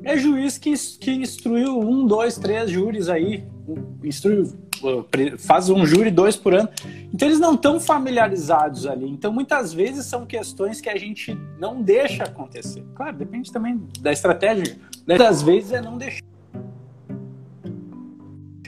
é 0.02 0.16
juiz 0.16 0.56
que, 0.56 0.72
que 0.98 1.10
instruiu 1.10 1.78
um, 1.78 2.06
dois, 2.06 2.38
três 2.38 2.70
júris 2.70 3.08
aí, 3.08 3.44
instrui, 4.02 4.50
faz 5.38 5.68
um 5.68 5.84
júri 5.84 6.10
dois 6.10 6.36
por 6.36 6.54
ano. 6.54 6.68
Então 7.12 7.28
eles 7.28 7.40
não 7.40 7.54
estão 7.54 7.78
familiarizados 7.78 8.86
ali. 8.86 9.10
Então 9.10 9.30
muitas 9.30 9.74
vezes 9.74 10.06
são 10.06 10.24
questões 10.24 10.80
que 10.80 10.88
a 10.88 10.96
gente 10.96 11.36
não 11.58 11.82
deixa 11.82 12.24
acontecer. 12.24 12.82
Claro, 12.94 13.16
depende 13.16 13.52
também 13.52 13.78
da 14.00 14.10
estratégia. 14.10 14.76
Muitas 15.06 15.42
vezes 15.42 15.72
é 15.72 15.82
não 15.82 15.98
deixar 15.98 16.29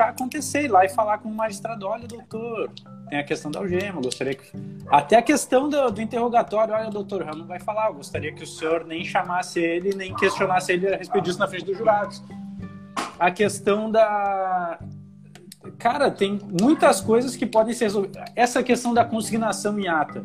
acontecer, 0.09 0.65
ir 0.65 0.69
lá 0.69 0.85
e 0.85 0.89
falar 0.89 1.19
com 1.19 1.29
o 1.29 1.35
magistrado, 1.35 1.87
olha, 1.87 2.07
doutor, 2.07 2.71
tem 3.09 3.19
a 3.19 3.25
questão 3.25 3.51
da 3.51 3.59
algema, 3.61 4.01
gostaria 4.01 4.35
que... 4.35 4.45
Até 4.89 5.17
a 5.17 5.23
questão 5.23 5.69
do, 5.69 5.91
do 5.91 6.01
interrogatório, 6.01 6.73
olha, 6.73 6.91
doutor, 6.91 7.25
não 7.37 7.47
vai 7.47 7.61
falar, 7.61 7.89
eu 7.89 7.95
gostaria 7.95 8.33
que 8.33 8.43
o 8.43 8.47
senhor 8.47 8.87
nem 8.87 9.05
chamasse 9.05 9.61
ele, 9.61 9.95
nem 9.95 10.15
questionasse 10.15 10.73
ele 10.73 10.95
a 10.95 10.97
respeito 10.97 11.25
disso 11.25 11.39
na 11.39 11.47
frente 11.47 11.67
dos 11.67 11.77
jurados. 11.77 12.23
A 13.19 13.31
questão 13.31 13.91
da... 13.91 14.79
Cara, 15.79 16.11
tem 16.11 16.39
muitas 16.61 17.01
coisas 17.01 17.37
que 17.37 17.45
podem 17.45 17.75
ser 17.75 17.85
resolvidas. 17.85 18.25
Essa 18.35 18.63
questão 18.63 18.95
da 18.95 19.05
consignação 19.05 19.79
em 19.79 19.89
ata. 19.89 20.25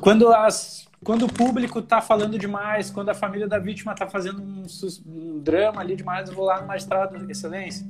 Quando 0.00 0.32
as 0.32 0.83
quando 1.04 1.26
o 1.26 1.32
público 1.32 1.80
está 1.80 2.00
falando 2.00 2.38
demais, 2.38 2.90
quando 2.90 3.10
a 3.10 3.14
família 3.14 3.46
da 3.46 3.58
vítima 3.58 3.92
está 3.92 4.06
fazendo 4.06 4.42
um, 4.42 4.64
um, 5.06 5.38
drama 5.38 5.82
ali 5.82 5.94
demais, 5.94 6.28
eu 6.28 6.34
vou 6.34 6.46
lá 6.46 6.62
no 6.62 6.66
magistrado 6.66 7.30
excelência. 7.30 7.86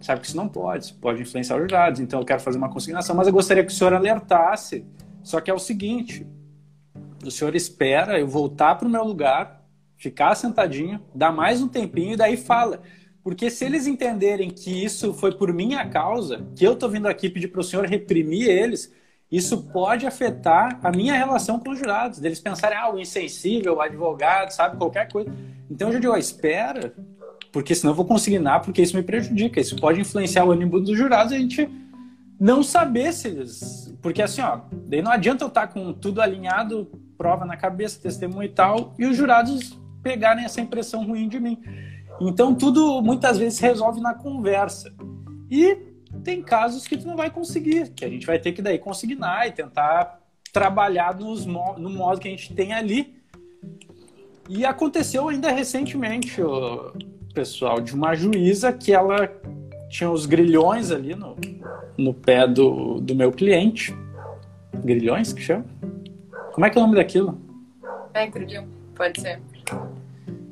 Sabe 0.00 0.20
que 0.20 0.26
isso 0.26 0.36
não 0.36 0.48
pode, 0.48 0.92
pode 0.94 1.22
influenciar 1.22 1.56
os 1.56 1.62
jurados, 1.62 2.00
então 2.00 2.18
eu 2.18 2.26
quero 2.26 2.40
fazer 2.40 2.58
uma 2.58 2.68
consignação, 2.68 3.14
mas 3.14 3.28
eu 3.28 3.32
gostaria 3.32 3.64
que 3.64 3.72
o 3.72 3.74
senhor 3.74 3.94
alertasse. 3.94 4.84
Só 5.22 5.40
que 5.40 5.50
é 5.50 5.54
o 5.54 5.58
seguinte: 5.58 6.26
o 7.24 7.30
senhor 7.30 7.54
espera 7.54 8.18
eu 8.18 8.26
voltar 8.26 8.74
para 8.74 8.88
o 8.88 8.90
meu 8.90 9.04
lugar, 9.04 9.62
ficar 9.96 10.34
sentadinho, 10.34 11.00
dar 11.14 11.30
mais 11.30 11.62
um 11.62 11.68
tempinho 11.68 12.14
e 12.14 12.16
daí 12.16 12.36
fala. 12.36 12.82
Porque 13.22 13.50
se 13.50 13.64
eles 13.64 13.86
entenderem 13.86 14.50
que 14.50 14.84
isso 14.84 15.12
foi 15.12 15.36
por 15.36 15.52
minha 15.52 15.86
causa, 15.86 16.46
que 16.56 16.66
eu 16.66 16.72
estou 16.72 16.88
vindo 16.88 17.06
aqui 17.06 17.28
pedir 17.28 17.48
para 17.48 17.60
o 17.60 17.64
senhor 17.64 17.84
reprimir 17.84 18.48
eles, 18.48 18.90
isso 19.30 19.62
pode 19.64 20.06
afetar 20.06 20.80
a 20.82 20.90
minha 20.90 21.14
relação 21.14 21.60
com 21.60 21.70
os 21.70 21.78
jurados, 21.78 22.18
deles 22.18 22.40
pensarem, 22.40 22.76
ah, 22.76 22.92
o 22.92 22.98
insensível, 22.98 23.76
o 23.76 23.80
advogado, 23.80 24.50
sabe, 24.50 24.76
qualquer 24.76 25.10
coisa. 25.10 25.32
Então 25.70 25.88
eu 25.88 25.94
já 25.94 26.00
digo, 26.00 26.12
ó, 26.12 26.16
espera, 26.16 26.92
porque 27.52 27.74
senão 27.74 27.92
eu 27.92 27.96
vou 27.96 28.04
consignar, 28.04 28.60
porque 28.60 28.82
isso 28.82 28.96
me 28.96 29.02
prejudica. 29.02 29.60
Isso 29.60 29.76
pode 29.76 30.00
influenciar 30.00 30.44
o 30.44 30.50
ânimo 30.50 30.80
dos 30.80 30.96
jurados 30.96 31.32
a 31.32 31.38
gente 31.38 31.68
não 32.40 32.62
saber 32.62 33.12
se 33.12 33.28
eles. 33.28 33.94
Porque 34.02 34.22
assim, 34.22 34.40
ó, 34.40 34.60
daí 34.88 35.02
não 35.02 35.12
adianta 35.12 35.44
eu 35.44 35.48
estar 35.48 35.68
com 35.68 35.92
tudo 35.92 36.20
alinhado, 36.20 36.90
prova 37.16 37.44
na 37.44 37.56
cabeça, 37.56 38.00
testemunho 38.00 38.44
e 38.44 38.48
tal, 38.48 38.94
e 38.98 39.06
os 39.06 39.16
jurados 39.16 39.78
pegarem 40.02 40.44
essa 40.44 40.60
impressão 40.60 41.06
ruim 41.06 41.28
de 41.28 41.38
mim. 41.38 41.58
Então 42.20 42.54
tudo 42.54 43.02
muitas 43.02 43.38
vezes 43.38 43.58
resolve 43.58 44.00
na 44.00 44.14
conversa. 44.14 44.92
E 45.50 45.89
tem 46.24 46.42
casos 46.42 46.86
que 46.86 46.96
tu 46.96 47.06
não 47.06 47.16
vai 47.16 47.30
conseguir, 47.30 47.90
que 47.90 48.04
a 48.04 48.08
gente 48.08 48.26
vai 48.26 48.38
ter 48.38 48.52
que 48.52 48.62
daí 48.62 48.78
consignar 48.78 49.46
e 49.48 49.52
tentar 49.52 50.20
trabalhar 50.52 51.14
nos, 51.14 51.46
no 51.46 51.90
modo 51.90 52.20
que 52.20 52.28
a 52.28 52.30
gente 52.30 52.52
tem 52.54 52.72
ali. 52.72 53.14
E 54.48 54.64
aconteceu 54.64 55.28
ainda 55.28 55.50
recentemente, 55.52 56.42
o 56.42 56.92
pessoal, 57.32 57.80
de 57.80 57.94
uma 57.94 58.14
juíza 58.14 58.72
que 58.72 58.92
ela 58.92 59.28
tinha 59.88 60.10
os 60.10 60.26
grilhões 60.26 60.90
ali 60.90 61.14
no, 61.14 61.36
no 61.96 62.12
pé 62.12 62.46
do, 62.46 63.00
do 63.00 63.14
meu 63.14 63.30
cliente. 63.30 63.94
Grilhões 64.84 65.32
que 65.32 65.40
chama? 65.40 65.64
Como 66.52 66.66
é 66.66 66.70
que 66.70 66.78
é 66.78 66.80
o 66.80 66.84
nome 66.84 66.96
daquilo? 66.96 67.40
É, 68.12 68.26
grilhão, 68.26 68.66
pode 68.94 69.20
ser. 69.20 69.40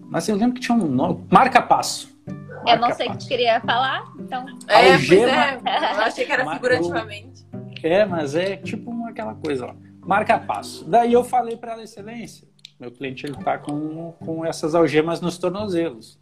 Mas 0.03 0.29
eu 0.29 0.37
lembro 0.37 0.55
que 0.55 0.61
tinha 0.61 0.77
um 0.77 0.89
nome. 0.89 1.25
Marca-passo. 1.31 2.18
Eu 2.67 2.79
não 2.79 2.93
sei 2.93 3.09
o 3.09 3.13
que 3.13 3.19
tu 3.19 3.29
queria 3.29 3.61
falar, 3.61 4.05
então. 4.19 4.47
É, 4.69 4.93
Algema, 4.93 5.31
é. 5.31 5.55
Eu 5.95 6.01
achei 6.03 6.25
que 6.25 6.33
era 6.33 6.51
figurativamente. 6.51 7.47
É, 7.83 8.05
mas 8.05 8.35
é 8.35 8.57
tipo 8.57 9.05
aquela 9.07 9.35
coisa, 9.35 9.67
ó. 9.67 9.75
Marca 10.07 10.39
passo. 10.39 10.85
Daí 10.85 11.13
eu 11.13 11.23
falei 11.23 11.57
para 11.57 11.73
ela, 11.73 11.83
excelência, 11.83 12.49
meu 12.81 12.91
cliente 12.91 13.27
ele 13.27 13.37
tá 13.37 13.59
com, 13.59 14.13
com 14.25 14.45
essas 14.45 14.75
algemas 14.75 15.21
nos 15.21 15.37
tornozelos. 15.37 16.19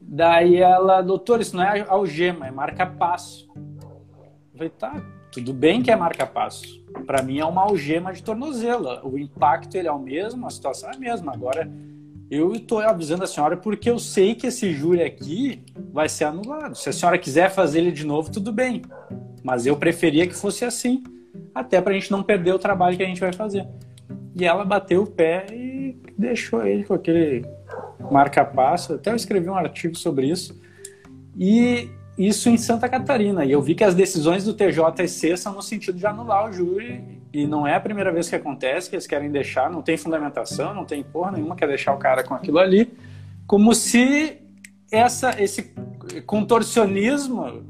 Daí 0.00 0.56
ela, 0.56 1.02
doutor, 1.02 1.40
isso 1.40 1.56
não 1.56 1.64
é 1.64 1.84
algema, 1.88 2.46
é 2.46 2.50
marca 2.50 2.86
passo. 2.86 3.48
Eu 3.56 4.58
falei, 4.58 4.70
tá, 4.70 5.02
tudo 5.32 5.52
bem 5.52 5.82
que 5.82 5.90
é 5.90 5.96
marca 5.96 6.26
passo. 6.26 6.84
Para 7.06 7.22
mim 7.22 7.38
é 7.38 7.44
uma 7.44 7.62
algema 7.62 8.12
de 8.12 8.22
tornozelo. 8.22 9.00
O 9.06 9.18
impacto 9.18 9.74
ele 9.74 9.88
é 9.88 9.92
o 9.92 9.98
mesmo, 9.98 10.46
a 10.46 10.50
situação 10.50 10.90
é 10.90 10.96
a 10.96 10.98
mesma. 10.98 11.32
Agora 11.32 11.70
eu 12.30 12.52
estou 12.52 12.80
avisando 12.80 13.24
a 13.24 13.26
senhora 13.26 13.56
porque 13.56 13.88
eu 13.88 13.98
sei 13.98 14.34
que 14.34 14.48
esse 14.48 14.72
júri 14.72 15.02
aqui 15.02 15.62
vai 15.92 16.08
ser 16.08 16.24
anulado. 16.24 16.74
Se 16.74 16.88
a 16.88 16.92
senhora 16.92 17.18
quiser 17.18 17.50
fazer 17.50 17.80
ele 17.80 17.92
de 17.92 18.04
novo, 18.04 18.30
tudo 18.30 18.52
bem. 18.52 18.82
Mas 19.42 19.64
eu 19.64 19.76
preferia 19.76 20.26
que 20.26 20.34
fosse 20.34 20.64
assim, 20.64 21.04
até 21.54 21.80
para 21.80 21.92
a 21.92 21.94
gente 21.94 22.10
não 22.10 22.22
perder 22.22 22.52
o 22.52 22.58
trabalho 22.58 22.96
que 22.96 23.02
a 23.02 23.06
gente 23.06 23.20
vai 23.20 23.32
fazer. 23.32 23.66
E 24.34 24.44
ela 24.44 24.64
bateu 24.64 25.02
o 25.02 25.06
pé 25.06 25.46
e 25.52 25.96
deixou 26.18 26.66
ele 26.66 26.84
com 26.84 26.94
aquele 26.94 27.44
marca-passo. 28.10 28.94
Até 28.94 29.10
eu 29.10 29.16
escrevi 29.16 29.48
um 29.48 29.54
artigo 29.54 29.96
sobre 29.96 30.28
isso. 30.28 30.60
E 31.38 31.88
isso 32.18 32.48
em 32.48 32.56
Santa 32.56 32.88
Catarina. 32.88 33.44
E 33.44 33.52
eu 33.52 33.62
vi 33.62 33.74
que 33.74 33.84
as 33.84 33.94
decisões 33.94 34.44
do 34.44 34.52
TJC 34.52 35.36
são 35.36 35.54
no 35.54 35.62
sentido 35.62 35.96
de 35.96 36.06
anular 36.06 36.48
o 36.48 36.52
júri 36.52 37.15
e 37.32 37.46
não 37.46 37.66
é 37.66 37.74
a 37.74 37.80
primeira 37.80 38.12
vez 38.12 38.28
que 38.28 38.36
acontece, 38.36 38.88
que 38.88 38.96
eles 38.96 39.06
querem 39.06 39.30
deixar, 39.30 39.70
não 39.70 39.82
tem 39.82 39.96
fundamentação, 39.96 40.74
não 40.74 40.84
tem 40.84 41.02
porra 41.02 41.32
nenhuma, 41.32 41.56
quer 41.56 41.68
deixar 41.68 41.92
o 41.94 41.98
cara 41.98 42.22
com 42.22 42.34
aquilo 42.34 42.58
ali, 42.58 42.92
como 43.46 43.74
se 43.74 44.38
essa, 44.90 45.40
esse 45.42 45.74
contorcionismo 46.24 47.64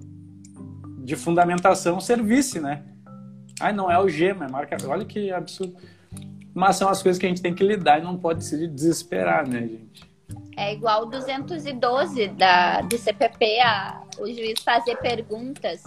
de 0.99 1.17
fundamentação 1.17 2.01
servisse, 2.01 2.61
né? 2.61 2.83
Ai, 3.61 3.73
não 3.73 3.91
é 3.91 3.99
o 3.99 4.09
gema, 4.09 4.45
é 4.45 4.49
marca. 4.51 4.77
Olha 4.87 5.05
que 5.05 5.31
absurdo. 5.31 5.77
Mas 6.55 6.77
são 6.77 6.89
as 6.89 7.03
coisas 7.03 7.19
que 7.19 7.27
a 7.27 7.29
gente 7.29 7.43
tem 7.43 7.55
que 7.55 7.65
lidar 7.65 8.01
e 8.01 8.03
não 8.03 8.17
pode 8.17 8.45
se 8.45 8.67
desesperar, 8.67 9.49
né, 9.49 9.61
gente? 9.61 10.17
É 10.57 10.73
igual 10.73 11.03
o 11.03 11.07
212 11.07 12.29
da, 12.29 12.81
do 12.81 12.97
CPP, 12.97 13.61
a, 13.61 14.03
o 14.19 14.27
juiz 14.27 14.61
fazer 14.63 14.97
perguntas 14.97 15.83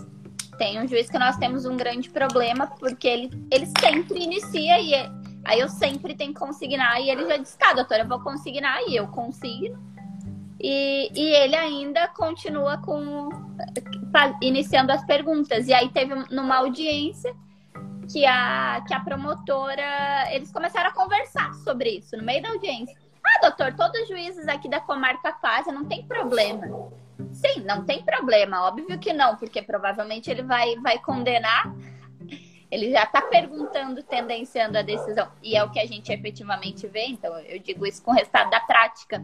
tem 0.59 0.79
um 0.79 0.87
juiz 0.87 1.09
que 1.09 1.17
nós 1.17 1.37
temos 1.37 1.65
um 1.65 1.75
grande 1.75 2.09
problema, 2.09 2.67
porque 2.67 3.07
ele, 3.07 3.47
ele 3.49 3.65
sempre 3.79 4.21
inicia 4.21 4.79
e 4.79 4.93
é, 4.93 5.09
aí 5.45 5.59
eu 5.59 5.69
sempre 5.69 6.13
tenho 6.13 6.33
que 6.33 6.39
consignar. 6.39 7.01
E 7.01 7.09
ele 7.09 7.25
já 7.25 7.37
disse, 7.37 7.57
tá, 7.57 7.73
doutora, 7.73 8.03
eu 8.03 8.07
vou 8.07 8.19
consignar, 8.19 8.81
e 8.87 8.95
eu 8.95 9.07
consigno. 9.07 9.79
E, 10.61 11.09
e 11.15 11.33
ele 11.35 11.55
ainda 11.55 12.09
continua 12.09 12.77
com 12.77 13.29
iniciando 14.41 14.91
as 14.91 15.03
perguntas. 15.05 15.67
E 15.67 15.73
aí 15.73 15.89
teve 15.89 16.13
numa 16.29 16.57
audiência 16.57 17.33
que 18.11 18.25
a, 18.25 18.83
que 18.85 18.93
a 18.93 18.99
promotora, 18.99 20.27
eles 20.31 20.51
começaram 20.51 20.89
a 20.89 20.93
conversar 20.93 21.53
sobre 21.53 21.91
isso 21.91 22.17
no 22.17 22.23
meio 22.23 22.41
da 22.41 22.49
audiência. 22.49 22.95
Ah, 23.23 23.47
doutor, 23.47 23.73
todos 23.75 24.01
os 24.01 24.07
juízes 24.09 24.47
aqui 24.47 24.67
da 24.67 24.81
comarca 24.81 25.33
fazem, 25.41 25.73
não 25.73 25.85
tem 25.85 26.05
problema. 26.05 26.67
Sim, 27.33 27.61
não 27.61 27.83
tem 27.83 28.03
problema, 28.03 28.67
óbvio 28.67 28.97
que 28.97 29.13
não, 29.13 29.35
porque 29.35 29.61
provavelmente 29.61 30.29
ele 30.29 30.43
vai, 30.43 30.75
vai 30.77 30.99
condenar. 30.99 31.73
Ele 32.71 32.91
já 32.91 33.03
está 33.03 33.21
perguntando, 33.21 34.03
tendenciando 34.03 34.77
a 34.77 34.81
decisão. 34.81 35.27
E 35.41 35.55
é 35.55 35.63
o 35.63 35.71
que 35.71 35.79
a 35.79 35.85
gente 35.85 36.11
efetivamente 36.11 36.87
vê, 36.87 37.05
então 37.05 37.37
eu 37.39 37.59
digo 37.59 37.85
isso 37.85 38.01
com 38.01 38.11
o 38.11 38.13
resultado 38.13 38.49
da 38.49 38.59
prática. 38.59 39.21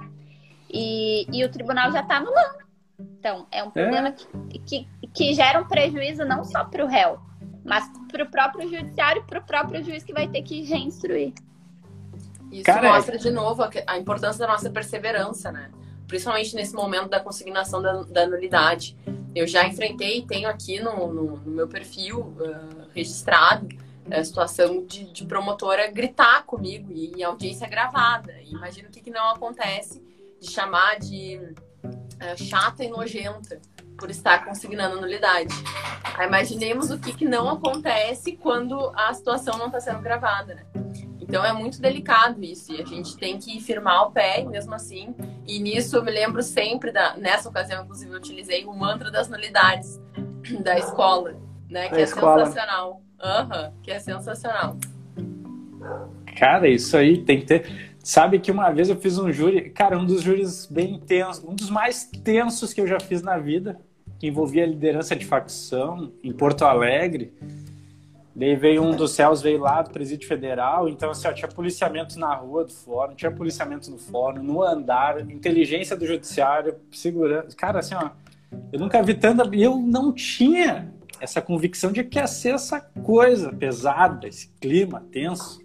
E, 0.69 1.27
e 1.31 1.43
o 1.45 1.51
tribunal 1.51 1.91
já 1.91 2.01
está 2.01 2.17
anulando. 2.17 2.65
Então, 2.99 3.47
é 3.51 3.63
um 3.63 3.69
problema 3.69 4.09
é. 4.09 4.11
Que, 4.11 4.59
que, 4.59 4.87
que 5.13 5.33
gera 5.33 5.59
um 5.59 5.67
prejuízo 5.67 6.25
não 6.25 6.43
só 6.43 6.63
para 6.63 6.83
o 6.83 6.87
réu, 6.87 7.19
mas 7.63 7.87
para 8.11 8.23
o 8.23 8.29
próprio 8.29 8.69
judiciário 8.69 9.21
e 9.21 9.25
para 9.25 9.39
o 9.39 9.43
próprio 9.43 9.83
juiz 9.83 10.03
que 10.03 10.13
vai 10.13 10.27
ter 10.27 10.41
que 10.41 10.63
reinstruir. 10.63 11.33
Isso 12.51 12.63
Cara, 12.63 12.93
mostra 12.93 13.17
de 13.17 13.29
novo 13.29 13.63
a, 13.63 13.69
a 13.87 13.97
importância 13.97 14.39
da 14.39 14.51
nossa 14.51 14.69
perseverança, 14.69 15.51
né? 15.51 15.69
Principalmente 16.08 16.56
nesse 16.56 16.74
momento 16.74 17.10
da 17.10 17.20
consignação 17.20 17.82
da, 17.82 18.03
da 18.03 18.28
nulidade. 18.28 18.97
Eu 19.36 19.45
já 19.47 19.68
enfrentei, 19.68 20.22
tenho 20.22 20.47
aqui 20.47 20.80
no, 20.80 21.12
no, 21.12 21.38
no 21.38 21.51
meu 21.51 21.68
perfil 21.68 22.20
uh, 22.20 22.88
registrado 22.93 23.68
a 24.10 24.24
situação 24.24 24.86
de, 24.86 25.12
de, 25.12 25.26
promotora 25.26 25.91
gritar 25.91 26.43
comigo 26.45 26.91
e, 26.91 27.12
e 27.18 27.24
audiência 27.24 27.68
gravada. 27.68 28.34
E 28.41 28.51
imagino 28.51 28.88
o 28.88 28.91
que, 28.91 29.01
que 29.01 29.10
não 29.10 29.30
acontece 29.30 30.01
de 30.39 30.49
chamar 30.49 30.99
de 30.99 31.39
uh, 31.84 32.43
chata 32.43 32.84
e 32.84 32.88
nojenta 32.88 33.60
por 33.97 34.10
estar 34.10 34.45
consignando 34.45 35.01
nulidade. 35.01 35.53
Aí 36.18 36.28
imaginemos 36.28 36.91
o 36.91 36.99
que, 36.99 37.14
que 37.14 37.26
não 37.26 37.49
acontece 37.49 38.34
quando 38.34 38.91
a 38.95 39.14
situação 39.14 39.58
não 39.58 39.68
está 39.68 39.80
sendo 39.80 40.01
gravada, 40.01 40.56
né? 40.56 40.84
Então 41.28 41.43
é 41.43 41.51
muito 41.51 41.82
delicado 41.82 42.43
isso 42.43 42.71
e 42.71 42.80
a 42.80 42.86
gente 42.86 43.17
tem 43.17 43.39
que 43.39 43.59
firmar 43.59 44.07
o 44.07 44.11
pé 44.11 44.43
mesmo 44.43 44.76
assim. 44.76 45.13
E 45.47 45.59
nisso 45.59 45.97
eu 45.97 46.03
me 46.03 46.11
lembro 46.11 46.43
sempre 46.43 46.91
da 46.91 47.17
nessa 47.17 47.49
ocasião 47.49 47.84
inclusive 47.84 48.11
eu 48.11 48.17
utilizei 48.17 48.63
o 48.65 48.73
mantra 48.73 49.09
das 49.09 49.28
nulidades 49.28 49.99
da 50.63 50.78
escola, 50.78 51.36
né, 51.67 51.89
que 51.89 51.95
é 51.95 52.03
escola. 52.03 52.45
sensacional. 52.45 53.01
Aham, 53.19 53.63
uhum, 53.63 53.82
que 53.82 53.91
é 53.91 53.99
sensacional. 53.99 54.78
Cara, 56.38 56.67
isso 56.67 56.95
aí 56.95 57.23
tem 57.23 57.39
que 57.39 57.45
ter. 57.45 57.95
Sabe 58.03 58.39
que 58.39 58.51
uma 58.51 58.69
vez 58.69 58.88
eu 58.88 58.95
fiz 58.95 59.17
um 59.17 59.32
júri, 59.32 59.71
cara, 59.71 59.97
um 59.97 60.05
dos 60.05 60.21
júris 60.21 60.67
bem 60.67 60.99
tensos, 60.99 61.43
um 61.43 61.55
dos 61.55 61.71
mais 61.71 62.05
tensos 62.23 62.71
que 62.71 62.80
eu 62.80 62.86
já 62.86 62.99
fiz 62.99 63.23
na 63.23 63.39
vida, 63.39 63.80
que 64.19 64.28
envolvia 64.28 64.63
a 64.63 64.67
liderança 64.67 65.15
de 65.15 65.26
facção 65.26 66.11
em 66.23 66.32
Porto 66.32 66.65
Alegre. 66.65 67.34
Daí 68.36 68.53
veio 68.53 68.83
um 68.83 68.93
dos 68.93 69.13
céus, 69.13 69.41
veio 69.41 69.61
lá 69.61 69.81
do 69.81 69.91
Presídio 69.91 70.27
Federal, 70.27 70.89
então 70.89 71.09
assim, 71.09 71.25
ó, 71.25 71.31
tinha 71.31 71.47
policiamento 71.47 72.19
na 72.19 72.36
rua 72.36 72.65
do 72.65 72.73
fórum, 72.73 73.15
tinha 73.15 73.31
policiamento 73.31 73.89
no 73.89 73.97
fórum, 73.97 74.43
no 74.43 74.61
andar, 74.61 75.21
inteligência 75.31 75.95
do 75.95 76.05
judiciário, 76.05 76.75
segurança. 76.91 77.55
Cara, 77.55 77.79
assim, 77.79 77.95
ó, 77.95 78.09
eu 78.73 78.79
nunca 78.79 79.01
vi 79.01 79.13
tanta. 79.13 79.43
Eu 79.55 79.77
não 79.77 80.11
tinha 80.11 80.93
essa 81.21 81.41
convicção 81.41 81.93
de 81.93 82.03
que 82.03 82.19
ia 82.19 82.27
ser 82.27 82.55
essa 82.55 82.81
coisa 82.81 83.53
pesada, 83.53 84.27
esse 84.27 84.49
clima 84.59 85.01
tenso. 85.13 85.63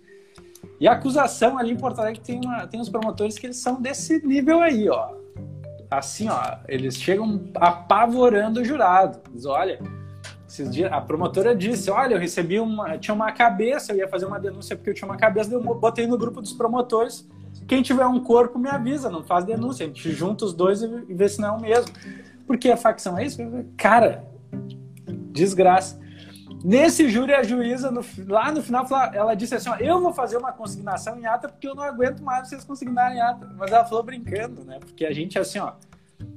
E 0.78 0.86
a 0.86 0.92
acusação 0.92 1.58
ali 1.58 1.72
em 1.72 1.76
Porto 1.76 1.98
Alegre 1.98 2.20
tem, 2.20 2.40
uma, 2.44 2.68
tem 2.68 2.80
uns 2.80 2.88
promotores 2.88 3.36
que 3.36 3.46
eles 3.46 3.56
são 3.56 3.82
desse 3.82 4.24
nível 4.24 4.60
aí, 4.60 4.88
ó. 4.88 5.10
Assim, 5.90 6.28
ó, 6.28 6.58
eles 6.68 6.96
chegam 6.96 7.50
apavorando 7.56 8.60
o 8.60 8.64
jurado. 8.64 9.20
Diz, 9.32 9.44
olha, 9.44 9.80
esses 10.50 10.68
dias, 10.68 10.92
a 10.92 11.00
promotora 11.00 11.54
disse: 11.54 11.92
Olha, 11.92 12.14
eu 12.14 12.18
recebi 12.18 12.58
uma. 12.58 12.98
Tinha 12.98 13.14
uma 13.14 13.30
cabeça, 13.30 13.92
eu 13.92 13.98
ia 13.98 14.08
fazer 14.08 14.26
uma 14.26 14.40
denúncia 14.40 14.74
porque 14.74 14.90
eu 14.90 14.94
tinha 14.94 15.08
uma 15.08 15.16
cabeça, 15.16 15.54
eu 15.54 15.62
botei 15.62 16.08
no 16.08 16.18
grupo 16.18 16.40
dos 16.40 16.52
promotores. 16.52 17.26
Quem 17.68 17.82
tiver 17.82 18.04
um 18.04 18.18
corpo 18.18 18.58
me 18.58 18.68
avisa, 18.68 19.08
não 19.08 19.22
faz 19.22 19.44
denúncia. 19.44 19.84
A 19.84 19.86
gente 19.86 20.10
junta 20.10 20.44
os 20.44 20.52
dois 20.52 20.82
e 20.82 21.14
vê 21.14 21.28
se 21.28 21.40
não 21.40 21.50
é 21.50 21.52
o 21.52 21.60
mesmo. 21.60 21.92
Porque 22.48 22.68
a 22.68 22.76
facção 22.76 23.16
é 23.16 23.26
isso? 23.26 23.38
Cara, 23.76 24.24
desgraça. 25.32 26.00
Nesse 26.64 27.08
júri, 27.08 27.32
a 27.32 27.44
juíza, 27.44 27.90
no, 27.92 28.04
lá 28.26 28.50
no 28.50 28.60
final, 28.60 28.84
ela 29.14 29.36
disse 29.36 29.54
assim: 29.54 29.70
ó, 29.70 29.76
Eu 29.76 30.00
vou 30.00 30.12
fazer 30.12 30.36
uma 30.36 30.50
consignação 30.50 31.16
em 31.16 31.26
ata 31.26 31.48
porque 31.48 31.68
eu 31.68 31.76
não 31.76 31.84
aguento 31.84 32.24
mais 32.24 32.48
vocês 32.48 32.64
consignarem 32.64 33.18
em 33.18 33.20
ata. 33.20 33.48
Mas 33.56 33.70
ela 33.70 33.84
falou 33.84 34.02
brincando, 34.02 34.64
né? 34.64 34.80
Porque 34.80 35.06
a 35.06 35.12
gente, 35.12 35.38
assim, 35.38 35.60
ó 35.60 35.74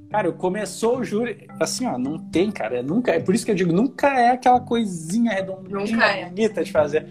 Cara, 0.10 0.32
começou 0.32 1.00
o 1.00 1.04
júri, 1.04 1.48
assim, 1.60 1.88
ó, 1.88 1.98
não 1.98 2.20
tem, 2.20 2.52
cara, 2.52 2.78
é 2.78 2.84
nunca, 2.84 3.12
é 3.12 3.20
por 3.20 3.34
isso 3.34 3.44
que 3.44 3.50
eu 3.50 3.56
digo, 3.56 3.74
nunca 3.74 4.08
é 4.10 4.30
aquela 4.30 4.60
coisinha 4.60 5.32
redondinha, 5.32 6.06
é. 6.06 6.26
bonita 6.30 6.64
de 6.64 6.72
fazer. 6.72 7.08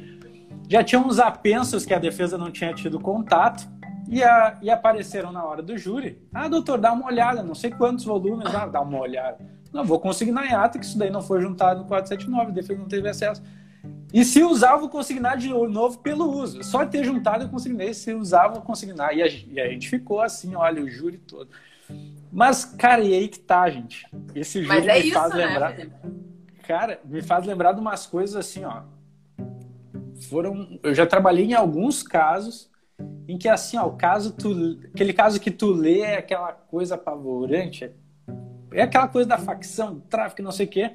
Já 0.68 0.84
tinha 0.84 1.00
uns 1.00 1.18
apensos 1.18 1.84
que 1.84 1.92
a 1.92 1.98
defesa 1.98 2.38
não 2.38 2.50
tinha 2.50 2.72
tido 2.72 3.00
contato 3.00 3.68
e, 4.08 4.22
a, 4.22 4.56
e 4.62 4.70
apareceram 4.70 5.32
na 5.32 5.44
hora 5.44 5.62
do 5.62 5.76
júri. 5.76 6.18
Ah, 6.32 6.48
doutor, 6.48 6.78
dá 6.78 6.92
uma 6.92 7.06
olhada, 7.06 7.42
não 7.42 7.54
sei 7.54 7.70
quantos 7.70 8.04
volumes, 8.04 8.46
ah, 8.54 8.66
dá 8.66 8.80
uma 8.80 9.00
olhada. 9.00 9.38
Não, 9.72 9.84
vou 9.84 9.98
consignar 9.98 10.46
em 10.46 10.54
ata 10.54 10.78
que 10.78 10.84
isso 10.84 10.96
daí 10.98 11.10
não 11.10 11.22
foi 11.22 11.40
juntado 11.40 11.80
no 11.80 11.86
479, 11.86 12.50
a 12.50 12.54
defesa 12.54 12.78
não 12.78 12.88
teve 12.88 13.08
acesso. 13.08 13.42
E 14.12 14.24
se 14.24 14.44
usava, 14.44 14.78
vou 14.78 14.90
consignar 14.90 15.36
de 15.36 15.48
novo 15.48 15.98
pelo 15.98 16.30
uso. 16.30 16.62
Só 16.62 16.84
ter 16.84 17.02
juntado 17.02 17.44
eu 17.44 17.48
consignei, 17.48 17.94
se 17.94 18.12
usava, 18.12 18.54
vou 18.54 18.62
consignar. 18.62 19.16
E 19.16 19.22
a, 19.22 19.26
e 19.26 19.60
a 19.60 19.68
gente 19.68 19.88
ficou 19.88 20.20
assim, 20.20 20.54
olha, 20.54 20.82
o 20.82 20.88
júri 20.88 21.16
todo. 21.16 21.48
Mas, 22.32 22.64
cara, 22.64 23.02
e 23.02 23.12
aí 23.12 23.28
que 23.28 23.38
tá, 23.38 23.68
gente? 23.68 24.06
Esse 24.34 24.62
jogo 24.62 24.88
é 24.88 25.00
me 25.00 25.06
isso, 25.06 25.12
faz 25.12 25.34
né, 25.34 25.46
lembrar. 25.46 25.76
Cara, 26.66 27.00
me 27.04 27.20
faz 27.20 27.44
lembrar 27.44 27.72
de 27.72 27.80
umas 27.80 28.06
coisas 28.06 28.34
assim, 28.34 28.64
ó. 28.64 28.84
Foram. 30.30 30.78
Eu 30.82 30.94
já 30.94 31.06
trabalhei 31.06 31.44
em 31.44 31.54
alguns 31.54 32.02
casos 32.02 32.70
em 33.28 33.36
que, 33.36 33.48
assim, 33.48 33.76
ó, 33.76 33.86
o 33.86 33.96
caso 33.96 34.32
tu, 34.32 34.80
aquele 34.94 35.12
caso 35.12 35.38
que 35.38 35.50
tu 35.50 35.72
lê 35.72 36.00
é 36.00 36.18
aquela 36.18 36.52
coisa 36.52 36.94
apavorante, 36.94 37.84
é, 37.84 37.92
é 38.72 38.82
aquela 38.82 39.08
coisa 39.08 39.28
da 39.28 39.38
facção, 39.38 40.00
tráfico, 40.00 40.42
não 40.42 40.52
sei 40.52 40.66
o 40.66 40.70
quê. 40.70 40.92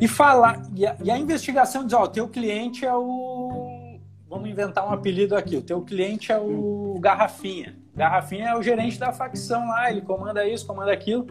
E 0.00 0.06
falar. 0.06 0.62
E 0.76 0.86
a, 0.86 0.96
e 1.02 1.10
a 1.10 1.18
investigação 1.18 1.84
diz, 1.84 1.92
ó, 1.92 2.04
o 2.04 2.08
teu 2.08 2.28
cliente 2.28 2.86
é 2.86 2.94
o. 2.94 3.98
Vamos 4.28 4.48
inventar 4.48 4.86
um 4.86 4.92
apelido 4.92 5.36
aqui. 5.36 5.56
O 5.56 5.62
teu 5.62 5.82
cliente 5.82 6.30
é 6.30 6.38
o 6.38 6.98
Garrafinha. 7.00 7.79
Garrafinha 8.00 8.48
é 8.48 8.56
o 8.56 8.62
gerente 8.62 8.98
da 8.98 9.12
facção 9.12 9.68
lá, 9.68 9.90
ele 9.90 10.00
comanda 10.00 10.48
isso, 10.48 10.66
comanda 10.66 10.90
aquilo. 10.90 11.26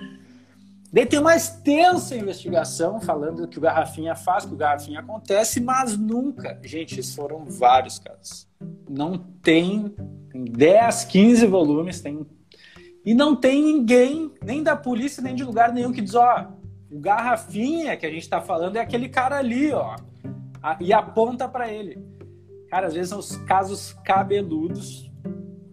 Daí 0.93 1.03
tem 1.03 1.17
uma 1.19 1.35
extensa 1.35 2.15
investigação 2.15 3.01
falando 3.01 3.47
que 3.47 3.57
o 3.57 3.61
Garrafinha 3.61 4.15
faz, 4.15 4.45
que 4.45 4.53
o 4.53 4.57
Garrafinha 4.57 4.99
acontece, 4.99 5.59
mas 5.59 5.97
nunca. 5.97 6.59
Gente, 6.63 7.01
foram 7.15 7.45
vários 7.45 7.97
casos. 7.97 8.47
Não 8.87 9.17
tem, 9.17 9.95
tem 10.31 10.45
10, 10.45 11.05
15 11.05 11.47
volumes, 11.47 12.01
tem. 12.01 12.23
E 13.03 13.15
não 13.15 13.35
tem 13.35 13.63
ninguém, 13.63 14.31
nem 14.43 14.61
da 14.61 14.75
polícia, 14.75 15.23
nem 15.23 15.33
de 15.33 15.43
lugar 15.43 15.73
nenhum, 15.73 15.91
que 15.91 16.01
diz: 16.01 16.13
ó, 16.13 16.51
o 16.91 16.99
Garrafinha 16.99 17.97
que 17.97 18.05
a 18.05 18.11
gente 18.11 18.29
tá 18.29 18.41
falando 18.41 18.75
é 18.75 18.79
aquele 18.79 19.09
cara 19.09 19.37
ali, 19.37 19.71
ó. 19.71 19.95
E 20.79 20.93
aponta 20.93 21.49
para 21.49 21.71
ele. 21.71 21.97
Cara, 22.69 22.85
às 22.85 22.93
vezes 22.93 23.09
são 23.09 23.17
os 23.17 23.35
casos 23.37 23.93
cabeludos, 24.05 25.08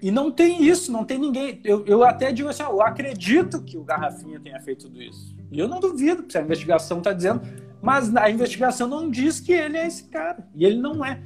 e 0.03 0.11
não 0.11 0.30
tem 0.30 0.62
isso, 0.64 0.92
não 0.92 1.05
tem 1.05 1.18
ninguém. 1.18 1.61
Eu, 1.64 1.84
eu 1.86 2.05
até 2.05 2.30
digo 2.32 2.49
assim, 2.49 2.62
eu 2.62 2.82
acredito 2.82 3.62
que 3.62 3.78
o 3.78 3.84
Garrafinha 3.84 4.38
tenha 4.38 4.61
feito 4.61 4.86
tudo 4.86 5.03
isso. 5.03 5.34
E 5.51 5.59
eu 5.59 5.68
não 5.68 5.80
duvido, 5.80 6.22
porque 6.22 6.36
a 6.36 6.42
investigação 6.42 6.99
está 6.99 7.12
dizendo, 7.12 7.40
mas 7.80 8.14
a 8.14 8.30
investigação 8.30 8.88
não 8.88 9.11
diz 9.11 9.40
que 9.40 9.53
ele 9.53 9.76
é 9.76 9.86
esse 9.86 10.05
cara. 10.05 10.47
E 10.55 10.64
ele 10.64 10.78
não 10.78 11.05
é. 11.05 11.22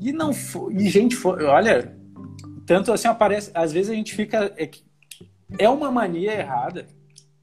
E 0.00 0.12
não 0.12 0.32
foi. 0.32 0.74
E, 0.74 0.88
gente, 0.88 1.16
foi, 1.16 1.42
olha, 1.44 1.96
tanto 2.66 2.92
assim 2.92 3.08
aparece. 3.08 3.50
Às 3.54 3.72
vezes 3.72 3.90
a 3.90 3.94
gente 3.94 4.14
fica. 4.14 4.52
É, 4.56 4.70
é 5.58 5.68
uma 5.68 5.90
mania 5.90 6.32
errada 6.32 6.86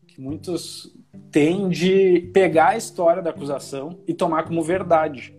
que 0.07 0.21
muitos 0.21 0.95
têm 1.31 1.67
de 1.69 2.29
pegar 2.33 2.69
a 2.69 2.77
história 2.77 3.21
da 3.21 3.31
acusação 3.31 3.99
e 4.07 4.13
tomar 4.13 4.43
como 4.43 4.61
verdade 4.63 5.35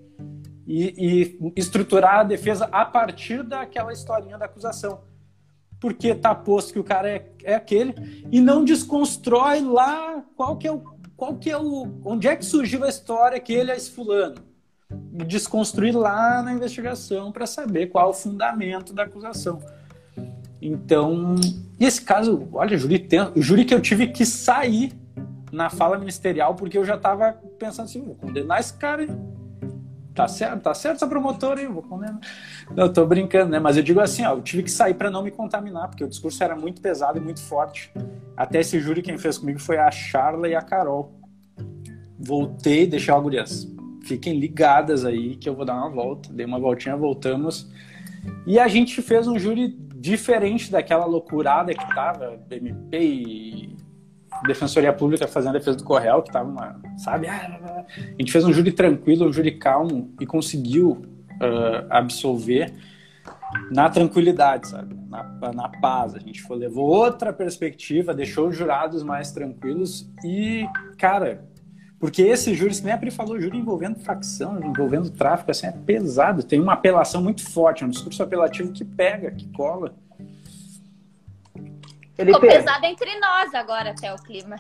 e, 0.66 1.38
e 1.46 1.52
estruturar 1.56 2.20
a 2.20 2.24
defesa 2.24 2.68
a 2.72 2.84
partir 2.84 3.42
daquela 3.42 3.92
historinha 3.92 4.36
da 4.36 4.46
acusação. 4.46 5.00
Porque 5.78 6.14
tá 6.14 6.34
posto 6.34 6.72
que 6.72 6.78
o 6.78 6.84
cara 6.84 7.08
é, 7.08 7.30
é 7.44 7.54
aquele 7.54 7.94
e 8.32 8.40
não 8.40 8.64
desconstrói 8.64 9.60
lá 9.60 10.24
qual 10.36 10.56
que 10.56 10.66
é 10.66 10.72
o 10.72 10.96
qual 11.16 11.36
que 11.36 11.50
é 11.50 11.56
o 11.56 12.00
onde 12.04 12.28
é 12.28 12.36
que 12.36 12.44
surgiu 12.44 12.84
a 12.84 12.88
história 12.88 13.40
que 13.40 13.52
ele 13.52 13.70
é 13.70 13.76
esse 13.76 13.90
fulano 13.90 14.34
desconstruir 14.90 15.96
lá 15.96 16.42
na 16.42 16.52
investigação 16.52 17.32
para 17.32 17.46
saber 17.46 17.86
qual 17.86 18.06
é 18.06 18.10
o 18.10 18.14
fundamento 18.14 18.92
da 18.92 19.04
acusação. 19.04 19.60
Então, 20.60 21.36
e 21.78 21.84
esse 21.84 22.02
caso, 22.02 22.48
olha, 22.52 22.76
júri, 22.76 22.98
tem, 22.98 23.20
o 23.20 23.42
júri 23.42 23.64
que 23.64 23.74
eu 23.74 23.80
tive 23.80 24.08
que 24.08 24.24
sair 24.24 24.92
na 25.52 25.70
fala 25.70 25.98
ministerial 25.98 26.54
porque 26.54 26.78
eu 26.78 26.84
já 26.84 26.96
estava 26.96 27.32
pensando 27.58 27.86
assim, 27.86 28.02
vou 28.02 28.14
condenar 28.14 28.60
esse 28.60 28.74
cara. 28.74 29.04
Hein? 29.04 29.35
Tá 30.16 30.26
certo, 30.26 30.62
tá 30.62 30.72
certo 30.72 30.96
essa 30.96 31.06
promotora 31.06 31.60
aí, 31.60 31.66
vou 31.66 31.82
condenar. 31.82 32.18
Não, 32.74 32.90
tô 32.90 33.04
brincando, 33.04 33.50
né? 33.50 33.58
Mas 33.58 33.76
eu 33.76 33.82
digo 33.82 34.00
assim, 34.00 34.24
ó, 34.24 34.32
eu 34.32 34.40
tive 34.40 34.62
que 34.62 34.70
sair 34.70 34.94
para 34.94 35.10
não 35.10 35.22
me 35.22 35.30
contaminar, 35.30 35.88
porque 35.88 36.02
o 36.02 36.08
discurso 36.08 36.42
era 36.42 36.56
muito 36.56 36.80
pesado 36.80 37.18
e 37.18 37.20
muito 37.20 37.42
forte. 37.42 37.92
Até 38.34 38.60
esse 38.60 38.80
júri 38.80 39.02
quem 39.02 39.18
fez 39.18 39.36
comigo 39.36 39.60
foi 39.60 39.76
a 39.76 39.90
Charla 39.90 40.48
e 40.48 40.54
a 40.54 40.62
Carol. 40.62 41.20
Voltei, 42.18 42.86
deixei 42.86 43.12
ó, 43.12 43.20
gurias. 43.20 43.70
Fiquem 44.04 44.38
ligadas 44.38 45.04
aí 45.04 45.36
que 45.36 45.50
eu 45.50 45.54
vou 45.54 45.66
dar 45.66 45.74
uma 45.74 45.90
volta. 45.90 46.32
Dei 46.32 46.46
uma 46.46 46.58
voltinha, 46.58 46.96
voltamos. 46.96 47.70
E 48.46 48.58
a 48.58 48.68
gente 48.68 49.02
fez 49.02 49.28
um 49.28 49.38
júri 49.38 49.68
diferente 49.96 50.72
daquela 50.72 51.04
loucurada 51.04 51.74
que 51.74 51.94
tava, 51.94 52.38
BMP 52.48 52.98
e 52.98 53.76
Defensoria 54.46 54.92
Pública 54.92 55.26
fazendo 55.26 55.50
a 55.56 55.58
defesa 55.58 55.76
do 55.76 55.84
Correio, 55.84 56.22
que 56.22 56.32
tava 56.32 56.48
uma, 56.48 56.80
sabe? 56.96 57.28
Ah, 57.28 57.84
a 57.96 58.20
gente 58.20 58.32
fez 58.32 58.44
um 58.44 58.52
júri 58.52 58.72
tranquilo, 58.72 59.28
um 59.28 59.32
júri 59.32 59.52
calmo 59.52 60.14
e 60.20 60.26
conseguiu 60.26 61.02
uh, 61.40 61.86
absolver 61.90 62.72
na 63.70 63.88
tranquilidade, 63.88 64.68
sabe? 64.68 64.96
Na, 65.08 65.52
na 65.52 65.68
paz. 65.68 66.14
A 66.14 66.18
gente 66.18 66.42
foi, 66.42 66.56
levou 66.56 66.86
outra 66.86 67.32
perspectiva, 67.32 68.14
deixou 68.14 68.48
os 68.48 68.56
jurados 68.56 69.02
mais 69.02 69.30
tranquilos 69.32 70.10
e, 70.24 70.66
cara, 70.98 71.44
porque 71.98 72.22
esse 72.22 72.54
júri, 72.54 72.74
que 72.74 72.82
nem 72.82 72.92
a 72.92 72.98
Pri 72.98 73.10
falou, 73.10 73.40
júri 73.40 73.56
envolvendo 73.56 73.98
facção, 73.98 74.60
envolvendo 74.62 75.10
tráfico, 75.10 75.50
assim, 75.50 75.66
é 75.66 75.72
pesado. 75.72 76.42
Tem 76.42 76.60
uma 76.60 76.74
apelação 76.74 77.22
muito 77.22 77.48
forte, 77.50 77.82
é 77.82 77.86
um 77.86 77.90
discurso 77.90 78.22
apelativo 78.22 78.72
que 78.72 78.84
pega, 78.84 79.30
que 79.30 79.48
cola. 79.52 79.94
Ficou 82.16 82.40
pesado 82.40 82.86
entre 82.86 83.18
nós 83.20 83.54
agora 83.54 83.90
até 83.90 84.12
o 84.12 84.16
clima. 84.16 84.56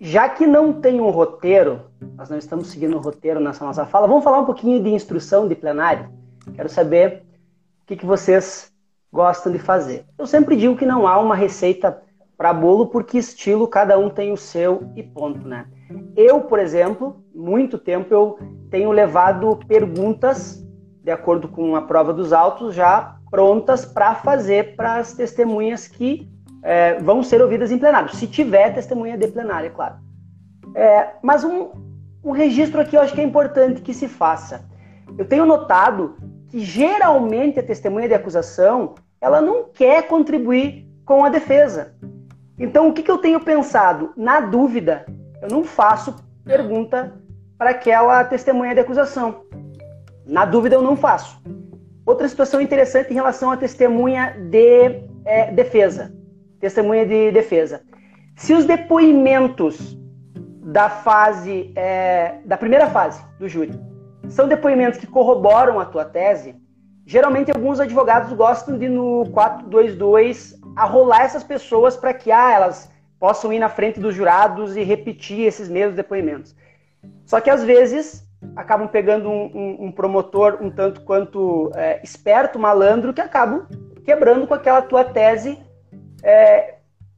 Já 0.00 0.28
que 0.28 0.46
não 0.46 0.80
tem 0.80 1.00
um 1.00 1.10
roteiro, 1.10 1.90
nós 2.16 2.30
não 2.30 2.38
estamos 2.38 2.68
seguindo 2.68 2.94
o 2.94 2.98
um 2.98 3.00
roteiro 3.00 3.40
nessa 3.40 3.64
nossa 3.64 3.84
fala, 3.84 4.06
vamos 4.06 4.22
falar 4.22 4.38
um 4.38 4.44
pouquinho 4.44 4.80
de 4.80 4.90
instrução 4.90 5.48
de 5.48 5.56
plenário. 5.56 6.08
Quero 6.54 6.68
saber 6.68 7.24
o 7.82 7.86
que, 7.86 7.96
que 7.96 8.06
vocês 8.06 8.72
gostam 9.12 9.50
de 9.50 9.58
fazer. 9.58 10.04
Eu 10.16 10.26
sempre 10.26 10.54
digo 10.54 10.76
que 10.76 10.86
não 10.86 11.06
há 11.06 11.18
uma 11.18 11.34
receita 11.34 12.00
para 12.36 12.52
bolo, 12.52 12.86
porque 12.86 13.18
estilo 13.18 13.66
cada 13.66 13.98
um 13.98 14.08
tem 14.08 14.32
o 14.32 14.36
seu 14.36 14.88
e 14.94 15.02
ponto, 15.02 15.48
né? 15.48 15.66
Eu, 16.16 16.42
por 16.42 16.60
exemplo, 16.60 17.24
muito 17.34 17.76
tempo 17.76 18.14
eu 18.14 18.38
tenho 18.70 18.92
levado 18.92 19.58
perguntas 19.66 20.64
de 21.02 21.10
acordo 21.10 21.48
com 21.48 21.74
a 21.74 21.82
prova 21.82 22.12
dos 22.12 22.32
autos, 22.32 22.74
já 22.74 23.16
prontas 23.30 23.84
para 23.84 24.14
fazer 24.14 24.76
para 24.76 24.96
as 24.96 25.14
testemunhas 25.14 25.88
que 25.88 26.30
é, 26.62 26.94
vão 27.00 27.22
ser 27.22 27.40
ouvidas 27.40 27.70
em 27.70 27.78
plenário, 27.78 28.14
se 28.14 28.26
tiver 28.26 28.74
testemunha 28.74 29.16
de 29.16 29.28
plenário, 29.28 29.66
é 29.66 29.70
claro. 29.70 29.96
É, 30.74 31.10
mas 31.22 31.44
um, 31.44 31.70
um 32.22 32.30
registro 32.30 32.80
aqui 32.80 32.96
eu 32.96 33.00
acho 33.00 33.14
que 33.14 33.20
é 33.20 33.24
importante 33.24 33.80
que 33.80 33.94
se 33.94 34.08
faça. 34.08 34.64
Eu 35.16 35.24
tenho 35.26 35.46
notado 35.46 36.16
que 36.48 36.60
geralmente 36.60 37.58
a 37.58 37.62
testemunha 37.62 38.08
de 38.08 38.14
acusação 38.14 38.94
ela 39.20 39.40
não 39.40 39.64
quer 39.64 40.06
contribuir 40.06 40.86
com 41.04 41.24
a 41.24 41.28
defesa. 41.28 41.94
Então 42.58 42.88
o 42.88 42.92
que, 42.92 43.02
que 43.02 43.10
eu 43.10 43.18
tenho 43.18 43.40
pensado? 43.40 44.12
Na 44.16 44.40
dúvida, 44.40 45.06
eu 45.40 45.48
não 45.48 45.64
faço 45.64 46.14
pergunta 46.44 47.14
para 47.56 47.70
aquela 47.70 48.24
testemunha 48.24 48.74
de 48.74 48.80
acusação. 48.80 49.44
Na 50.26 50.44
dúvida, 50.44 50.74
eu 50.76 50.82
não 50.82 50.96
faço. 50.96 51.40
Outra 52.04 52.28
situação 52.28 52.60
interessante 52.60 53.10
em 53.10 53.14
relação 53.14 53.50
à 53.50 53.56
testemunha 53.56 54.36
de 54.50 55.02
é, 55.24 55.50
defesa. 55.52 56.14
Testemunha 56.60 57.06
de 57.06 57.30
defesa. 57.30 57.82
Se 58.36 58.52
os 58.52 58.64
depoimentos 58.64 59.96
da 60.72 60.88
fase, 60.90 61.72
é, 61.74 62.38
da 62.44 62.56
primeira 62.56 62.88
fase 62.88 63.22
do 63.38 63.48
júri, 63.48 63.72
são 64.28 64.46
depoimentos 64.46 64.98
que 64.98 65.06
corroboram 65.06 65.80
a 65.80 65.84
tua 65.84 66.04
tese, 66.04 66.54
geralmente 67.06 67.50
alguns 67.50 67.80
advogados 67.80 68.32
gostam 68.32 68.78
de 68.78 68.88
no 68.88 69.24
422 69.32 70.58
arrolar 70.76 71.22
essas 71.22 71.42
pessoas 71.42 71.96
para 71.96 72.12
que 72.12 72.30
ah, 72.30 72.52
elas 72.52 72.90
possam 73.18 73.52
ir 73.52 73.58
na 73.58 73.68
frente 73.68 73.98
dos 73.98 74.14
jurados 74.14 74.76
e 74.76 74.82
repetir 74.82 75.46
esses 75.46 75.68
mesmos 75.68 75.96
depoimentos. 75.96 76.54
Só 77.24 77.40
que 77.40 77.50
às 77.50 77.64
vezes 77.64 78.26
acabam 78.54 78.86
pegando 78.86 79.28
um, 79.28 79.50
um, 79.54 79.86
um 79.86 79.92
promotor 79.92 80.58
um 80.60 80.70
tanto 80.70 81.00
quanto 81.00 81.72
é, 81.74 82.00
esperto, 82.02 82.58
malandro, 82.58 83.12
que 83.12 83.20
acabam 83.20 83.66
quebrando 84.04 84.46
com 84.46 84.54
aquela 84.54 84.80
tua 84.82 85.04
tese 85.04 85.58
é, 86.22 86.74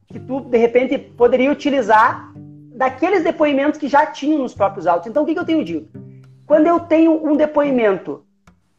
que 0.07 0.19
tu, 0.19 0.41
de 0.41 0.59
repente, 0.59 0.99
poderia 0.99 1.51
utilizar 1.51 2.33
daqueles 2.75 3.23
depoimentos 3.23 3.79
que 3.79 3.89
já 3.89 4.07
tinham 4.07 4.39
nos 4.39 4.55
próprios 4.55 4.87
autos. 4.87 5.09
Então, 5.09 5.23
o 5.23 5.27
que, 5.27 5.35
que 5.35 5.41
eu 5.41 5.45
tenho 5.45 5.65
dito? 5.65 5.89
Quando 6.47 6.67
eu 6.67 6.81
tenho 6.81 7.13
um 7.25 7.37
depoimento 7.37 8.25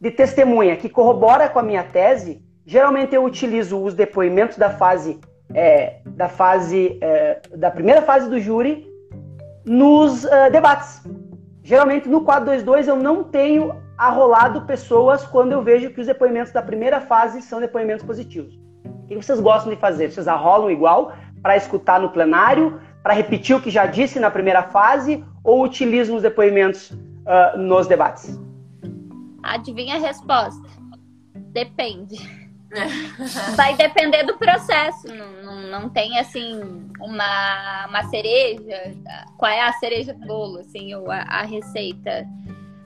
de 0.00 0.10
testemunha 0.10 0.76
que 0.76 0.88
corrobora 0.88 1.48
com 1.48 1.58
a 1.58 1.62
minha 1.62 1.84
tese, 1.84 2.42
geralmente 2.66 3.14
eu 3.14 3.24
utilizo 3.24 3.80
os 3.80 3.94
depoimentos 3.94 4.58
da 4.58 4.70
fase 4.70 5.20
é, 5.54 6.00
da 6.06 6.28
fase 6.28 6.98
é, 7.00 7.40
da 7.56 7.70
primeira 7.70 8.02
fase 8.02 8.28
do 8.28 8.40
júri 8.40 8.86
nos 9.64 10.24
uh, 10.24 10.50
debates. 10.50 11.02
Geralmente 11.62 12.08
no 12.08 12.22
422 12.22 12.88
eu 12.88 12.96
não 12.96 13.22
tenho 13.22 13.80
arrolado 13.96 14.62
pessoas 14.62 15.24
quando 15.24 15.52
eu 15.52 15.62
vejo 15.62 15.90
que 15.90 16.00
os 16.00 16.06
depoimentos 16.06 16.52
da 16.52 16.62
primeira 16.62 17.00
fase 17.00 17.40
são 17.42 17.60
depoimentos 17.60 18.04
positivos. 18.04 18.58
O 19.16 19.20
que 19.20 19.26
vocês 19.26 19.40
gostam 19.40 19.72
de 19.72 19.78
fazer? 19.78 20.10
Vocês 20.10 20.28
arrolam 20.28 20.70
igual 20.70 21.14
para 21.42 21.56
escutar 21.56 22.00
no 22.00 22.10
plenário, 22.10 22.80
para 23.02 23.14
repetir 23.14 23.56
o 23.56 23.60
que 23.60 23.70
já 23.70 23.86
disse 23.86 24.20
na 24.20 24.30
primeira 24.30 24.62
fase 24.62 25.24
ou 25.42 25.64
utilizam 25.64 26.16
os 26.16 26.22
depoimentos 26.22 26.90
uh, 26.90 27.58
nos 27.58 27.86
debates? 27.86 28.38
Adivinha 29.42 29.96
a 29.96 29.98
resposta? 29.98 30.62
Depende. 31.52 32.16
Vai 33.56 33.76
depender 33.76 34.22
do 34.24 34.38
processo. 34.38 35.08
Não, 35.08 35.42
não, 35.42 35.60
não, 35.68 35.88
tem 35.88 36.18
assim 36.18 36.60
uma, 37.00 37.86
uma 37.88 38.04
cereja. 38.04 38.94
Qual 39.36 39.50
é 39.50 39.60
a 39.60 39.72
cereja 39.74 40.14
do 40.14 40.26
bolo, 40.26 40.60
assim, 40.60 40.94
ou 40.94 41.10
a, 41.10 41.18
a 41.22 41.42
receita? 41.42 42.26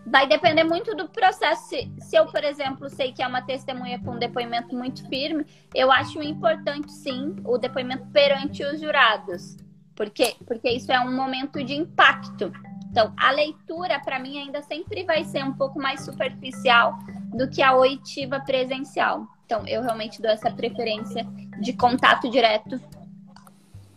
Vai 0.06 0.28
depender 0.28 0.62
muito 0.62 0.94
do 0.94 1.08
processo. 1.08 1.68
Se, 1.68 1.92
se, 1.98 2.16
eu, 2.16 2.26
por 2.26 2.44
exemplo, 2.44 2.88
sei 2.88 3.12
que 3.12 3.22
é 3.22 3.26
uma 3.26 3.42
testemunha 3.42 3.98
com 3.98 4.12
um 4.12 4.18
depoimento 4.18 4.74
muito 4.74 5.06
firme, 5.08 5.44
eu 5.74 5.90
acho 5.90 6.22
importante 6.22 6.92
sim 6.92 7.34
o 7.44 7.58
depoimento 7.58 8.06
perante 8.12 8.64
os 8.64 8.80
jurados. 8.80 9.56
Porque, 9.96 10.36
porque 10.46 10.70
isso 10.70 10.92
é 10.92 11.00
um 11.00 11.14
momento 11.14 11.62
de 11.64 11.74
impacto. 11.74 12.52
Então, 12.88 13.12
a 13.16 13.30
leitura, 13.30 13.98
para 13.98 14.18
mim, 14.18 14.38
ainda 14.38 14.62
sempre 14.62 15.04
vai 15.04 15.24
ser 15.24 15.42
um 15.42 15.52
pouco 15.52 15.80
mais 15.80 16.02
superficial 16.02 16.96
do 17.34 17.48
que 17.48 17.60
a 17.60 17.74
oitiva 17.74 18.38
presencial. 18.40 19.26
Então, 19.44 19.66
eu 19.66 19.82
realmente 19.82 20.22
dou 20.22 20.30
essa 20.30 20.50
preferência 20.50 21.26
de 21.60 21.72
contato 21.72 22.30
direto, 22.30 22.80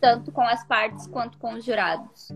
tanto 0.02 0.32
com 0.32 0.42
as 0.42 0.66
partes 0.66 1.06
quanto 1.08 1.38
com 1.38 1.54
os 1.54 1.64
jurados. 1.64 2.30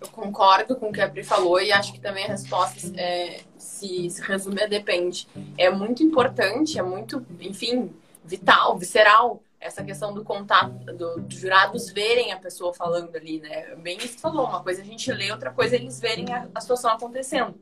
Eu 0.00 0.08
concordo 0.08 0.76
com 0.76 0.90
o 0.90 0.92
que 0.92 1.00
a 1.00 1.08
Pri 1.08 1.24
falou 1.24 1.60
e 1.60 1.72
acho 1.72 1.92
que 1.92 2.00
também 2.00 2.24
a 2.24 2.28
resposta 2.28 2.78
é, 2.96 3.40
se, 3.56 4.08
se 4.10 4.22
resume 4.22 4.62
a 4.62 4.66
depende. 4.66 5.26
É 5.56 5.70
muito 5.70 6.02
importante, 6.02 6.78
é 6.78 6.82
muito, 6.82 7.24
enfim, 7.40 7.92
vital, 8.24 8.78
visceral 8.78 9.42
essa 9.60 9.82
questão 9.82 10.14
do 10.14 10.22
contato, 10.22 10.72
do, 10.94 11.20
dos 11.20 11.38
jurados 11.38 11.90
verem 11.90 12.32
a 12.32 12.36
pessoa 12.36 12.72
falando 12.72 13.16
ali, 13.16 13.40
né? 13.40 13.74
Bem 13.76 13.98
isso 13.98 14.14
que 14.14 14.20
falou, 14.20 14.46
uma 14.46 14.62
coisa 14.62 14.82
a 14.82 14.84
gente 14.84 15.10
lê, 15.12 15.32
outra 15.32 15.50
coisa 15.50 15.74
é 15.74 15.78
eles 15.80 16.00
verem 16.00 16.32
a, 16.32 16.48
a 16.54 16.60
situação 16.60 16.92
acontecendo. 16.92 17.60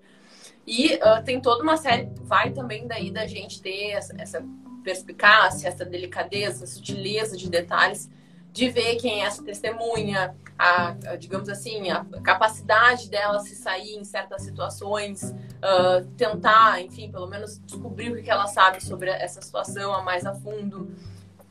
E 0.67 0.97
uh, 0.97 1.25
tem 1.25 1.41
toda 1.41 1.63
uma 1.63 1.77
série, 1.77 2.11
vai 2.23 2.51
também 2.51 2.87
daí 2.87 3.11
da 3.11 3.27
gente 3.27 3.63
ter 3.63 3.93
essa, 3.93 4.15
essa 4.21 4.45
perspicácia, 4.85 5.69
essa 5.69 5.85
delicadeza, 5.85 6.67
sutileza 6.67 7.37
de 7.37 7.49
detalhes, 7.49 8.11
de 8.53 8.69
ver 8.69 8.97
quem 8.97 9.23
é 9.23 9.27
essa 9.27 9.43
testemunha, 9.43 10.35
a, 10.59 10.89
a, 10.89 11.17
digamos 11.17 11.49
assim, 11.49 11.91
a 11.91 12.05
capacidade 12.23 13.11
dela 13.11 13.41
se 13.41 13.55
sair 13.55 13.97
em 13.97 14.05
certas 14.05 14.43
situações, 14.43 15.23
uh, 15.23 16.05
tentar, 16.17 16.81
enfim, 16.81 17.11
pelo 17.11 17.27
menos 17.27 17.59
descobrir 17.59 18.13
o 18.13 18.23
que 18.23 18.31
ela 18.31 18.47
sabe 18.47 18.83
sobre 18.83 19.11
essa 19.11 19.41
situação 19.43 19.95
a 19.95 20.03
mais 20.03 20.25
a 20.25 20.35
fundo, 20.35 20.91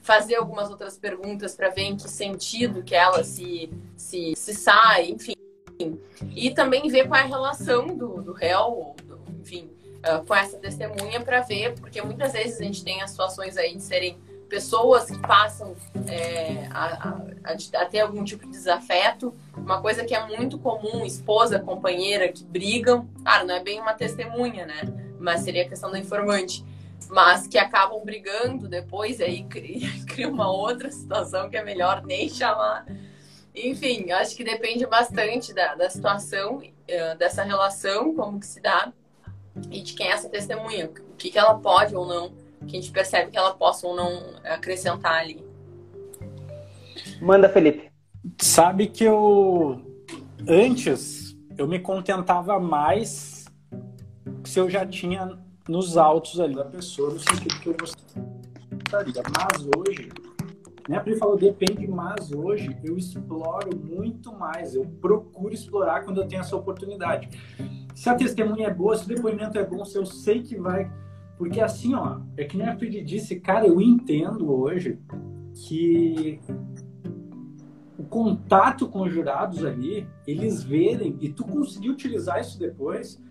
fazer 0.02 0.36
algumas 0.36 0.70
outras 0.70 0.98
perguntas 0.98 1.56
para 1.56 1.70
ver 1.70 1.84
em 1.84 1.96
que 1.96 2.10
sentido 2.10 2.84
que 2.84 2.96
ela 2.96 3.24
se, 3.24 3.72
se, 3.96 4.34
se 4.36 4.54
sai, 4.54 5.10
enfim. 5.10 5.36
E 6.36 6.52
também 6.52 6.88
ver 6.88 7.08
qual 7.08 7.20
é 7.20 7.24
a 7.24 7.28
relação 7.28 7.88
do, 7.88 8.22
do 8.22 8.32
réu, 8.34 8.96
enfim, 9.42 9.70
uh, 10.00 10.26
com 10.26 10.34
essa 10.34 10.58
testemunha 10.58 11.22
para 11.22 11.42
ver, 11.42 11.74
porque 11.80 12.02
muitas 12.02 12.34
vezes 12.34 12.60
a 12.60 12.64
gente 12.64 12.84
tem 12.84 13.02
as 13.02 13.12
situações 13.12 13.58
aí 13.58 13.76
de 13.76 13.84
serem 13.84 14.18
pessoas 14.56 15.12
que 15.12 15.20
passam 15.20 15.76
é, 16.08 16.66
a, 16.72 17.10
a, 17.10 17.82
a, 17.82 17.86
ter 17.86 18.00
algum 18.00 18.24
tipo 18.24 18.46
de 18.46 18.52
desafeto. 18.52 19.36
Uma 19.54 19.82
coisa 19.82 20.06
que 20.06 20.16
é 20.16 20.26
muito 20.26 20.58
comum, 20.58 21.06
esposa, 21.06 21.60
companheira, 21.60 22.32
que 22.32 22.46
brigam. 22.46 23.06
Claro, 23.22 23.48
não 23.48 23.56
é 23.56 23.60
bem 23.62 23.82
uma 23.82 23.94
testemunha, 23.94 24.66
né? 24.66 24.82
Mas 25.20 25.42
seria 25.42 25.64
a 25.64 25.68
questão 25.68 25.92
do 25.92 25.98
informante. 25.98 26.64
Mas 27.10 27.48
que 27.48 27.58
acabam 27.58 28.02
brigando 28.06 28.70
depois, 28.70 29.20
aí 29.20 29.44
cria, 29.44 29.90
cria 30.08 30.30
uma 30.30 30.50
outra 30.50 30.90
situação 30.90 31.50
que 31.50 31.58
é 31.58 31.64
melhor 31.64 32.02
nem 32.06 32.30
chamar. 32.30 32.86
Enfim, 33.54 34.10
acho 34.14 34.38
que 34.38 34.44
depende 34.46 34.86
bastante 34.86 35.54
da, 35.54 35.76
da 35.76 35.90
situação, 35.90 36.60
uh, 36.60 37.18
dessa 37.18 37.44
relação, 37.44 38.16
como 38.16 38.40
que 38.40 38.46
se 38.46 38.62
dá 38.62 38.94
e 39.70 39.82
de 39.82 39.94
quem 39.94 40.08
é 40.08 40.12
essa 40.12 40.30
testemunha, 40.30 40.88
o 40.88 41.16
que, 41.16 41.30
que 41.30 41.38
ela 41.38 41.58
pode 41.58 41.96
ou 41.96 42.06
não, 42.06 42.34
que 42.68 42.78
a 42.78 42.82
gente 42.82 42.92
percebe 42.92 43.32
que 43.32 43.38
ela 43.38 43.54
possa 43.54 43.88
ou 43.88 43.96
não 43.96 44.36
acrescentar 44.44 45.22
ali. 45.22 45.44
Manda, 47.22 47.50
Felipe. 47.50 47.92
Sabe 48.42 48.88
que 48.88 49.04
eu 49.04 49.82
antes 50.48 51.36
eu 51.58 51.68
me 51.68 51.80
contentava 51.80 52.60
mais 52.60 53.46
se 54.44 54.60
eu 54.60 54.70
já 54.70 54.86
tinha 54.86 55.38
nos 55.68 55.98
autos 55.98 56.40
ali 56.40 56.56
da 56.56 56.66
pessoa, 56.66 57.12
no 57.12 57.20
sentido 57.20 57.60
que 57.60 57.70
eu 57.70 57.76
gostaria. 57.80 59.24
Mas 59.38 59.68
hoje, 59.78 60.10
né, 60.88 60.98
a 60.98 61.00
Pri 61.00 61.18
falou, 61.18 61.38
depende, 61.38 61.88
mas 61.88 62.32
hoje 62.32 62.78
eu 62.84 62.98
exploro 62.98 63.76
muito 63.76 64.32
mais, 64.34 64.76
eu 64.76 64.86
procuro 65.02 65.54
explorar 65.54 66.04
quando 66.04 66.22
eu 66.22 66.28
tenho 66.28 66.42
essa 66.42 66.56
oportunidade 66.56 67.30
se 67.96 68.10
a 68.10 68.16
testemunha 68.16 68.68
é 68.68 68.74
boa, 68.74 68.96
se 68.98 69.06
o 69.06 69.08
depoimento 69.08 69.58
é 69.58 69.66
bom, 69.66 69.84
se 69.86 69.98
eu 69.98 70.06
sei 70.06 70.44
que 70.44 70.58
vai. 70.58 70.92
Porque 71.38 71.60
assim, 71.60 71.94
ó, 71.94 72.20
é 72.38 72.46
que 72.46 72.58
nem 72.58 72.68
a 72.68 72.78
Fred 72.78 73.04
disse, 73.04 73.40
cara, 73.40 73.68
eu 73.68 73.82
entendo 73.82 74.52
hoje 74.52 75.00
que 75.54 76.40
o 77.98 78.04
contato 78.04 78.88
com 78.88 79.02
os 79.02 79.14
jurados 79.14 79.64
ali, 79.66 80.08
eles 80.26 80.64
verem, 80.64 81.18
e 81.20 81.30
tu 81.30 81.44
conseguir 81.44 81.90
utilizar 81.90 82.40
isso 82.40 82.58
depois, 82.58 83.22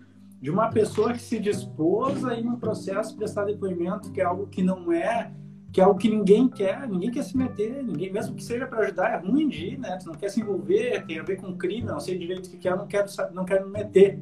de 0.41 0.51
uma 0.51 0.69
pessoa 0.69 1.13
que 1.13 1.21
se 1.21 1.39
dispôs 1.39 2.23
a 2.23 2.35
ir 2.35 2.43
num 2.43 2.57
processo 2.57 3.15
prestar 3.15 3.45
depoimento, 3.45 4.11
que 4.11 4.21
é 4.21 4.23
algo 4.23 4.47
que 4.47 4.61
não 4.61 4.91
é, 4.91 5.31
que 5.71 5.81
é 5.81 5.83
algo 5.83 5.99
que 5.99 6.09
ninguém 6.09 6.47
quer, 6.47 6.87
ninguém 6.87 7.09
quer 7.11 7.23
se 7.23 7.35
meter, 7.35 7.83
ninguém, 7.83 8.11
mesmo 8.11 8.35
que 8.35 8.43
seja 8.43 8.67
para 8.67 8.79
ajudar, 8.79 9.09
é 9.09 9.17
ruim 9.17 9.47
de 9.47 9.73
ir, 9.73 9.79
né? 9.79 9.97
Tu 9.97 10.07
não 10.07 10.15
quer 10.15 10.29
se 10.29 10.39
envolver, 10.39 11.05
tem 11.05 11.19
a 11.19 11.23
ver 11.23 11.37
com 11.37 11.57
crime, 11.57 11.87
não 11.87 11.99
sei 11.99 12.17
direito 12.17 12.47
o 12.47 12.49
que 12.49 12.57
quer, 12.57 12.77
não 12.77 12.87
quero, 12.87 13.07
não 13.33 13.43
quero 13.43 13.65
me 13.65 13.73
meter. 13.73 14.19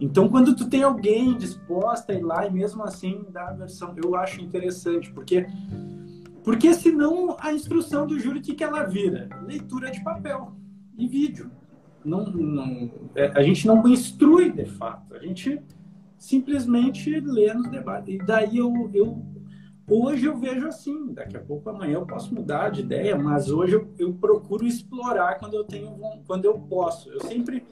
Então, 0.00 0.28
quando 0.28 0.54
tu 0.54 0.68
tem 0.68 0.82
alguém 0.82 1.36
disposta 1.36 2.12
a 2.12 2.16
ir 2.16 2.22
lá 2.22 2.46
e 2.46 2.52
mesmo 2.52 2.82
assim 2.82 3.24
dar 3.30 3.48
a 3.48 3.52
versão, 3.52 3.94
eu 4.02 4.14
acho 4.14 4.40
interessante, 4.40 5.10
porque 5.12 5.46
porque 6.46 6.72
senão 6.74 7.36
a 7.40 7.52
instrução 7.52 8.06
do 8.06 8.20
júri, 8.20 8.38
o 8.38 8.42
que, 8.42 8.54
que 8.54 8.62
ela 8.62 8.84
vira? 8.84 9.28
Leitura 9.44 9.90
de 9.90 10.00
papel 10.04 10.52
e 10.96 11.08
vídeo. 11.08 11.50
Não, 12.04 12.24
não, 12.24 12.88
é, 13.16 13.26
a 13.34 13.42
gente 13.42 13.66
não 13.66 13.84
instrui 13.88 14.52
de 14.52 14.64
fato, 14.64 15.12
a 15.12 15.18
gente 15.18 15.60
simplesmente 16.16 17.18
lendo 17.18 17.62
os 17.62 17.68
debates. 17.68 18.14
E 18.14 18.18
daí 18.18 18.58
eu, 18.58 18.88
eu 18.94 19.20
hoje 19.90 20.26
eu 20.26 20.36
vejo 20.36 20.68
assim, 20.68 21.12
daqui 21.12 21.36
a 21.36 21.40
pouco 21.40 21.68
amanhã 21.68 21.94
eu 21.94 22.06
posso 22.06 22.32
mudar 22.32 22.70
de 22.70 22.82
ideia, 22.82 23.18
mas 23.18 23.50
hoje 23.50 23.74
eu, 23.74 23.92
eu 23.98 24.14
procuro 24.14 24.64
explorar 24.64 25.40
quando 25.40 25.54
eu 25.54 25.64
tenho 25.64 25.98
quando 26.28 26.44
eu 26.44 26.56
posso. 26.60 27.10
Eu 27.10 27.22
sempre 27.22 27.64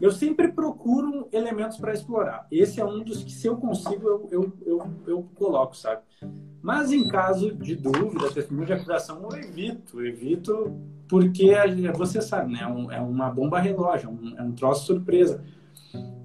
eu 0.00 0.10
sempre 0.10 0.48
procuro 0.48 1.28
elementos 1.32 1.76
para 1.76 1.92
explorar. 1.92 2.46
Esse 2.50 2.80
é 2.80 2.84
um 2.84 3.02
dos 3.02 3.22
que, 3.22 3.32
se 3.32 3.46
eu 3.46 3.56
consigo, 3.56 4.06
eu, 4.06 4.28
eu, 4.30 4.52
eu, 4.64 4.90
eu 5.06 5.28
coloco, 5.34 5.76
sabe? 5.76 6.02
Mas 6.62 6.92
em 6.92 7.08
caso 7.08 7.54
de 7.54 7.74
dúvida, 7.74 8.32
testemunho 8.32 8.66
de 8.66 8.72
acusação, 8.72 9.28
eu 9.30 9.38
evito. 9.38 10.04
Evito 10.04 10.76
porque, 11.08 11.52
você 11.96 12.20
sabe, 12.20 12.52
né? 12.52 12.60
É, 12.90 12.96
é 12.96 13.00
uma 13.00 13.30
bomba 13.30 13.58
relógio, 13.58 14.08
é 14.08 14.12
um, 14.12 14.38
é 14.38 14.42
um 14.42 14.52
troço 14.52 14.86
surpresa. 14.86 15.42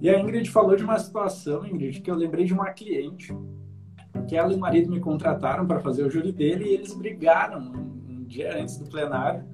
E 0.00 0.10
a 0.10 0.20
Ingrid 0.20 0.50
falou 0.50 0.76
de 0.76 0.84
uma 0.84 0.98
situação, 0.98 1.66
Ingrid, 1.66 2.00
que 2.00 2.10
eu 2.10 2.14
lembrei 2.14 2.44
de 2.44 2.52
uma 2.52 2.70
cliente 2.70 3.34
que 4.28 4.36
ela 4.36 4.52
e 4.52 4.56
o 4.56 4.58
marido 4.58 4.90
me 4.90 5.00
contrataram 5.00 5.66
para 5.66 5.80
fazer 5.80 6.04
o 6.04 6.10
júri 6.10 6.32
dele 6.32 6.64
e 6.64 6.74
eles 6.74 6.94
brigaram 6.94 7.60
um 7.60 8.24
dia 8.24 8.60
antes 8.60 8.78
do 8.78 8.88
plenário. 8.88 9.44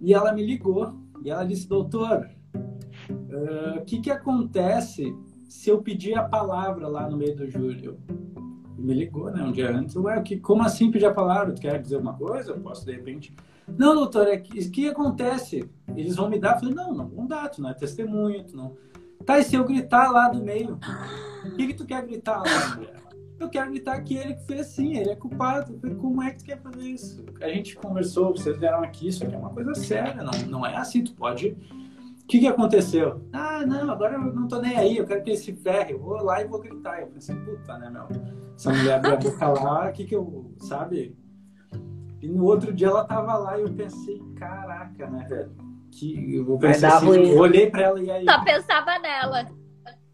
E 0.00 0.14
ela 0.14 0.32
me 0.32 0.44
ligou 0.44 0.94
e 1.24 1.30
ela 1.30 1.44
disse, 1.44 1.68
doutor, 1.68 2.28
o 3.36 3.78
uh, 3.78 3.84
que, 3.84 4.00
que 4.00 4.10
acontece 4.10 5.14
se 5.48 5.70
eu 5.70 5.82
pedir 5.82 6.16
a 6.16 6.24
palavra 6.24 6.88
lá 6.88 7.08
no 7.08 7.16
meio 7.16 7.36
do 7.36 7.48
júri? 7.48 7.94
me 8.78 8.94
ligou, 8.94 9.30
né, 9.30 9.42
um 9.42 9.52
dia 9.52 9.70
antes. 9.70 9.96
Ué, 9.96 10.20
que, 10.22 10.38
como 10.38 10.62
assim 10.62 10.90
pedir 10.90 11.06
a 11.06 11.14
palavra? 11.14 11.52
Tu 11.52 11.60
quer 11.60 11.80
dizer 11.80 11.96
uma 11.96 12.14
coisa? 12.14 12.52
Eu 12.52 12.60
posso, 12.60 12.84
de 12.84 12.92
repente... 12.92 13.34
Não, 13.66 13.94
doutor, 13.94 14.28
é 14.28 14.36
que, 14.36 14.70
que 14.70 14.88
acontece? 14.88 15.68
Eles 15.96 16.14
vão 16.14 16.28
me 16.28 16.38
dar? 16.38 16.54
Eu 16.54 16.60
falei, 16.60 16.74
não, 16.74 16.94
não 16.94 17.08
vão 17.08 17.26
dar, 17.26 17.48
tu 17.48 17.60
não 17.60 17.70
é 17.70 17.74
testemunho, 17.74 18.44
tu 18.44 18.56
não... 18.56 18.76
Tá, 19.24 19.40
e 19.40 19.44
se 19.44 19.56
eu 19.56 19.64
gritar 19.64 20.10
lá 20.12 20.28
do 20.28 20.40
meio? 20.40 20.78
O 21.44 21.56
que, 21.56 21.66
que 21.66 21.74
tu 21.74 21.84
quer 21.84 22.06
gritar 22.06 22.42
lá, 22.42 22.76
mulher? 22.76 23.02
Eu 23.40 23.48
quero 23.50 23.70
gritar 23.70 24.00
que 24.02 24.16
ele 24.16 24.36
fez 24.46 24.68
sim, 24.68 24.96
ele 24.96 25.10
é 25.10 25.16
culpado. 25.16 25.78
Como 25.98 26.22
é 26.22 26.30
que 26.30 26.38
tu 26.38 26.44
quer 26.44 26.60
fazer 26.60 26.82
isso? 26.82 27.24
A 27.40 27.48
gente 27.48 27.76
conversou, 27.76 28.36
vocês 28.36 28.56
vieram 28.56 28.82
aqui, 28.82 29.08
isso 29.08 29.24
aqui 29.24 29.34
é 29.34 29.38
uma 29.38 29.50
coisa 29.50 29.74
séria, 29.74 30.22
não, 30.22 30.32
não 30.48 30.66
é 30.66 30.76
assim, 30.76 31.02
tu 31.02 31.12
pode 31.12 31.56
o 32.26 32.28
que, 32.28 32.40
que 32.40 32.46
aconteceu? 32.48 33.24
Ah, 33.32 33.64
não, 33.64 33.88
agora 33.88 34.14
eu 34.14 34.34
não 34.34 34.48
tô 34.48 34.60
nem 34.60 34.76
aí, 34.76 34.96
eu 34.96 35.06
quero 35.06 35.22
que 35.22 35.30
ele 35.30 35.36
se 35.36 35.52
ferre, 35.52 35.92
eu 35.92 36.00
vou 36.00 36.20
lá 36.20 36.42
e 36.42 36.48
vou 36.48 36.60
gritar. 36.60 37.00
Eu 37.00 37.06
pensei, 37.06 37.36
puta, 37.36 37.78
né, 37.78 37.88
meu? 37.88 38.08
Essa 38.56 38.72
mulher 38.72 38.94
abriu 38.94 39.12
a 39.12 39.16
boca 39.16 39.48
lá, 39.48 39.88
o 39.88 39.92
que 39.92 40.04
que 40.04 40.16
eu, 40.16 40.52
sabe? 40.58 41.16
E 42.20 42.28
no 42.28 42.44
outro 42.44 42.74
dia 42.74 42.88
ela 42.88 43.04
tava 43.04 43.36
lá 43.36 43.56
e 43.56 43.62
eu 43.62 43.72
pensei, 43.72 44.20
caraca, 44.34 45.08
né, 45.08 45.24
velho? 45.28 45.52
Que 45.92 46.34
eu 46.34 46.58
pensei 46.58 46.88
assim, 46.88 47.30
eu 47.30 47.38
olhei 47.38 47.70
pra 47.70 47.82
ela 47.82 48.02
e 48.02 48.10
aí. 48.10 48.24
Só 48.24 48.42
pensava 48.42 48.98
nela. 48.98 49.46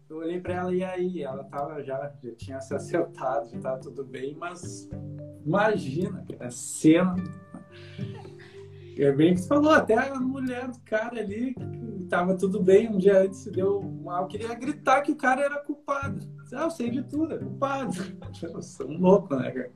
Eu 0.07 0.17
olhei 0.17 0.39
pra 0.39 0.53
ela 0.53 0.75
e 0.75 0.83
aí, 0.83 1.23
ela 1.23 1.43
tava 1.45 1.81
já, 1.81 2.13
já 2.21 2.35
tinha 2.35 2.61
se 2.61 2.75
acertado, 2.75 3.49
já 3.49 3.59
tava 3.59 3.79
tudo 3.79 4.05
bem, 4.05 4.37
mas 4.39 4.87
imagina, 5.43 6.23
a 6.39 6.51
cena. 6.51 7.15
É 8.97 9.11
bem 9.11 9.33
que 9.33 9.41
você 9.41 9.47
falou, 9.47 9.71
até 9.71 9.95
a 9.95 10.15
mulher 10.15 10.67
do 10.67 10.79
cara 10.81 11.19
ali, 11.19 11.55
tava 12.09 12.37
tudo 12.37 12.61
bem, 12.61 12.89
um 12.89 12.97
dia 12.97 13.21
antes 13.21 13.45
deu 13.45 13.81
mal, 13.81 14.27
queria 14.27 14.53
gritar 14.53 15.01
que 15.01 15.11
o 15.11 15.15
cara 15.15 15.41
era 15.41 15.57
culpado. 15.57 16.19
Ah, 16.53 16.63
eu 16.63 16.69
sei 16.69 16.91
de 16.91 17.01
tudo, 17.03 17.33
é 17.33 17.37
culpado. 17.39 17.93
Eu 18.43 18.61
sou 18.61 18.87
um 18.87 18.99
louco, 18.99 19.35
né, 19.35 19.49
cara? 19.49 19.71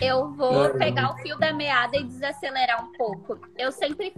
Eu 0.00 0.32
vou 0.34 0.66
é, 0.66 0.78
pegar 0.78 1.12
o 1.12 1.16
fio 1.18 1.36
da 1.36 1.52
meada 1.52 1.96
e 1.96 2.04
desacelerar 2.04 2.84
um 2.84 2.92
pouco. 2.92 3.40
Eu 3.58 3.72
sempre, 3.72 4.14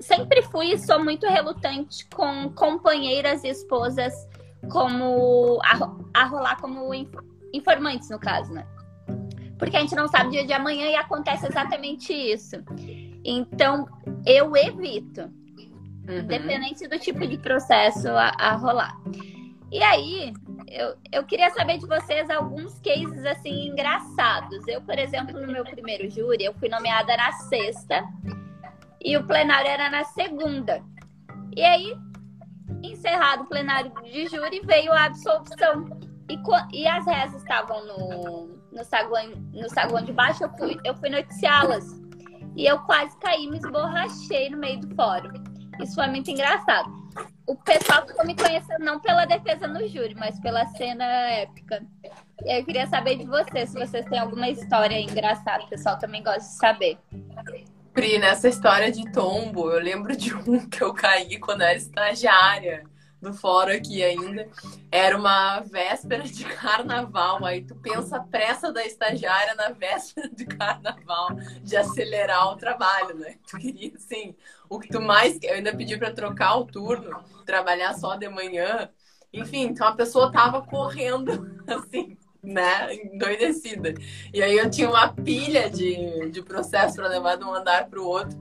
sempre 0.00 0.40
fui 0.42 0.72
e 0.72 0.78
sou 0.78 1.02
muito 1.04 1.26
relutante 1.26 2.08
com 2.14 2.50
companheiras 2.54 3.44
e 3.44 3.48
esposas 3.48 4.14
como 4.70 5.60
a, 5.62 6.20
a 6.22 6.24
rolar 6.24 6.58
como 6.60 6.90
informantes, 7.52 8.08
no 8.08 8.18
caso, 8.18 8.54
né? 8.54 8.66
Porque 9.58 9.76
a 9.76 9.80
gente 9.80 9.94
não 9.94 10.08
sabe 10.08 10.28
o 10.28 10.32
dia 10.32 10.46
de 10.46 10.52
amanhã 10.52 10.88
e 10.88 10.96
acontece 10.96 11.46
exatamente 11.46 12.12
isso. 12.12 12.56
Então, 13.28 13.88
eu 14.24 14.56
evito, 14.56 15.22
uhum. 15.22 16.18
independente 16.20 16.86
do 16.86 16.96
tipo 16.96 17.26
de 17.26 17.36
processo 17.36 18.08
a, 18.08 18.28
a 18.38 18.52
rolar. 18.54 18.96
E 19.72 19.82
aí, 19.82 20.32
eu, 20.68 20.94
eu 21.10 21.24
queria 21.24 21.50
saber 21.50 21.78
de 21.78 21.86
vocês 21.88 22.30
alguns 22.30 22.78
cases 22.78 23.26
assim 23.26 23.66
engraçados. 23.66 24.66
Eu, 24.68 24.80
por 24.80 24.96
exemplo, 24.96 25.40
no 25.40 25.52
meu 25.52 25.64
primeiro 25.64 26.08
júri, 26.08 26.44
eu 26.44 26.54
fui 26.54 26.68
nomeada 26.68 27.16
na 27.16 27.32
sexta 27.32 28.04
e 29.04 29.16
o 29.16 29.26
plenário 29.26 29.68
era 29.68 29.90
na 29.90 30.04
segunda. 30.04 30.80
E 31.56 31.64
aí, 31.64 31.96
encerrado 32.80 33.42
o 33.42 33.46
plenário 33.46 33.92
de 34.04 34.28
júri, 34.28 34.60
veio 34.64 34.92
a 34.92 35.06
absolvição. 35.06 35.84
E, 36.30 36.38
e 36.72 36.86
as 36.86 37.04
rezas 37.04 37.42
estavam 37.42 37.84
no, 37.86 38.60
no, 38.70 38.84
saguão, 38.84 39.30
no 39.52 39.68
saguão 39.68 40.04
de 40.04 40.12
baixo, 40.12 40.44
eu 40.44 40.50
fui, 40.50 40.78
eu 40.84 40.94
fui 40.94 41.08
noticiá-las. 41.08 42.05
E 42.56 42.66
eu 42.66 42.78
quase 42.80 43.16
caí, 43.18 43.46
me 43.46 43.58
esborrachei 43.58 44.48
no 44.48 44.56
meio 44.56 44.80
do 44.80 44.94
fórum. 44.94 45.30
Isso 45.80 45.94
foi 45.94 46.06
muito 46.06 46.30
engraçado. 46.30 46.90
O 47.46 47.54
pessoal 47.54 48.06
ficou 48.06 48.24
me 48.24 48.34
conhecendo 48.34 48.82
não 48.82 48.98
pela 48.98 49.26
defesa 49.26 49.68
no 49.68 49.86
júri, 49.86 50.14
mas 50.14 50.40
pela 50.40 50.66
cena 50.68 51.04
épica. 51.04 51.84
E 52.42 52.58
eu 52.58 52.64
queria 52.64 52.86
saber 52.86 53.16
de 53.16 53.26
vocês, 53.26 53.70
se 53.70 53.78
vocês 53.78 54.06
têm 54.06 54.18
alguma 54.18 54.48
história 54.48 54.98
engraçada. 54.98 55.64
O 55.64 55.68
pessoal 55.68 55.98
também 55.98 56.22
gosta 56.22 56.40
de 56.40 56.56
saber. 56.56 56.98
Pri, 57.92 58.18
nessa 58.18 58.48
história 58.48 58.90
de 58.90 59.10
tombo, 59.12 59.70
eu 59.70 59.80
lembro 59.80 60.16
de 60.16 60.34
um 60.34 60.64
que 60.66 60.82
eu 60.82 60.94
caí 60.94 61.38
quando 61.38 61.60
era 61.60 61.76
estagiária 61.76 62.84
do 63.20 63.32
fórum 63.32 63.72
aqui 63.72 64.02
ainda. 64.02 64.48
Era 64.90 65.16
uma 65.16 65.60
véspera 65.60 66.22
de 66.22 66.44
carnaval. 66.56 67.44
Aí 67.44 67.62
tu 67.62 67.74
pensa 67.76 68.16
a 68.16 68.20
pressa 68.20 68.72
da 68.72 68.84
estagiária 68.84 69.54
na 69.54 69.70
véspera 69.70 70.28
de 70.28 70.44
carnaval, 70.46 71.28
de 71.62 71.76
acelerar 71.76 72.52
o 72.52 72.56
trabalho, 72.56 73.16
né? 73.16 73.36
Tu 73.48 73.58
queria, 73.58 73.92
assim, 73.96 74.34
o 74.68 74.78
que 74.78 74.88
tu 74.88 75.00
mais. 75.00 75.38
Eu 75.42 75.54
ainda 75.54 75.74
pedi 75.74 75.96
para 75.96 76.12
trocar 76.12 76.56
o 76.56 76.66
turno, 76.66 77.22
trabalhar 77.44 77.94
só 77.94 78.16
de 78.16 78.28
manhã. 78.28 78.90
Enfim, 79.32 79.62
então 79.64 79.86
a 79.86 79.94
pessoa 79.94 80.32
tava 80.32 80.62
correndo, 80.62 81.56
assim, 81.66 82.16
né, 82.42 82.94
endoidecida. 82.94 83.94
E 84.32 84.42
aí 84.42 84.56
eu 84.56 84.70
tinha 84.70 84.88
uma 84.88 85.12
pilha 85.12 85.68
de, 85.68 86.30
de 86.30 86.42
processo 86.42 86.96
para 86.96 87.08
levar 87.08 87.36
de 87.36 87.44
um 87.44 87.54
andar 87.54 87.88
para 87.88 88.00
o 88.00 88.06
outro. 88.06 88.38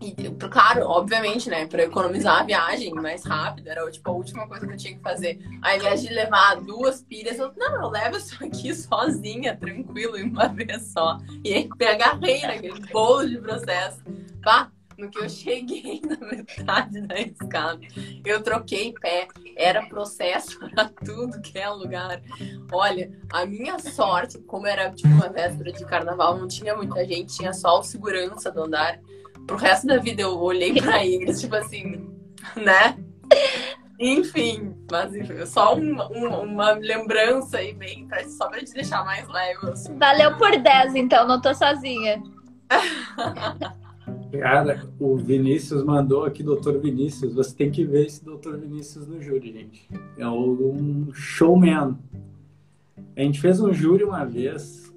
E, 0.00 0.14
claro, 0.48 0.82
obviamente, 0.86 1.48
né? 1.48 1.66
Pra 1.66 1.84
economizar 1.84 2.40
a 2.40 2.44
viagem 2.44 2.92
mais 2.94 3.24
rápida, 3.24 3.70
era 3.70 3.90
tipo 3.90 4.10
a 4.10 4.12
última 4.12 4.46
coisa 4.46 4.66
que 4.66 4.72
eu 4.72 4.76
tinha 4.76 4.94
que 4.94 5.02
fazer. 5.02 5.38
Ao 5.60 5.76
invés 5.76 6.02
de 6.02 6.12
levar 6.12 6.56
duas 6.60 7.02
pilhas, 7.02 7.38
eu, 7.38 7.52
não, 7.56 7.82
eu 7.82 7.88
levo 7.88 8.16
isso 8.16 8.44
aqui 8.44 8.74
sozinha, 8.74 9.56
tranquilo, 9.56 10.16
em 10.16 10.24
uma 10.24 10.48
vez 10.48 10.92
só. 10.92 11.18
E 11.44 11.52
aí 11.52 11.68
me 11.78 11.86
agarrei 11.86 12.42
naquele 12.42 12.80
bolo 12.92 13.28
de 13.28 13.38
processo. 13.38 14.02
Pá, 14.42 14.70
no 14.98 15.10
que 15.10 15.18
eu 15.18 15.28
cheguei 15.28 16.00
na 16.00 16.16
metade 16.26 17.00
da 17.02 17.20
escada, 17.20 17.80
eu 18.24 18.42
troquei 18.42 18.92
pé. 18.92 19.28
Era 19.56 19.86
processo 19.86 20.58
para 20.70 20.88
tudo 20.88 21.40
que 21.40 21.58
é 21.58 21.68
lugar. 21.68 22.22
Olha, 22.70 23.10
a 23.32 23.44
minha 23.44 23.78
sorte, 23.78 24.38
como 24.40 24.66
era 24.66 24.90
tipo 24.90 25.08
uma 25.08 25.28
véspera 25.28 25.72
de 25.72 25.84
carnaval, 25.84 26.38
não 26.38 26.48
tinha 26.48 26.76
muita 26.76 27.04
gente, 27.06 27.36
tinha 27.36 27.52
só 27.52 27.80
o 27.80 27.82
segurança 27.82 28.50
do 28.50 28.64
andar 28.64 29.00
pro 29.46 29.56
resto 29.56 29.86
da 29.86 29.98
vida 29.98 30.22
eu 30.22 30.38
olhei 30.38 30.80
pra 30.80 31.04
Ingrid, 31.06 31.38
tipo 31.38 31.54
assim, 31.56 32.08
né? 32.56 32.96
Enfim, 33.98 34.74
mas 34.90 35.48
só 35.48 35.76
uma, 35.76 36.08
uma, 36.08 36.38
uma, 36.40 36.72
lembrança 36.72 37.58
aí 37.58 37.72
bem, 37.72 38.06
pra, 38.08 38.28
só 38.28 38.48
pra 38.48 38.58
te 38.58 38.72
deixar 38.74 39.04
mais 39.04 39.28
leve. 39.28 39.70
Assim. 39.70 39.96
Valeu 39.96 40.36
por 40.36 40.58
10, 40.58 40.96
então, 40.96 41.26
não 41.26 41.40
tô 41.40 41.54
sozinha. 41.54 42.20
Cara, 44.40 44.88
o 44.98 45.16
Vinícius 45.16 45.84
mandou 45.84 46.24
aqui, 46.24 46.42
doutor 46.42 46.80
Vinícius. 46.80 47.34
Você 47.34 47.54
tem 47.54 47.70
que 47.70 47.84
ver 47.84 48.06
esse 48.06 48.24
doutor 48.24 48.58
Vinícius 48.58 49.06
no 49.06 49.20
júri, 49.20 49.52
gente. 49.52 49.88
É 50.16 50.26
um 50.26 51.12
showman. 51.12 51.98
A 53.14 53.20
gente 53.20 53.40
fez 53.40 53.60
um 53.60 53.72
júri 53.72 54.04
uma 54.04 54.24
vez 54.24 54.90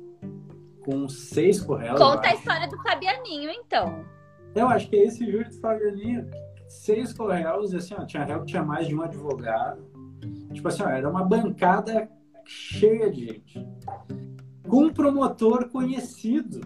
com 0.84 1.08
seis 1.10 1.62
correios. 1.62 2.00
Conta 2.00 2.30
a 2.30 2.34
história 2.34 2.68
do 2.68 2.82
Fabianinho, 2.82 3.52
então. 3.52 4.06
Eu 4.56 4.70
acho 4.70 4.90
que 4.90 4.96
é 4.96 5.04
esse 5.04 5.30
júri 5.30 5.50
de 5.50 5.60
Favelinha, 5.60 6.26
seis 6.68 7.12
correios, 7.12 7.74
assim, 7.74 7.94
ó, 7.94 8.06
tinha 8.06 8.24
réu 8.24 8.40
que 8.40 8.48
tinha 8.48 8.64
mais 8.64 8.88
de 8.88 8.96
um 8.96 9.02
advogado. 9.02 9.84
Tipo 10.54 10.70
assim, 10.70 10.82
ó, 10.82 10.88
era 10.88 11.10
uma 11.10 11.26
bancada 11.26 12.10
cheia 12.46 13.12
de 13.12 13.26
gente. 13.26 13.68
Com 14.66 14.86
um 14.86 14.94
promotor 14.94 15.70
conhecido 15.70 16.62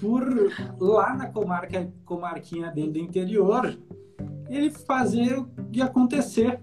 por 0.00 0.24
lá 0.80 1.14
na 1.14 1.28
comarca, 1.28 1.92
comarquinha 2.04 2.72
dele 2.72 2.90
do 2.90 2.98
interior, 2.98 3.78
ele 4.48 4.70
fazer 4.70 5.38
o 5.38 5.46
que 5.70 5.80
acontecer, 5.80 6.60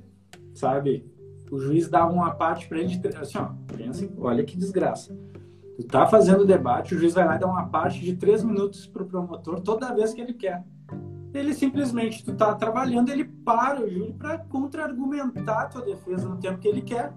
sabe? 0.53 1.09
O 1.49 1.59
juiz 1.59 1.89
dava 1.89 2.11
uma 2.11 2.35
parte 2.35 2.67
para 2.67 2.79
ele, 2.79 2.99
assim, 3.19 3.37
ó, 3.37 3.51
pensem, 3.75 4.13
olha 4.17 4.43
que 4.43 4.57
desgraça 4.57 5.17
Tu 5.75 5.87
tá 5.87 6.05
fazendo 6.05 6.41
o 6.41 6.45
debate, 6.45 6.93
o 6.93 6.99
juiz 6.99 7.13
vai 7.13 7.25
lá 7.25 7.35
e 7.35 7.39
dá 7.39 7.47
uma 7.47 7.67
parte 7.67 7.99
de 7.99 8.15
três 8.15 8.43
minutos 8.43 8.85
pro 8.85 9.05
promotor 9.05 9.61
toda 9.61 9.93
vez 9.93 10.13
que 10.13 10.21
ele 10.21 10.33
quer. 10.33 10.63
ele 11.33 11.53
simplesmente, 11.53 12.23
tu 12.23 12.35
tá 12.35 12.53
trabalhando, 12.53 13.09
ele 13.09 13.23
para 13.23 13.81
o 13.81 13.89
júri 13.89 14.13
para 14.13 14.37
contra-argumentar 14.37 15.61
a 15.61 15.65
tua 15.67 15.81
defesa 15.81 16.27
no 16.27 16.37
tempo 16.37 16.59
que 16.59 16.67
ele 16.67 16.81
quer. 16.81 17.13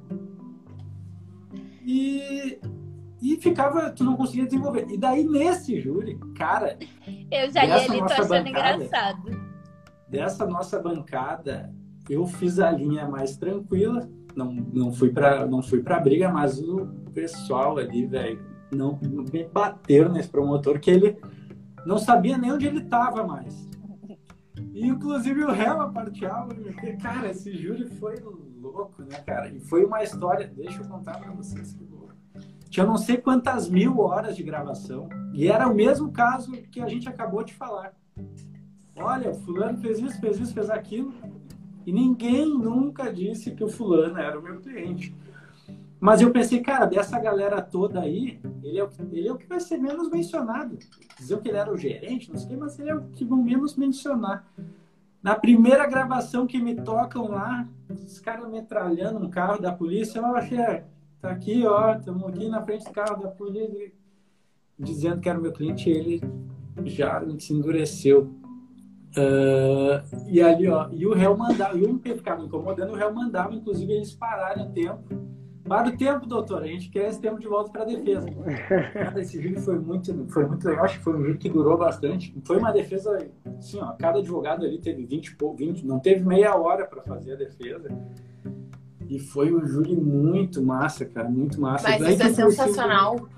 E, 1.84 2.58
e 3.20 3.36
ficava, 3.36 3.90
tu 3.90 4.04
não 4.04 4.16
conseguia 4.16 4.46
desenvolver. 4.46 4.86
E 4.88 4.96
daí, 4.96 5.24
nesse 5.24 5.80
júri, 5.80 6.18
cara. 6.36 6.78
Eu 7.30 7.50
já 7.50 7.64
li 7.64 7.72
ele, 7.72 7.98
tô 7.98 8.04
achando 8.04 8.28
bancada, 8.28 8.48
engraçado. 8.48 9.54
Dessa 10.08 10.46
nossa 10.46 10.78
bancada, 10.78 11.74
eu 12.08 12.26
fiz 12.26 12.58
a 12.58 12.70
linha 12.70 13.08
mais 13.08 13.36
tranquila. 13.36 14.08
Não, 14.34 14.52
não 14.52 14.92
fui 14.92 15.10
para 15.10 15.46
não 15.46 15.62
fui 15.62 15.80
para 15.80 16.00
briga, 16.00 16.28
mas 16.28 16.60
o 16.60 16.86
pessoal 17.12 17.78
ali, 17.78 18.04
velho, 18.06 18.40
não 18.74 18.98
me 19.32 19.44
bateram 19.44 20.12
nesse 20.12 20.28
promotor 20.28 20.80
que 20.80 20.90
ele 20.90 21.16
não 21.86 21.98
sabia 21.98 22.36
nem 22.36 22.52
onde 22.52 22.66
ele 22.66 22.80
estava 22.80 23.26
mais. 23.26 23.68
E, 24.72 24.86
inclusive 24.86 25.44
o 25.44 25.52
réu 25.52 25.80
aparteava, 25.80 26.54
cara, 27.00 27.30
esse 27.30 27.52
júri 27.56 27.86
foi 27.96 28.16
louco, 28.60 29.02
né, 29.02 29.18
cara? 29.24 29.48
E 29.48 29.60
foi 29.60 29.84
uma 29.84 30.02
história, 30.02 30.48
deixa 30.48 30.82
eu 30.82 30.88
contar 30.88 31.18
para 31.18 31.30
vocês 31.32 31.74
que 31.74 31.84
louco. 31.84 32.14
Tinha 32.68 32.84
não 32.84 32.96
sei 32.96 33.18
quantas 33.18 33.68
mil 33.68 34.00
horas 34.00 34.34
de 34.34 34.42
gravação, 34.42 35.08
e 35.32 35.46
era 35.46 35.68
o 35.68 35.74
mesmo 35.74 36.10
caso 36.10 36.50
que 36.72 36.80
a 36.80 36.88
gente 36.88 37.08
acabou 37.08 37.44
de 37.44 37.54
falar. 37.54 37.92
Olha, 38.96 39.32
fulano 39.34 39.78
fez 39.78 40.00
isso, 40.00 40.20
fez 40.20 40.40
isso, 40.40 40.54
fez 40.54 40.70
aquilo, 40.70 41.12
e 41.86 41.92
ninguém 41.92 42.46
nunca 42.46 43.12
disse 43.12 43.50
que 43.52 43.62
o 43.62 43.68
fulano 43.68 44.18
era 44.18 44.38
o 44.38 44.42
meu 44.42 44.60
cliente. 44.60 45.14
Mas 46.00 46.20
eu 46.20 46.30
pensei, 46.30 46.60
cara, 46.60 46.84
dessa 46.84 47.18
galera 47.18 47.62
toda 47.62 48.00
aí, 48.00 48.38
ele 48.62 48.78
é 48.78 48.84
o 48.84 48.88
que, 48.88 49.00
ele 49.00 49.28
é 49.28 49.32
o 49.32 49.38
que 49.38 49.46
vai 49.46 49.58
ser 49.58 49.78
menos 49.78 50.10
mencionado. 50.10 50.78
Dizer 51.18 51.40
que 51.40 51.48
ele 51.48 51.56
era 51.56 51.72
o 51.72 51.78
gerente, 51.78 52.30
não 52.30 52.38
sei 52.38 52.56
mas 52.56 52.78
ele 52.78 52.90
é 52.90 52.94
o 52.94 53.04
que 53.04 53.24
vão 53.24 53.42
menos 53.42 53.74
mencionar. 53.74 54.46
Na 55.22 55.34
primeira 55.34 55.86
gravação 55.86 56.46
que 56.46 56.60
me 56.60 56.74
tocam 56.74 57.28
lá, 57.28 57.66
os 57.88 58.20
caras 58.20 58.46
metralhando 58.50 59.24
um 59.24 59.30
carro 59.30 59.58
da 59.58 59.72
polícia, 59.72 60.18
eu 60.18 60.26
achei, 60.36 60.58
tá 61.20 61.30
aqui, 61.30 61.66
ó, 61.66 61.94
estamos 61.94 62.24
aqui 62.24 62.48
na 62.50 62.60
frente 62.60 62.84
do 62.84 62.92
carro 62.92 63.22
da 63.22 63.28
polícia, 63.28 63.90
dizendo 64.78 65.22
que 65.22 65.28
era 65.30 65.38
o 65.38 65.42
meu 65.42 65.52
cliente, 65.52 65.88
ele 65.88 66.20
já 66.84 67.22
se 67.38 67.54
endureceu. 67.54 68.30
Uh, 69.16 70.28
e 70.28 70.42
ali, 70.42 70.68
ó, 70.68 70.88
e 70.92 71.06
o 71.06 71.14
réu 71.14 71.36
mandava, 71.36 71.76
e 71.76 71.82
o 71.82 71.88
MP 71.88 72.16
ficava 72.16 72.40
me 72.40 72.46
incomodando, 72.46 72.92
o 72.92 72.96
réu 72.96 73.14
mandava, 73.14 73.54
inclusive, 73.54 73.92
eles 73.92 74.12
pararem 74.12 74.66
o 74.66 74.72
tempo 74.72 75.24
para 75.66 75.88
o 75.88 75.96
tempo, 75.96 76.26
doutor. 76.26 76.62
A 76.62 76.66
gente 76.66 76.90
quer 76.90 77.08
esse 77.08 77.20
tempo 77.20 77.40
de 77.40 77.48
volta 77.48 77.70
para 77.70 77.82
a 77.82 77.86
defesa. 77.86 78.26
Cada 78.92 79.20
esse 79.20 79.38
vídeo 79.38 79.60
foi 79.60 79.78
muito, 79.78 80.26
foi 80.28 80.46
muito 80.46 80.68
legal. 80.68 80.84
Acho 80.84 80.98
que 80.98 81.04
foi 81.04 81.14
um 81.14 81.22
vídeo 81.22 81.38
que 81.38 81.48
durou 81.48 81.76
bastante. 81.78 82.34
Foi 82.44 82.58
uma 82.58 82.70
defesa, 82.70 83.16
assim, 83.58 83.80
ó, 83.80 83.92
cada 83.92 84.18
advogado 84.18 84.64
ali 84.64 84.78
teve 84.78 85.04
20, 85.06 85.36
20 85.56 85.86
não 85.86 85.98
teve 85.98 86.22
meia 86.22 86.54
hora 86.54 86.86
para 86.86 87.02
fazer 87.02 87.32
a 87.32 87.36
defesa. 87.36 87.88
E 89.08 89.18
foi 89.18 89.54
um 89.54 89.66
júri 89.66 89.96
muito 89.96 90.62
massa, 90.62 91.04
cara, 91.04 91.28
muito 91.28 91.60
massa. 91.60 91.88
Mas 91.88 92.08
isso 92.08 92.22
é 92.22 92.32
sensacional. 92.32 93.28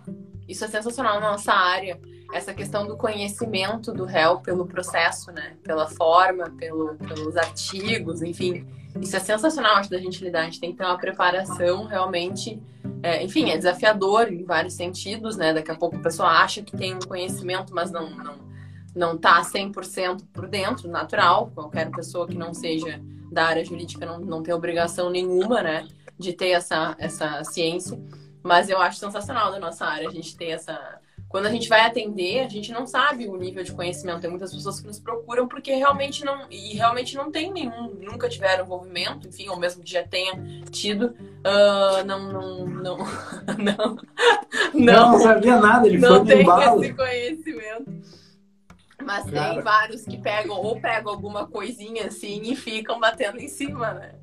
Isso 0.48 0.64
é 0.64 0.68
sensacional 0.68 1.20
na 1.20 1.32
nossa 1.32 1.52
área. 1.52 1.98
Essa 2.32 2.52
questão 2.52 2.86
do 2.86 2.96
conhecimento 2.96 3.92
do 3.92 4.04
réu 4.04 4.40
pelo 4.40 4.66
processo, 4.66 5.30
né? 5.30 5.56
Pela 5.62 5.88
forma, 5.88 6.50
pelo, 6.58 6.96
pelos 6.96 7.36
artigos, 7.36 8.22
enfim. 8.22 8.66
Isso 9.00 9.16
é 9.16 9.20
sensacional, 9.20 9.76
acho, 9.76 9.90
da 9.90 9.98
gente 9.98 10.22
lidar. 10.24 10.40
A 10.40 10.44
gente 10.44 10.60
tem 10.60 10.72
que 10.72 10.78
ter 10.78 10.84
uma 10.84 10.98
preparação 10.98 11.84
realmente. 11.84 12.60
É, 13.02 13.22
enfim, 13.22 13.50
é 13.50 13.56
desafiador 13.56 14.32
em 14.32 14.44
vários 14.44 14.74
sentidos, 14.74 15.36
né? 15.36 15.52
Daqui 15.52 15.70
a 15.70 15.74
pouco 15.74 15.96
a 15.96 16.00
pessoa 16.00 16.28
acha 16.28 16.62
que 16.62 16.76
tem 16.76 16.94
um 16.94 17.00
conhecimento, 17.00 17.74
mas 17.74 17.90
não, 17.90 18.10
não, 18.10 18.38
não 18.94 19.18
tá 19.18 19.40
100% 19.42 20.22
por 20.32 20.48
dentro, 20.48 20.88
natural. 20.88 21.50
Qualquer 21.54 21.90
pessoa 21.90 22.26
que 22.26 22.36
não 22.36 22.52
seja 22.52 23.00
da 23.30 23.44
área 23.44 23.64
jurídica 23.64 24.06
não, 24.06 24.18
não 24.18 24.42
tem 24.42 24.54
obrigação 24.54 25.10
nenhuma, 25.10 25.62
né? 25.62 25.86
De 26.18 26.32
ter 26.32 26.50
essa, 26.50 26.96
essa 26.98 27.44
ciência. 27.44 28.00
Mas 28.42 28.68
eu 28.68 28.80
acho 28.80 28.98
sensacional 28.98 29.50
da 29.50 29.58
nossa 29.58 29.84
área 29.84 30.08
a 30.08 30.12
gente 30.12 30.36
ter 30.36 30.50
essa, 30.50 31.00
quando 31.28 31.46
a 31.46 31.50
gente 31.50 31.68
vai 31.68 31.80
atender, 31.80 32.40
a 32.40 32.48
gente 32.48 32.70
não 32.72 32.86
sabe 32.86 33.26
o 33.26 33.36
nível 33.36 33.62
de 33.64 33.72
conhecimento. 33.72 34.20
Tem 34.20 34.30
muitas 34.30 34.54
pessoas 34.54 34.80
que 34.80 34.86
nos 34.86 35.00
procuram 35.00 35.48
porque 35.48 35.74
realmente 35.74 36.24
não 36.24 36.46
e 36.50 36.74
realmente 36.74 37.16
não 37.16 37.30
tem 37.30 37.52
nenhum, 37.52 37.94
nunca 38.00 38.28
tiveram 38.28 38.64
envolvimento, 38.64 39.28
enfim, 39.28 39.48
ou 39.48 39.58
mesmo 39.58 39.82
que 39.82 39.90
já 39.90 40.06
tenha 40.06 40.32
tido, 40.70 41.16
uh, 41.44 42.04
não, 42.06 42.32
não, 42.32 42.66
não, 42.66 42.98
não, 43.58 43.96
não, 44.72 45.12
não 45.12 45.18
sabia 45.18 45.56
nada. 45.56 45.86
Ele 45.86 45.98
não 45.98 46.24
foi 46.24 46.36
tem 46.36 46.46
esse 46.46 46.94
conhecimento. 46.94 48.26
Mas 49.04 49.30
Cara. 49.30 49.54
tem 49.54 49.62
vários 49.62 50.02
que 50.04 50.16
pegam 50.18 50.56
ou 50.56 50.80
pegam 50.80 51.12
alguma 51.12 51.46
coisinha 51.46 52.06
assim 52.06 52.40
e 52.44 52.56
ficam 52.56 52.98
batendo 52.98 53.38
em 53.38 53.48
cima, 53.48 53.92
né? 53.94 54.14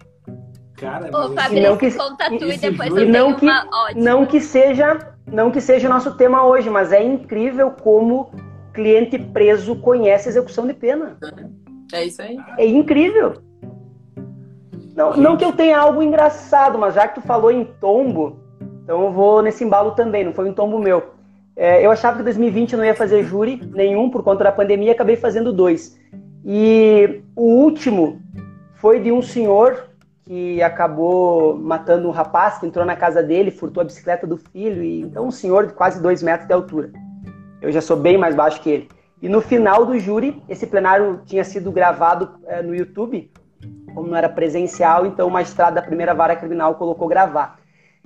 Cara, 0.75 1.09
Ô, 1.15 1.33
Fabrício, 1.33 1.77
que, 1.77 1.91
conta 1.91 2.29
tu 2.29 2.45
e 2.45 2.57
depois 2.57 2.89
eu 2.89 3.07
não 3.07 3.35
que, 3.35 3.45
Não 3.95 4.25
que 4.25 4.41
seja, 4.41 5.12
não 5.33 5.49
que 5.49 5.59
seja 5.59 5.87
o 5.87 5.89
nosso 5.89 6.15
tema 6.15 6.45
hoje, 6.45 6.69
mas 6.69 6.93
é 6.93 7.03
incrível 7.03 7.71
como 7.71 8.29
cliente 8.71 9.17
preso 9.17 9.75
conhece 9.75 10.29
execução 10.29 10.67
de 10.67 10.73
pena. 10.75 11.17
É 11.91 12.05
isso 12.05 12.21
aí. 12.21 12.37
É 12.57 12.65
incrível. 12.65 13.33
Não, 14.95 15.17
não 15.17 15.35
que 15.35 15.43
eu 15.43 15.51
tenha 15.51 15.79
algo 15.79 16.03
engraçado, 16.03 16.77
mas 16.77 16.93
já 16.93 17.07
que 17.07 17.19
tu 17.19 17.25
falou 17.25 17.51
em 17.51 17.65
tombo, 17.65 18.39
então 18.83 19.01
eu 19.05 19.11
vou 19.11 19.41
nesse 19.41 19.63
embalo 19.63 19.91
também, 19.91 20.23
não 20.23 20.33
foi 20.33 20.47
um 20.47 20.53
tombo 20.53 20.77
meu. 20.77 21.11
É, 21.55 21.83
eu 21.83 21.89
achava 21.89 22.17
que 22.17 22.23
2020 22.23 22.73
eu 22.73 22.77
não 22.77 22.85
ia 22.85 22.95
fazer 22.95 23.23
júri 23.23 23.59
nenhum 23.73 24.09
por 24.11 24.23
conta 24.23 24.43
da 24.43 24.51
pandemia, 24.51 24.91
acabei 24.91 25.15
fazendo 25.15 25.51
dois. 25.51 25.99
E 26.45 27.23
o 27.35 27.43
último 27.43 28.21
foi 28.75 28.99
de 28.99 29.11
um 29.11 29.21
senhor 29.21 29.89
que 30.25 30.61
acabou 30.61 31.57
matando 31.57 32.07
um 32.07 32.11
rapaz 32.11 32.57
que 32.57 32.65
entrou 32.65 32.85
na 32.85 32.95
casa 32.95 33.21
dele, 33.21 33.51
furtou 33.51 33.81
a 33.81 33.85
bicicleta 33.85 34.25
do 34.25 34.37
filho, 34.37 34.81
e 34.81 35.01
então 35.01 35.27
um 35.27 35.31
senhor 35.31 35.67
de 35.67 35.73
quase 35.73 36.01
dois 36.01 36.23
metros 36.23 36.47
de 36.47 36.53
altura. 36.53 36.91
Eu 37.61 37.71
já 37.71 37.81
sou 37.81 37.97
bem 37.97 38.17
mais 38.17 38.35
baixo 38.35 38.61
que 38.61 38.69
ele. 38.69 38.89
E 39.21 39.29
no 39.29 39.41
final 39.41 39.85
do 39.85 39.97
júri, 39.97 40.41
esse 40.49 40.67
plenário 40.67 41.21
tinha 41.25 41.43
sido 41.43 41.71
gravado 41.71 42.39
é, 42.45 42.61
no 42.61 42.75
YouTube, 42.75 43.31
como 43.93 44.07
não 44.07 44.17
era 44.17 44.27
presencial, 44.27 45.05
então 45.05 45.27
o 45.27 45.31
magistrado 45.31 45.75
da 45.75 45.81
primeira 45.81 46.13
vara 46.13 46.35
criminal 46.35 46.75
colocou 46.75 47.07
gravar. 47.07 47.57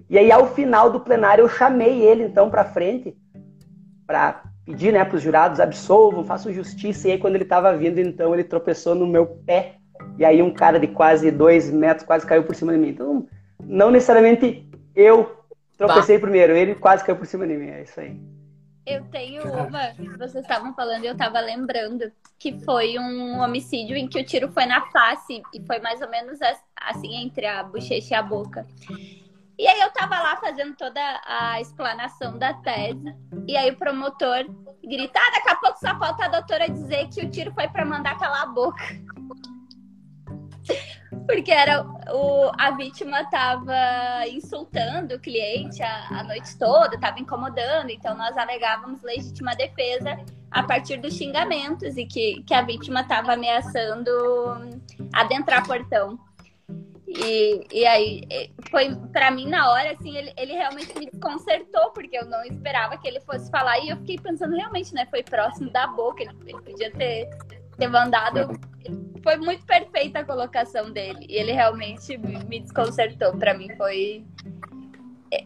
E 0.10 0.18
aí, 0.18 0.32
ao 0.32 0.48
final 0.48 0.92
do 0.92 1.00
plenário, 1.00 1.44
eu 1.44 1.50
chamei 1.50 2.02
ele 2.02 2.24
então 2.24 2.50
para 2.50 2.64
frente 2.64 3.18
para 4.06 4.44
pedir 4.64 4.94
né, 4.94 5.04
para 5.04 5.16
os 5.16 5.22
jurados 5.22 5.60
absolvam, 5.60 6.24
façam 6.24 6.54
justiça. 6.54 7.08
E 7.08 7.14
aí, 7.14 7.18
quando 7.18 7.36
ele 7.36 7.44
estava 7.44 7.76
vindo, 7.76 8.00
então 8.00 8.34
ele 8.34 8.44
tropeçou 8.44 8.94
no 8.94 9.08
meu 9.08 9.26
pé 9.26 9.77
e 10.18 10.26
aí 10.26 10.42
um 10.42 10.54
cara 10.54 10.80
de 10.80 10.88
quase 10.88 11.32
dois 11.32 11.70
metros 11.72 12.06
quase 12.06 12.26
caiu 12.26 12.44
por 12.44 12.56
cima 12.56 12.74
de 12.74 12.80
mim. 12.80 12.90
Então, 12.90 13.28
não 13.64 13.92
necessariamente 13.92 14.68
eu 14.96 15.38
tropecei 15.78 16.18
bah. 16.18 16.22
primeiro, 16.22 16.54
ele 16.54 16.76
quase 16.76 17.04
caiu 17.04 17.18
por 17.18 17.26
cima 17.26 17.46
de 17.48 17.56
mim. 17.56 17.70
É 17.70 17.84
isso 17.84 18.00
aí. 18.00 18.20
Eu 18.86 19.04
tenho 19.12 19.44
uma, 19.44 19.94
vocês 20.18 20.44
estavam 20.44 20.74
falando 20.74 21.04
e 21.04 21.08
eu 21.08 21.12
estava 21.12 21.42
lembrando 21.42 22.10
que 22.40 22.58
foi 22.64 22.98
um 22.98 23.38
homicídio 23.40 23.98
em 23.98 24.08
que 24.08 24.20
o 24.20 24.26
tiro 24.26 24.50
foi 24.50 24.66
na 24.66 24.80
face 24.88 25.42
e 25.54 25.62
foi 25.66 25.80
mais 25.80 26.02
ou 26.02 26.10
menos 26.10 26.40
assim 26.76 27.16
entre 27.16 27.46
a 27.46 27.64
bochecha 27.64 28.14
e 28.14 28.18
a 28.18 28.22
boca. 28.22 28.66
E 29.60 29.68
aí 29.68 29.82
eu 29.82 29.92
tava 29.92 30.20
lá 30.20 30.38
fazendo 30.38 30.76
toda 30.76 31.02
a 31.26 31.60
explanação 31.60 32.38
da 32.38 32.54
tese 32.54 33.14
e 33.46 33.58
aí 33.58 33.72
o 33.72 33.78
promotor 33.78 34.46
grita: 34.82 35.20
ah, 35.20 35.32
daqui 35.32 35.50
a 35.50 35.56
pouco 35.56 35.80
só 35.80 36.00
falta 36.00 36.26
a 36.26 36.30
doutora 36.30 36.70
dizer 36.70 37.10
que 37.10 37.26
o 37.26 37.30
tiro 37.30 37.52
foi 37.54 37.68
para 37.68 37.84
mandar 37.84 38.18
calar 38.18 38.44
a 38.44 38.48
boca. 38.48 38.84
Porque 41.26 41.52
era 41.52 41.86
o, 42.12 42.52
a 42.58 42.72
vítima 42.72 43.22
estava 43.22 44.28
insultando 44.28 45.16
o 45.16 45.20
cliente 45.20 45.82
a, 45.82 46.20
a 46.20 46.24
noite 46.24 46.58
toda, 46.58 46.96
estava 46.96 47.20
incomodando, 47.20 47.90
então 47.90 48.16
nós 48.16 48.38
alegávamos 48.38 49.02
legítima 49.04 49.56
defesa 49.56 50.18
a 50.52 50.64
partir 50.64 50.98
dos 50.98 51.14
xingamentos 51.14 51.98
e 51.98 52.06
que, 52.06 52.44
que 52.44 52.54
a 52.54 52.62
vítima 52.62 53.02
estava 53.02 53.34
ameaçando 53.34 54.12
adentrar 55.14 55.66
portão. 55.66 56.20
E, 57.08 57.66
e 57.72 57.86
aí, 57.86 58.52
foi 58.70 58.94
para 59.14 59.32
mim 59.32 59.48
na 59.48 59.72
hora, 59.72 59.94
assim, 59.94 60.16
ele, 60.16 60.34
ele 60.38 60.54
realmente 60.54 60.98
me 61.00 61.10
desconcertou, 61.10 61.92
porque 61.92 62.18
eu 62.18 62.26
não 62.26 62.44
esperava 62.44 62.98
que 62.98 63.08
ele 63.08 63.22
fosse 63.22 63.50
falar. 63.50 63.80
E 63.80 63.90
eu 63.90 63.98
fiquei 63.98 64.18
pensando, 64.18 64.56
realmente, 64.56 64.94
né? 64.94 65.08
Foi 65.10 65.24
próximo 65.24 65.72
da 65.72 65.88
boca, 65.88 66.22
ele, 66.22 66.36
ele 66.46 66.62
podia 66.62 66.92
ter, 66.92 67.30
ter 67.78 67.88
mandado 67.88 68.60
foi 69.22 69.38
muito 69.38 69.66
perfeita 69.66 70.20
a 70.20 70.26
colocação 70.26 70.92
dele. 70.92 71.26
E 71.30 71.36
ele 71.36 71.52
realmente 71.52 72.18
me 72.18 72.60
desconcertou. 72.60 73.38
Para 73.38 73.58
mim 73.58 73.70
foi. 73.78 74.26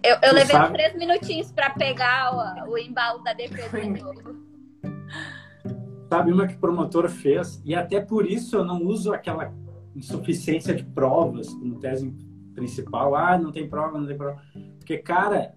Eu, 0.04 0.18
eu 0.22 0.34
levei 0.34 0.56
sabe? 0.56 0.74
três 0.74 0.96
minutinhos 0.96 1.52
para 1.52 1.72
pegar 1.72 2.66
o, 2.68 2.72
o, 2.72 2.78
embalo 2.78 3.24
da 3.24 3.34
defesa 3.34 3.82
de 3.82 3.90
novo. 3.90 4.36
Sabe 6.08 6.32
uma 6.32 6.48
que 6.48 6.56
o 6.56 6.60
promotor 6.60 7.10
fez? 7.10 7.62
E 7.66 7.74
até 7.74 8.00
por 8.00 8.30
isso 8.30 8.58
eu 8.58 8.66
não 8.66 8.84
uso 8.84 9.14
aquela 9.14 9.52
insuficiência 9.96 10.76
de 10.76 10.84
provas 10.84 11.50
como 11.54 11.80
tese 11.80 12.14
principal. 12.54 13.16
Ah, 13.16 13.38
não 13.38 13.52
tem 13.52 13.68
prova, 13.68 13.98
não 13.98 14.06
tem 14.06 14.18
prova. 14.18 14.42
Porque, 14.78 14.98
cara, 14.98 15.56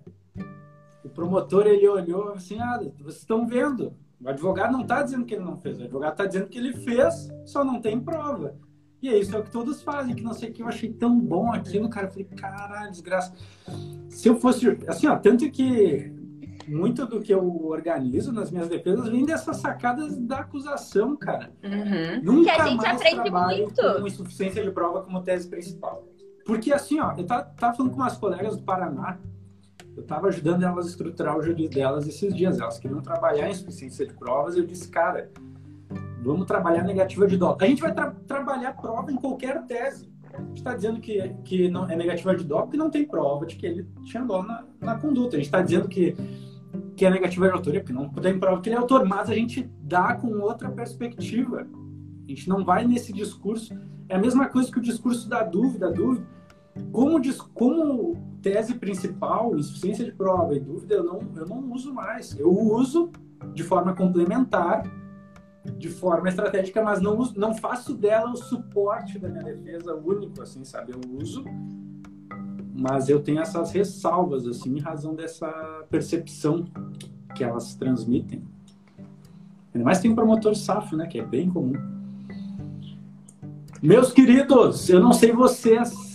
o 1.04 1.08
promotor 1.08 1.66
ele 1.66 1.86
olhou 1.86 2.32
assim: 2.32 2.58
ah, 2.58 2.78
vocês 2.98 3.18
estão 3.18 3.46
vendo 3.46 3.94
O 4.24 4.28
advogado 4.30 4.72
não 4.72 4.80
está 4.80 5.02
dizendo 5.02 5.26
que 5.26 5.34
ele 5.34 5.44
não 5.44 5.56
fez, 5.56 5.78
o 5.78 5.82
advogado 5.82 6.12
está 6.12 6.24
dizendo 6.24 6.46
que 6.46 6.58
ele 6.58 6.72
fez, 6.72 7.28
só 7.44 7.62
não 7.62 7.78
tem 7.78 8.00
prova. 8.00 8.56
E 9.02 9.08
é 9.10 9.18
isso 9.18 9.36
é 9.36 9.38
o 9.38 9.42
que 9.42 9.50
todos 9.50 9.82
fazem, 9.82 10.14
que 10.14 10.22
não 10.22 10.32
sei 10.32 10.48
o 10.48 10.52
que 10.54 10.62
eu 10.62 10.66
achei 10.66 10.90
tão 10.90 11.20
bom 11.20 11.52
aquilo, 11.52 11.90
cara. 11.90 12.06
Eu 12.06 12.10
falei, 12.10 12.24
caralho, 12.34 12.90
desgraça. 12.90 13.34
Se 14.08 14.26
eu 14.26 14.36
fosse. 14.36 14.66
Assim, 14.88 15.06
ó, 15.08 15.16
tanto 15.16 15.50
que 15.50 16.10
muito 16.66 17.04
do 17.04 17.20
que 17.20 17.34
eu 17.34 17.66
organizo 17.66 18.32
nas 18.32 18.50
minhas 18.50 18.66
defesas 18.66 19.10
vem 19.10 19.26
dessas 19.26 19.58
sacadas 19.58 20.16
da 20.16 20.38
acusação, 20.38 21.14
cara. 21.16 21.52
Uhum. 21.62 22.22
Nunca 22.22 22.54
que 22.54 22.60
a 22.62 22.66
gente 22.66 22.76
mais 22.78 23.00
aprende 23.02 23.30
muito. 23.30 24.00
com 24.00 24.06
insuficiência 24.06 24.64
de 24.64 24.70
prova 24.70 25.02
como 25.02 25.22
tese 25.22 25.48
principal. 25.48 26.08
Porque 26.46 26.72
assim, 26.72 26.98
ó, 26.98 27.14
eu 27.18 27.26
tava, 27.26 27.42
tava 27.42 27.76
falando 27.76 27.92
com 27.92 27.98
umas 27.98 28.16
colegas 28.16 28.56
do 28.56 28.62
Paraná, 28.62 29.18
eu 29.96 30.02
tava 30.02 30.28
ajudando 30.28 30.62
elas 30.62 30.86
a 30.86 30.88
estruturar 30.90 31.38
o 31.38 31.42
jurídico 31.42 31.74
delas 31.74 32.06
esses 32.06 32.34
dias. 32.34 32.60
Elas 32.60 32.78
queriam 32.78 33.00
trabalhar 33.00 33.48
em 33.48 33.52
insuficiência 33.52 34.06
de 34.06 34.14
provas, 34.14 34.56
eu 34.56 34.66
disse, 34.66 34.88
cara, 34.88 35.30
vamos 36.22 36.46
trabalhar 36.46 36.82
negativa 36.82 37.26
de 37.26 37.36
dó. 37.36 37.56
A 37.60 37.66
gente 37.66 37.82
vai 37.82 37.94
tra 37.94 38.10
trabalhar 38.26 38.74
prova 38.74 39.10
em 39.12 39.16
qualquer 39.16 39.62
tese. 39.66 40.12
A 40.32 40.40
gente 40.40 40.56
está 40.56 40.74
dizendo 40.74 41.00
que, 41.00 41.28
que 41.44 41.70
não 41.70 41.88
é 41.88 41.94
negativa 41.94 42.34
de 42.34 42.44
porque 42.44 42.76
não 42.76 42.90
tem 42.90 43.06
prova 43.06 43.46
de 43.46 43.54
que 43.54 43.66
ele 43.66 43.88
tinha 44.02 44.24
dó 44.24 44.42
na, 44.42 44.64
na 44.80 44.98
conduta. 44.98 45.36
A 45.36 45.38
gente 45.38 45.46
está 45.46 45.62
dizendo 45.62 45.88
que 45.88 46.16
que 46.96 47.04
é 47.04 47.10
negativa 47.10 47.46
de 47.46 47.52
autoria, 47.52 47.80
porque 47.80 47.92
não 47.92 48.08
tem 48.08 48.38
prova 48.38 48.60
que 48.60 48.68
ele 48.68 48.76
é 48.76 48.78
autor, 48.78 49.04
mas 49.04 49.28
a 49.28 49.34
gente 49.34 49.68
dá 49.80 50.14
com 50.14 50.28
outra 50.40 50.70
perspectiva. 50.70 51.66
A 52.24 52.28
gente 52.28 52.48
não 52.48 52.64
vai 52.64 52.86
nesse 52.86 53.12
discurso. 53.12 53.74
É 54.08 54.16
a 54.16 54.18
mesma 54.18 54.48
coisa 54.48 54.70
que 54.70 54.78
o 54.78 54.82
discurso 54.82 55.28
da 55.28 55.42
dúvida, 55.42 55.90
dúvida. 55.90 56.26
Como, 56.90 57.20
como 57.54 58.38
tese 58.42 58.74
principal, 58.74 59.56
insuficiência 59.56 60.04
de 60.04 60.12
prova 60.12 60.54
e 60.54 60.60
dúvida, 60.60 60.94
eu 60.96 61.04
não, 61.04 61.20
eu 61.36 61.46
não 61.46 61.72
uso 61.72 61.92
mais. 61.92 62.38
Eu 62.38 62.50
uso 62.50 63.10
de 63.52 63.62
forma 63.62 63.94
complementar, 63.94 64.82
de 65.78 65.88
forma 65.88 66.28
estratégica, 66.28 66.82
mas 66.82 67.00
não, 67.00 67.16
não 67.36 67.54
faço 67.54 67.94
dela 67.94 68.30
o 68.30 68.36
suporte 68.36 69.18
da 69.18 69.28
minha 69.28 69.44
defesa 69.44 69.94
único, 69.94 70.42
assim, 70.42 70.64
sabe? 70.64 70.92
Eu 70.92 71.00
uso 71.18 71.44
mas 72.74 73.08
eu 73.08 73.20
tenho 73.20 73.40
essas 73.40 73.70
ressalvas, 73.70 74.46
assim, 74.48 74.76
em 74.76 74.80
razão 74.80 75.14
dessa 75.14 75.48
percepção 75.88 76.64
que 77.34 77.44
elas 77.44 77.76
transmitem. 77.76 78.42
Ainda 79.72 79.84
mais 79.84 80.00
tem 80.00 80.10
um 80.10 80.14
promotor 80.14 80.54
safo, 80.56 80.96
né, 80.96 81.06
que 81.06 81.20
é 81.20 81.24
bem 81.24 81.48
comum. 81.48 81.74
Meus 83.80 84.12
queridos, 84.12 84.88
eu 84.88 84.98
não 84.98 85.12
sei 85.12 85.30
vocês, 85.30 86.13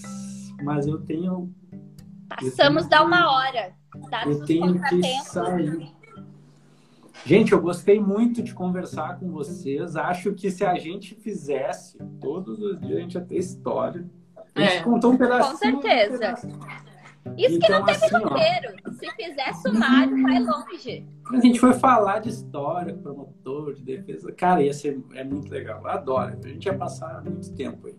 mas 0.64 0.88
eu 0.88 0.99
tenho. 0.99 1.53
Passamos 2.28 2.84
eu 2.84 2.89
tenho, 2.89 3.01
da 3.01 3.03
uma 3.03 3.32
hora. 3.32 3.74
eu 4.26 4.45
tenho 4.45 4.82
que 4.82 5.14
sair. 5.24 5.91
Gente, 7.26 7.51
eu 7.51 7.62
gostei 7.62 7.99
muito 7.99 8.41
de 8.41 8.53
conversar 8.53 9.20
com 9.20 9.30
vocês. 9.30 9.95
Acho 9.95 10.34
que 10.34 10.49
se 10.49 10.66
a 10.66 10.76
gente 10.76 11.16
fizesse 11.16 11.97
todos 12.20 12.60
os 12.60 12.80
dias, 12.80 12.97
a 12.97 13.01
gente 13.01 13.14
ia 13.16 13.22
ter 13.22 13.38
história. 13.38 14.10
A 14.55 14.62
gente 14.62 14.78
é. 14.78 14.84
contou 14.84 15.12
um 15.12 15.18
pedacinho. 15.18 15.51
Com 15.51 15.82
certeza. 15.82 16.34
Isso 17.38 17.55
então, 17.55 17.60
que 17.60 17.72
não 17.72 17.86
teve 17.86 18.05
assim, 18.05 18.24
roteiro. 18.24 18.76
Ó, 18.86 18.91
Se 18.91 19.12
fizer 19.12 19.53
sumário, 19.53 20.24
vai 20.24 20.39
longe. 20.39 21.07
A 21.32 21.39
gente 21.39 21.60
foi 21.60 21.74
falar 21.74 22.20
de 22.20 22.30
história, 22.30 22.95
promotor, 22.95 23.74
de 23.74 23.84
defesa. 23.84 24.32
Cara, 24.32 24.64
ia 24.64 24.74
ser 24.74 24.99
é 25.14 25.24
muito 25.24 25.49
legal. 25.51 25.82
Eu 25.82 25.89
adoro. 25.89 26.38
A 26.43 26.47
gente 26.47 26.66
ia 26.66 26.74
passar 26.74 27.24
muito 27.24 27.53
tempo 27.53 27.88
aí. 27.88 27.95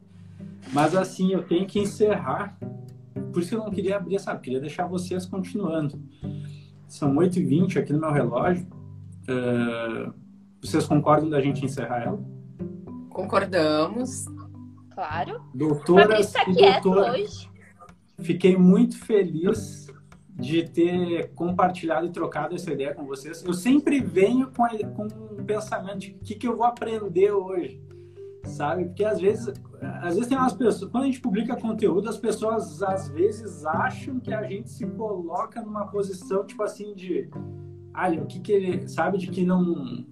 Mas 0.72 0.94
assim, 0.94 1.32
eu 1.32 1.42
tenho 1.42 1.66
que 1.66 1.78
encerrar. 1.78 2.56
Por 3.32 3.40
isso 3.40 3.50
que 3.50 3.56
eu 3.56 3.60
não 3.60 3.70
queria 3.70 3.96
abrir 3.96 4.16
essa. 4.16 4.36
Queria 4.36 4.60
deixar 4.60 4.86
vocês 4.86 5.26
continuando. 5.26 6.00
São 6.86 7.14
8h20 7.14 7.76
aqui 7.78 7.92
no 7.92 8.00
meu 8.00 8.12
relógio. 8.12 8.66
Uh, 9.28 10.12
vocês 10.60 10.86
concordam 10.86 11.30
da 11.30 11.40
gente 11.40 11.64
encerrar 11.64 12.02
ela? 12.02 12.20
Concordamos. 13.08 14.26
Claro. 14.94 15.40
Doutoras 15.54 16.32
tá 16.32 16.44
e 16.48 16.80
doutor, 16.82 17.10
hoje. 17.10 17.50
Fiquei 18.18 18.56
muito 18.56 18.98
feliz 18.98 19.88
de 20.40 20.68
ter 20.68 21.32
compartilhado 21.34 22.06
e 22.06 22.10
trocado 22.10 22.54
essa 22.54 22.72
ideia 22.72 22.94
com 22.94 23.04
vocês. 23.04 23.44
Eu 23.44 23.54
sempre 23.54 24.00
venho 24.00 24.50
com, 24.50 24.64
a, 24.64 24.70
com 24.70 25.04
um 25.04 25.44
pensamento 25.44 25.98
de 25.98 26.10
o 26.12 26.18
que, 26.18 26.34
que 26.34 26.46
eu 26.46 26.56
vou 26.56 26.66
aprender 26.66 27.30
hoje, 27.30 27.80
sabe? 28.44 28.86
Porque 28.86 29.04
às 29.04 29.20
vezes, 29.20 29.52
às 30.02 30.14
vezes 30.14 30.28
tem 30.28 30.38
umas 30.38 30.52
pessoas, 30.52 30.90
quando 30.90 31.04
a 31.04 31.06
gente 31.06 31.20
publica 31.20 31.56
conteúdo, 31.56 32.08
as 32.08 32.16
pessoas 32.16 32.82
às 32.82 33.08
vezes 33.08 33.64
acham 33.66 34.18
que 34.20 34.32
a 34.32 34.42
gente 34.42 34.70
se 34.70 34.86
coloca 34.86 35.62
numa 35.62 35.86
posição 35.86 36.44
tipo 36.44 36.62
assim 36.62 36.94
de, 36.94 37.28
ah, 37.94 38.10
o 38.10 38.26
que 38.26 38.40
que 38.40 38.52
ele 38.52 38.88
sabe 38.88 39.18
de 39.18 39.28
que 39.28 39.44
não, 39.44 40.04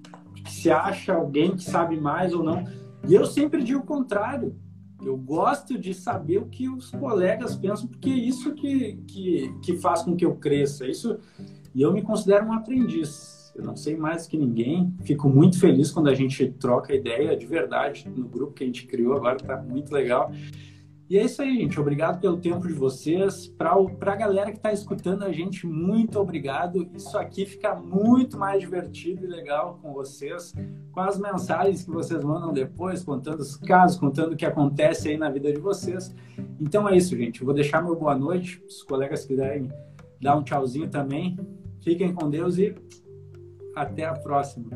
que 0.45 0.53
se 0.53 0.71
acha 0.71 1.15
alguém 1.15 1.57
que 1.57 1.65
sabe 1.65 2.01
mais 2.01 2.33
ou 2.35 2.43
não. 2.43 2.65
E 3.07 3.15
eu 3.15 3.25
sempre 3.25 3.63
digo 3.63 3.81
o 3.81 3.87
contrário. 3.87 4.57
Eu 5.05 5.17
gosto 5.17 5.79
de 5.79 5.95
saber 5.95 6.39
o 6.39 6.47
que 6.47 6.69
os 6.69 6.91
colegas 6.91 7.55
pensam, 7.55 7.87
porque 7.87 8.11
é 8.11 8.15
isso 8.15 8.53
que, 8.55 8.95
que, 9.07 9.55
que 9.63 9.77
faz 9.77 10.03
com 10.03 10.17
que 10.17 10.25
eu 10.25 10.35
cresça. 10.35 10.87
Isso, 10.89 11.19
e 11.73 11.83
eu 11.83 11.93
me 11.93 12.03
considero 12.03 12.47
um 12.47 12.53
aprendiz. 12.53 13.38
Eu 13.59 13.65
não 13.65 13.77
sei 13.77 13.97
mais 13.97 14.27
que 14.27 14.37
ninguém. 14.37 14.95
Fico 15.03 15.29
muito 15.29 15.59
feliz 15.59 15.91
quando 15.91 16.09
a 16.09 16.15
gente 16.15 16.49
troca 16.53 16.95
ideia 16.95 17.37
de 17.37 17.47
verdade 17.47 18.09
no 18.09 18.29
grupo 18.29 18.55
que 18.55 18.63
a 18.63 18.67
gente 18.67 18.87
criou 18.87 19.17
agora, 19.17 19.37
está 19.37 19.57
muito 19.57 19.93
legal. 19.93 20.31
E 21.11 21.17
é 21.17 21.25
isso 21.25 21.41
aí, 21.41 21.57
gente. 21.57 21.81
Obrigado 21.81 22.21
pelo 22.21 22.37
tempo 22.37 22.69
de 22.69 22.75
vocês. 22.75 23.47
Para 23.47 23.73
a 23.73 24.17
galera 24.17 24.51
que 24.51 24.59
está 24.59 24.71
escutando 24.71 25.23
a 25.23 25.33
gente, 25.33 25.67
muito 25.67 26.21
obrigado. 26.21 26.87
Isso 26.95 27.17
aqui 27.17 27.47
fica 27.47 27.75
muito 27.75 28.39
mais 28.39 28.61
divertido 28.61 29.25
e 29.25 29.27
legal 29.27 29.79
com 29.81 29.95
vocês, 29.95 30.55
com 30.93 31.01
as 31.01 31.19
mensagens 31.19 31.83
que 31.83 31.91
vocês 31.91 32.23
mandam 32.23 32.53
depois, 32.53 33.03
contando 33.03 33.41
os 33.41 33.57
casos, 33.57 33.99
contando 33.99 34.35
o 34.35 34.37
que 34.37 34.45
acontece 34.45 35.09
aí 35.09 35.17
na 35.17 35.31
vida 35.31 35.51
de 35.51 35.59
vocês. 35.59 36.15
Então 36.61 36.87
é 36.87 36.95
isso, 36.95 37.17
gente. 37.17 37.41
Eu 37.41 37.47
vou 37.47 37.55
deixar 37.55 37.83
meu 37.83 37.97
boa 37.97 38.15
noite. 38.15 38.63
Os 38.69 38.83
colegas 38.83 39.25
quiserem 39.25 39.73
dar 40.21 40.37
um 40.37 40.43
tchauzinho 40.43 40.91
também. 40.91 41.39
Fiquem 41.81 42.13
com 42.13 42.29
Deus 42.29 42.59
e 42.59 42.75
até 43.83 44.05
a 44.05 44.15
próxima. 44.15 44.71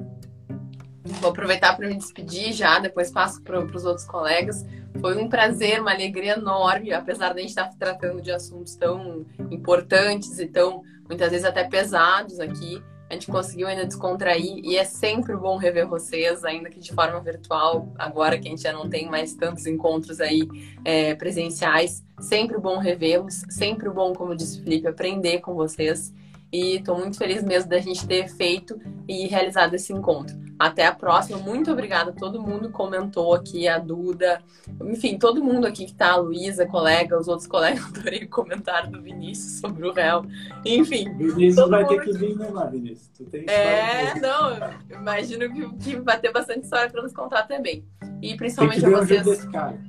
Vou 1.05 1.31
aproveitar 1.31 1.77
para 1.77 1.89
me 1.89 1.97
despedir 1.97 2.53
já, 2.53 2.79
depois 2.79 3.11
passo 3.11 3.43
para 3.43 3.59
os 3.59 3.85
outros 3.85 4.07
colegas. 4.07 4.65
Foi 5.01 5.21
um 5.21 5.29
prazer, 5.29 5.81
uma 5.81 5.93
alegria 5.93 6.35
enorme, 6.35 6.93
apesar 6.93 7.33
de 7.33 7.39
a 7.39 7.41
gente 7.41 7.51
estar 7.51 7.69
tratando 7.77 8.23
de 8.23 8.31
assuntos 8.31 8.77
tão 8.77 9.27
importantes 9.51 10.39
e 10.39 10.47
tão, 10.47 10.83
muitas 11.09 11.31
vezes, 11.31 11.45
até 11.45 11.65
pesados 11.65 12.39
aqui. 12.39 12.83
A 13.11 13.15
gente 13.15 13.27
conseguiu 13.27 13.67
ainda 13.67 13.85
descontrair 13.85 14.61
e 14.65 14.77
é 14.77 14.85
sempre 14.85 15.37
bom 15.37 15.59
rever 15.59 15.87
vocês, 15.87 16.45
ainda 16.45 16.71
que 16.71 16.81
de 16.81 16.95
forma 16.95 17.21
virtual, 17.21 17.93
agora 17.99 18.39
que 18.39 18.49
a 18.49 18.51
gente 18.51 18.63
já 18.63 18.73
não 18.73 18.89
tem 18.89 19.07
mais 19.11 19.35
tantos 19.35 19.67
encontros 19.67 20.19
aí 20.19 20.49
é, 20.85 21.15
presenciais. 21.15 22.03
Sempre 22.21 22.59
bom 22.59 22.79
revê-los, 22.79 23.43
sempre 23.51 23.91
bom, 23.91 24.15
como 24.15 24.37
disse 24.37 24.61
o 24.61 24.65
Felipe, 24.65 24.87
aprender 24.89 25.41
com 25.41 25.55
vocês. 25.55 26.11
E 26.53 26.77
estou 26.77 26.99
muito 26.99 27.17
feliz 27.17 27.43
mesmo 27.43 27.71
da 27.71 27.79
gente 27.79 28.07
ter 28.07 28.29
feito 28.29 28.79
e 29.09 29.27
realizado 29.27 29.75
esse 29.75 29.93
encontro. 29.93 30.37
Até 30.59 30.87
a 30.87 30.95
próxima. 30.95 31.39
Muito 31.39 31.73
obrigada 31.73 32.11
a 32.11 32.15
todo 32.15 32.41
mundo 32.41 32.69
que 32.69 32.75
comentou 32.75 33.35
aqui, 33.35 33.67
a 33.67 33.79
Duda, 33.79 34.43
enfim, 34.85 35.19
todo 35.19 35.43
mundo 35.43 35.67
aqui 35.67 35.87
que 35.87 35.95
tá, 35.95 36.13
a 36.13 36.17
Luísa, 36.17 36.67
colega, 36.67 37.19
os 37.19 37.27
outros 37.27 37.49
colegas, 37.49 37.83
adorei 37.97 38.25
o 38.25 38.29
comentário 38.29 38.91
do 38.91 39.03
Vinícius 39.03 39.61
sobre 39.61 39.89
o 39.89 39.93
réu. 39.93 40.25
Enfim. 40.65 41.13
Vinícius 41.17 41.69
vai 41.69 41.87
ter 41.87 42.01
que 42.03 42.13
vir, 42.13 42.37
né, 42.37 42.49
Vinícius? 42.71 43.09
Tu 43.17 43.25
tem 43.25 43.45
é, 43.49 44.15
não, 44.21 44.99
imagino 45.01 45.53
que, 45.53 45.77
que 45.85 45.97
vai 45.97 46.21
ter 46.21 46.33
bastante 46.33 46.65
história 46.65 46.91
para 46.91 47.03
nos 47.03 47.13
contar 47.13 47.45
também. 47.45 47.85
E 48.21 48.37
principalmente 48.37 48.85
a 48.85 48.91
vocês. 48.91 49.25
Desse 49.25 49.51
cara. 49.51 49.81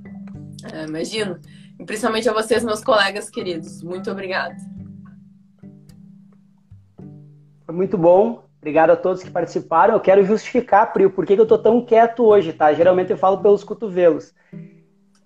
É, 0.71 0.85
imagino. 0.85 1.39
E 1.77 1.85
principalmente 1.85 2.29
a 2.29 2.33
vocês, 2.33 2.63
meus 2.63 2.81
colegas 2.81 3.29
queridos. 3.29 3.83
Muito 3.83 4.09
obrigada. 4.09 4.55
Foi 7.65 7.75
muito 7.75 7.97
bom. 7.97 8.43
Obrigado 8.59 8.91
a 8.91 8.95
todos 8.95 9.23
que 9.23 9.29
participaram. 9.29 9.93
Eu 9.93 9.99
quero 9.99 10.23
justificar, 10.23 10.93
Pri, 10.93 11.09
por 11.09 11.25
que 11.25 11.33
eu 11.33 11.45
tô 11.45 11.57
tão 11.57 11.83
quieto 11.83 12.23
hoje, 12.23 12.53
tá? 12.53 12.71
Geralmente 12.73 13.11
eu 13.11 13.17
falo 13.17 13.39
pelos 13.39 13.63
cotovelos. 13.63 14.33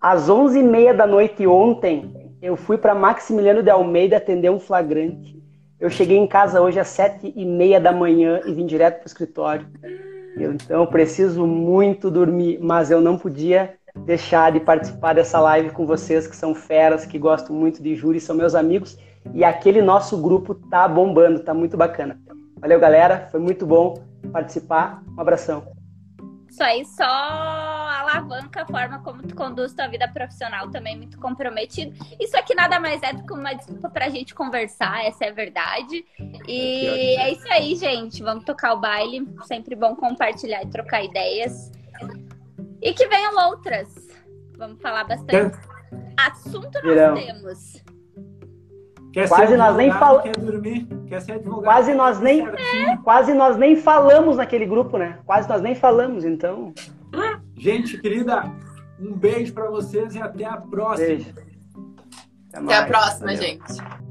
Às 0.02 0.30
11h30 0.30 0.94
da 0.94 1.08
noite 1.08 1.46
ontem, 1.46 2.32
eu 2.42 2.56
fui 2.56 2.78
para 2.78 2.96
Maximiliano 2.96 3.62
de 3.62 3.70
Almeida 3.70 4.18
atender 4.18 4.50
um 4.50 4.60
flagrante. 4.60 5.38
Eu 5.80 5.90
cheguei 5.90 6.18
em 6.18 6.28
casa 6.28 6.62
hoje 6.62 6.80
às 6.80 6.88
7h30 6.88 7.80
da 7.80 7.92
manhã 7.92 8.42
e 8.46 8.54
vim 8.54 8.66
direto 8.66 8.98
para 8.98 9.06
o 9.06 9.08
escritório. 9.08 9.68
Eu, 10.36 10.54
então, 10.54 10.82
eu 10.82 10.88
preciso 10.88 11.46
muito 11.46 12.12
dormir, 12.12 12.60
mas 12.62 12.92
eu 12.92 13.02
não 13.02 13.18
podia 13.18 13.76
deixar 14.06 14.52
de 14.52 14.60
participar 14.60 15.14
dessa 15.14 15.40
live 15.40 15.72
com 15.72 15.86
vocês, 15.86 16.28
que 16.28 16.36
são 16.36 16.54
feras, 16.54 17.06
que 17.06 17.18
gostam 17.18 17.56
muito 17.56 17.82
de 17.82 17.96
júri, 17.96 18.20
são 18.20 18.36
meus 18.36 18.56
amigos. 18.56 18.98
E 19.34 19.44
aquele 19.44 19.82
nosso 19.82 20.18
grupo 20.22 20.56
tá 20.56 20.88
bombando, 20.88 21.40
tá 21.40 21.54
muito 21.54 21.78
bacana. 21.78 22.20
Valeu, 22.60 22.80
galera. 22.80 23.28
Foi 23.32 23.40
muito 23.40 23.66
bom 23.66 24.02
participar. 24.32 25.04
Um 25.16 25.22
abração. 25.22 25.64
Isso 26.50 26.64
aí, 26.64 26.84
só 26.86 27.04
a 27.04 28.00
alavanca 28.00 28.64
a 28.64 28.66
forma 28.66 29.00
como 29.04 29.22
tu 29.22 29.36
conduz 29.36 29.74
tua 29.74 29.88
vida 29.88 30.08
profissional 30.08 30.72
também 30.72 30.98
muito 30.98 31.20
comprometido. 31.20 31.94
Isso 32.20 32.36
aqui 32.36 32.56
nada 32.56 32.80
mais 32.80 33.04
é 33.04 33.14
do 33.14 33.24
que 33.24 33.34
uma 33.34 33.54
desculpa 33.54 33.90
pra 33.90 34.10
gente 34.10 34.34
conversar, 34.34 35.06
essa 35.06 35.26
é 35.26 35.30
a 35.30 35.34
verdade. 35.34 36.04
E 36.48 37.16
é 37.20 37.32
isso 37.32 37.46
aí, 37.52 37.76
gente. 37.76 38.24
Vamos 38.24 38.44
tocar 38.44 38.74
o 38.74 38.80
baile. 38.80 39.28
Sempre 39.44 39.76
bom 39.76 39.96
compartilhar 39.96 40.64
e 40.64 40.68
trocar 40.68 41.04
ideias. 41.04 41.72
E 42.82 42.92
que 42.94 43.08
venham 43.08 43.36
outras. 43.50 43.94
Vamos 44.58 44.82
falar 44.82 45.04
bastante. 45.04 45.56
Assunto 46.18 46.74
nós 46.74 46.84
Virão. 46.84 47.14
temos. 47.14 47.84
Quer 49.18 49.30
quase 49.30 49.58
nós 49.58 49.76
nem 49.76 49.92
falamos. 49.92 50.24
Quer 50.24 50.38
dormir, 50.38 50.88
quer 51.08 51.22
ser 51.22 51.32
advogado. 51.32 51.64
Quase 51.64 51.94
nós 51.96 52.20
nem, 52.20 52.48
é. 52.48 52.98
quase 53.04 53.34
nós 53.34 53.58
nem 53.58 53.76
falamos 53.76 54.38
naquele 54.38 54.68
grupo, 54.68 54.96
né? 54.96 55.18
Quase 55.26 55.50
nós 55.50 55.60
nem 55.60 55.74
falamos, 55.74 56.24
então. 56.24 56.72
Gente 57.58 57.98
querida, 57.98 58.44
um 59.00 59.14
beijo 59.14 59.56
para 59.56 59.72
vocês 59.72 60.14
e 60.14 60.22
até 60.22 60.46
a 60.46 60.58
próxima. 60.58 61.08
Beijo. 61.08 61.34
Até, 62.54 62.64
até 62.64 62.76
a 62.76 62.86
próxima, 62.86 63.26
Valeu. 63.34 63.42
gente. 63.42 64.07